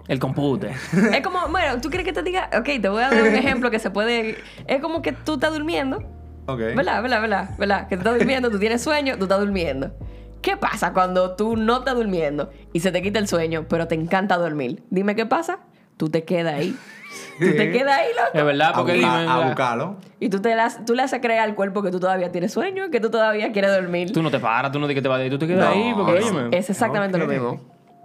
El 0.08 0.20
compute. 0.20 0.72
es 1.14 1.22
como, 1.22 1.40
bueno, 1.50 1.80
¿tú 1.82 1.90
quieres 1.90 2.06
que 2.06 2.14
te 2.14 2.24
diga? 2.24 2.50
Ok, 2.58 2.70
te 2.82 2.90
voy 2.90 3.04
a 3.04 3.10
dar 3.12 3.22
un 3.22 3.36
ejemplo 3.36 3.70
que 3.70 3.80
se 3.80 3.92
puede... 3.92 4.38
Es 4.66 4.82
como 4.82 5.02
que 5.02 5.12
tú 5.12 5.34
estás 5.36 5.54
durmiendo, 5.54 5.98
Ok. 6.48 6.60
¿verdad? 6.60 7.02
¿Verdad? 7.04 7.22
¿Verdad? 7.22 7.50
¿Verdad? 7.60 7.88
Que 7.88 7.98
tú 7.98 8.02
estás 8.02 8.18
durmiendo, 8.18 8.50
tú 8.50 8.58
tienes 8.58 8.82
sueño, 8.82 9.18
tú 9.18 9.24
estás 9.26 9.40
durmiendo. 9.40 9.92
¿Qué 10.42 10.58
pasa 10.58 10.92
cuando 10.94 11.36
tú 11.36 11.56
no 11.56 11.80
estás 11.80 11.94
durmiendo 11.96 12.50
y 12.74 12.80
se 12.80 12.92
te 12.92 13.02
quita 13.04 13.20
el 13.20 13.28
sueño, 13.28 13.66
pero 13.70 13.88
te 13.88 13.94
encanta 13.96 14.38
dormir? 14.38 14.82
Dime 14.90 15.16
qué 15.16 15.26
pasa. 15.28 15.60
Tú 15.98 16.10
te 16.10 16.24
quedas 16.24 16.56
ahí. 16.56 16.76
Tú 17.40 17.46
te 17.58 17.72
quedas 17.72 17.98
ahí, 17.98 18.08
loco. 18.16 18.38
Es 18.38 18.46
verdad, 18.46 18.70
A, 18.70 18.74
porque 18.74 18.94
buscar- 18.94 19.20
dime, 19.22 19.32
a 19.32 19.40
buscarlo. 19.48 19.96
Y 20.20 20.30
tú, 20.30 20.40
te 20.42 20.56
las, 20.56 20.86
tú 20.86 20.94
le 20.94 21.02
haces 21.04 21.20
creer 21.22 21.40
al 21.40 21.56
cuerpo 21.56 21.82
que 21.82 21.92
tú 21.92 22.00
todavía 22.00 22.32
tienes 22.32 22.52
sueño, 22.54 22.90
que 22.92 23.00
tú 23.00 23.10
todavía 23.10 23.52
quieres 23.52 23.72
dormir. 23.72 24.12
tú 24.14 24.22
no 24.22 24.30
te 24.32 24.40
paras, 24.40 24.72
tú 24.72 24.80
no 24.80 24.88
dices 24.88 25.00
que 25.00 25.02
te 25.04 25.08
vas 25.10 25.18
de 25.20 25.24
ahí, 25.26 25.30
tú 25.30 25.40
te 25.40 25.48
quedas 25.48 25.66
No, 25.76 25.82
ahí, 25.84 25.94
porque 25.96 26.18
es, 26.20 26.26
óyeme. 26.32 26.58
es 26.58 26.70
exactamente 26.70 27.18
lo 27.18 27.28
mismo. 27.28 27.60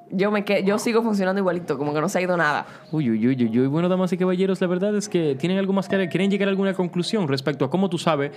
Yo, 0.08 0.30
me 0.30 0.44
que, 0.44 0.62
yo 0.62 0.78
sigo 0.78 1.02
funcionando 1.02 1.40
igualito, 1.40 1.76
como 1.76 1.92
que 1.92 2.00
no 2.00 2.08
se 2.08 2.18
ha 2.18 2.22
ido 2.22 2.36
nada. 2.36 2.64
Uy, 2.92 3.10
uy, 3.10 3.26
uy, 3.26 3.44
uy, 3.44 3.58
uy. 3.58 3.66
Bueno, 3.66 3.88
damas 3.88 4.12
y 4.12 4.16
caballeros, 4.16 4.60
la 4.60 4.68
verdad 4.68 4.94
es 4.94 5.08
que 5.08 5.34
tienen 5.34 5.58
algo 5.58 5.72
más 5.72 5.88
que 5.88 6.08
quieren 6.08 6.30
llegar 6.30 6.46
a 6.46 6.50
alguna 6.52 6.74
conclusión 6.74 7.26
respecto 7.26 7.64
a 7.64 7.70
cómo 7.70 7.90
tú 7.90 7.98
sabes 7.98 8.30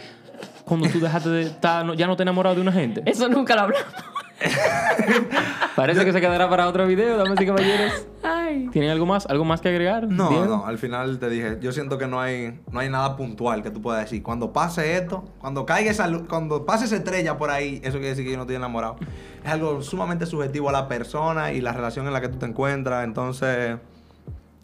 cuando 0.65 0.89
tú 0.89 0.99
dejaste 0.99 1.29
de 1.29 1.41
estar, 1.43 1.85
no- 1.85 1.93
ya 1.93 2.07
no 2.07 2.15
te 2.15 2.23
enamorado 2.23 2.55
de 2.55 2.61
una 2.61 2.71
gente. 2.71 3.03
Eso 3.05 3.29
nunca 3.29 3.53
lo 3.55 3.61
hablamos. 3.61 3.85
Parece 5.75 6.03
que 6.05 6.11
se 6.13 6.19
quedará 6.21 6.49
para 6.49 6.67
otro 6.67 6.87
video, 6.87 7.17
damas 7.17 7.39
y 7.39 7.45
caballeros. 7.45 8.07
Ay. 8.49 8.67
¿Tienen 8.71 8.89
algo 8.89 9.05
más? 9.05 9.25
¿Algo 9.27 9.45
más 9.45 9.61
que 9.61 9.69
agregar? 9.69 10.07
No, 10.07 10.29
Diego? 10.29 10.45
no, 10.45 10.65
al 10.65 10.77
final 10.77 11.19
te 11.19 11.29
dije, 11.29 11.57
yo 11.61 11.71
siento 11.71 11.97
que 11.97 12.07
no 12.07 12.19
hay, 12.19 12.59
no 12.71 12.79
hay 12.79 12.89
nada 12.89 13.15
puntual 13.15 13.61
que 13.61 13.69
tú 13.69 13.81
puedas 13.81 14.01
decir. 14.01 14.23
Cuando 14.23 14.51
pase 14.51 14.97
esto, 14.97 15.23
cuando 15.39 15.65
caiga 15.65 15.91
esa 15.91 16.07
luz, 16.07 16.23
cuando 16.27 16.65
pase 16.65 16.85
esa 16.85 16.95
estrella 16.95 17.37
por 17.37 17.51
ahí, 17.51 17.79
eso 17.83 17.93
quiere 17.93 18.09
decir 18.09 18.25
que 18.25 18.31
yo 18.31 18.37
no 18.37 18.43
estoy 18.43 18.55
enamorado. 18.55 18.97
Es 19.43 19.51
algo 19.51 19.81
sumamente 19.81 20.25
subjetivo 20.25 20.69
a 20.69 20.71
la 20.71 20.87
persona 20.87 21.51
y 21.53 21.61
la 21.61 21.71
relación 21.73 22.07
en 22.07 22.13
la 22.13 22.21
que 22.21 22.29
tú 22.29 22.37
te 22.37 22.45
encuentras. 22.45 23.03
Entonces, 23.03 23.77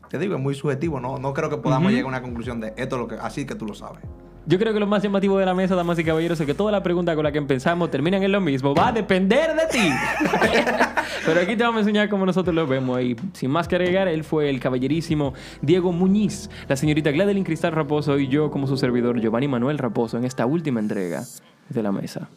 te 0.10 0.18
digo, 0.18 0.36
es 0.36 0.42
muy 0.42 0.56
subjetivo, 0.56 1.00
¿no? 1.00 1.18
No 1.18 1.34
creo 1.34 1.50
que 1.50 1.58
podamos 1.58 1.92
llegar 1.92 2.06
a 2.06 2.10
una 2.10 2.22
conclusión 2.22 2.60
de 2.60 2.74
esto 2.78 2.96
es 2.96 3.02
lo 3.02 3.08
que, 3.08 3.16
así 3.16 3.46
que 3.46 3.56
tú 3.56 3.66
lo 3.66 3.74
sabes. 3.74 4.02
Yo 4.48 4.60
creo 4.60 4.74
que 4.74 4.80
lo 4.80 4.86
más 4.86 5.02
llamativo 5.02 5.40
de 5.40 5.46
la 5.46 5.56
mesa, 5.56 5.74
damas 5.76 5.98
y 5.98 6.04
caballeros, 6.04 6.40
es 6.40 6.46
que 6.46 6.54
todas 6.54 6.72
las 6.72 6.82
preguntas 6.82 7.16
con 7.16 7.24
las 7.24 7.32
que 7.32 7.40
empezamos 7.40 7.90
terminan 7.90 8.22
en 8.22 8.32
lo 8.32 8.42
mismo. 8.42 8.76
Va 8.76 8.90
a 8.90 8.92
depender 8.92 9.56
de 9.56 9.66
ti. 9.72 9.90
Pero 11.26 11.42
aquí 11.42 11.56
te 11.56 11.64
vamos 11.64 11.78
a 11.78 11.80
enseñar 11.80 12.10
cómo 12.10 12.28
nosotros 12.28 12.54
lo 12.54 12.68
vemos. 12.68 13.02
Y 13.02 13.16
sin 13.34 13.50
más 13.50 13.68
que 13.68 13.76
agregar, 13.76 14.08
él 14.08 14.24
fue 14.24 14.50
el 14.50 14.60
caballerísimo 14.60 15.34
Diego 15.62 15.92
Muñiz, 15.92 16.50
la 16.68 16.76
señorita 16.76 17.10
Gladeline 17.10 17.44
Cristal 17.44 17.72
Raposo 17.72 18.20
y 18.20 18.28
yo 18.28 18.52
como 18.52 18.68
su 18.68 18.78
servidor 18.78 19.20
Giovanni 19.20 19.48
Manuel 19.48 19.80
Raposo 19.80 20.18
en 20.18 20.26
esta 20.26 20.46
última 20.46 20.80
entrega 20.80 21.24
de 21.70 21.82
la 21.82 21.92
mesa. 21.92 22.30